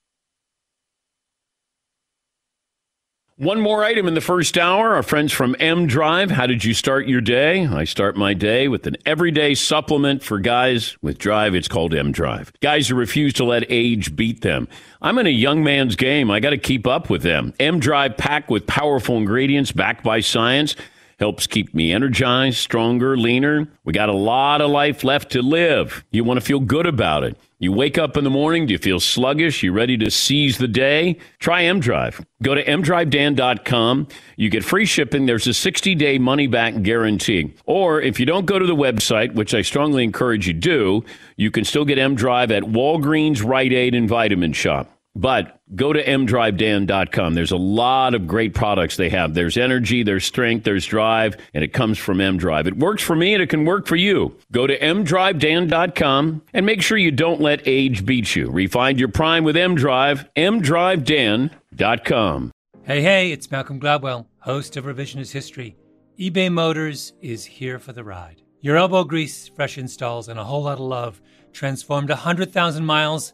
One 3.38 3.59
more 3.59 3.84
item 3.84 4.07
in 4.07 4.13
the 4.13 4.22
first 4.22 4.55
hour. 4.55 4.93
Our 4.93 5.01
friends 5.01 5.34
from 5.34 5.55
M 5.59 5.88
Drive. 5.88 6.30
How 6.30 6.45
did 6.45 6.63
you 6.63 6.76
start 6.76 7.07
your 7.07 7.22
day? 7.22 7.65
I 7.65 7.86
start 7.86 8.15
my 8.15 8.36
day 8.36 8.67
with 8.67 8.86
an 8.86 8.97
everyday 9.03 9.55
supplement 9.55 10.22
for 10.22 10.38
guys 10.38 10.95
with 11.01 11.17
drive. 11.17 11.55
It's 11.55 11.67
called 11.67 11.95
M 11.95 12.11
Drive. 12.11 12.53
Guys 12.61 12.88
who 12.88 12.93
refuse 12.93 13.34
to 13.34 13.43
let 13.43 13.63
age 13.67 14.15
beat 14.15 14.41
them. 14.41 14.67
I'm 15.01 15.17
in 15.17 15.26
a 15.26 15.32
young 15.32 15.63
man's 15.63 15.95
game. 15.95 16.30
I 16.30 16.39
got 16.39 16.51
to 16.51 16.57
keep 16.59 16.86
up 16.86 17.09
with 17.09 17.24
them. 17.24 17.55
M 17.59 17.80
Drive 17.80 18.15
packed 18.15 18.51
with 18.51 18.67
powerful 18.67 19.17
ingredients 19.17 19.72
backed 19.72 20.03
by 20.03 20.19
science 20.19 20.76
helps 21.22 21.45
keep 21.45 21.72
me 21.76 21.93
energized, 21.93 22.57
stronger, 22.57 23.15
leaner. 23.15 23.67
We 23.84 23.93
got 23.93 24.09
a 24.09 24.13
lot 24.13 24.59
of 24.59 24.72
life 24.72 25.03
left 25.03 25.32
to 25.34 25.43
live. 25.43 26.03
You 26.09 26.24
want 26.24 26.39
to 26.39 26.45
feel 26.45 26.59
good 26.59 26.88
about 26.88 27.24
it. 27.24 27.38
You 27.59 27.72
wake 27.72 27.99
up 27.99 28.17
in 28.17 28.24
the 28.24 28.32
morning, 28.32 28.65
do 28.65 28.74
you 28.74 28.80
feel 28.80 28.99
sluggish? 28.99 29.61
You 29.61 29.72
ready 29.72 29.95
to 29.97 30.09
seize 30.09 30.57
the 30.57 30.67
day? 30.67 31.19
Try 31.38 31.65
M 31.65 31.80
Drive. 31.80 32.26
Go 32.41 32.55
to 32.55 32.65
mdrivedan.com. 32.65 34.07
You 34.36 34.49
get 34.49 34.65
free 34.65 34.88
shipping. 34.88 35.28
There's 35.28 35.45
a 35.45 35.53
60 35.53 35.93
day 35.93 36.17
money 36.17 36.47
back 36.47 36.82
guarantee. 36.82 37.53
Or 37.67 38.01
if 38.01 38.19
you 38.19 38.26
don't 38.26 38.47
go 38.47 38.57
to 38.57 38.65
the 38.65 38.76
website, 38.76 39.36
which 39.36 39.53
I 39.53 39.61
strongly 39.61 40.03
encourage 40.03 40.47
you 40.47 40.53
do, 40.53 41.05
you 41.38 41.51
can 41.51 41.63
still 41.63 41.86
get 41.86 41.99
M 41.99 42.15
Drive 42.15 42.49
at 42.49 42.63
Walgreens, 42.63 43.45
Rite 43.45 43.74
Aid, 43.74 43.93
and 43.93 44.09
Vitamin 44.09 44.53
Shoppe. 44.53 44.89
But 45.15 45.61
go 45.76 45.93
to 45.93 46.03
mdrivedan.com. 46.03 47.34
There's 47.34 47.51
a 47.51 47.57
lot 47.57 48.13
of 48.13 48.28
great 48.28 48.53
products 48.53 48.97
they 48.97 49.09
have. 49.09 49.34
There's 49.34 49.57
energy, 49.57 50.03
there's 50.03 50.26
strength, 50.26 50.63
there's 50.63 50.86
drive, 50.86 51.38
and 51.53 51.63
it 51.63 51.74
comes 51.74 51.97
from 51.97 52.19
mdrive. 52.19 52.67
It 52.67 52.78
works 52.78 53.03
for 53.03 53.15
me 53.15 53.34
and 53.34 53.41
it 53.41 53.49
can 53.49 53.65
work 53.65 53.88
for 53.88 53.95
you. 53.95 54.38
Go 54.51 54.67
to 54.67 54.78
mdrivedan.com 54.78 56.41
and 56.53 56.65
make 56.65 56.82
sure 56.82 56.97
you 56.97 57.11
don't 57.11 57.41
let 57.41 57.61
age 57.65 58.05
beat 58.05 58.36
you. 58.36 58.49
Refine 58.49 58.97
your 58.97 59.07
prime 59.07 59.43
with 59.43 59.55
mdrive, 59.55 60.28
mdrivedan.com. 60.36 62.51
Hey, 62.84 63.01
hey, 63.01 63.32
it's 63.32 63.51
Malcolm 63.51 63.80
Gladwell, 63.80 64.26
host 64.39 64.76
of 64.76 64.86
Revisionist 64.86 65.32
History. 65.32 65.78
eBay 66.19 66.51
Motors 66.51 67.13
is 67.22 67.45
here 67.45 67.80
for 67.80 67.93
the 67.93 68.03
ride. 68.03 68.41
Your 68.59 68.78
elbow 68.78 69.03
grease, 69.03 69.47
fresh 69.47 69.78
installs, 69.78 70.28
and 70.28 70.39
a 70.39 70.43
whole 70.43 70.63
lot 70.63 70.74
of 70.74 70.82
love 70.82 71.22
transformed 71.53 72.09
100,000 72.09 72.86
miles 72.86 73.34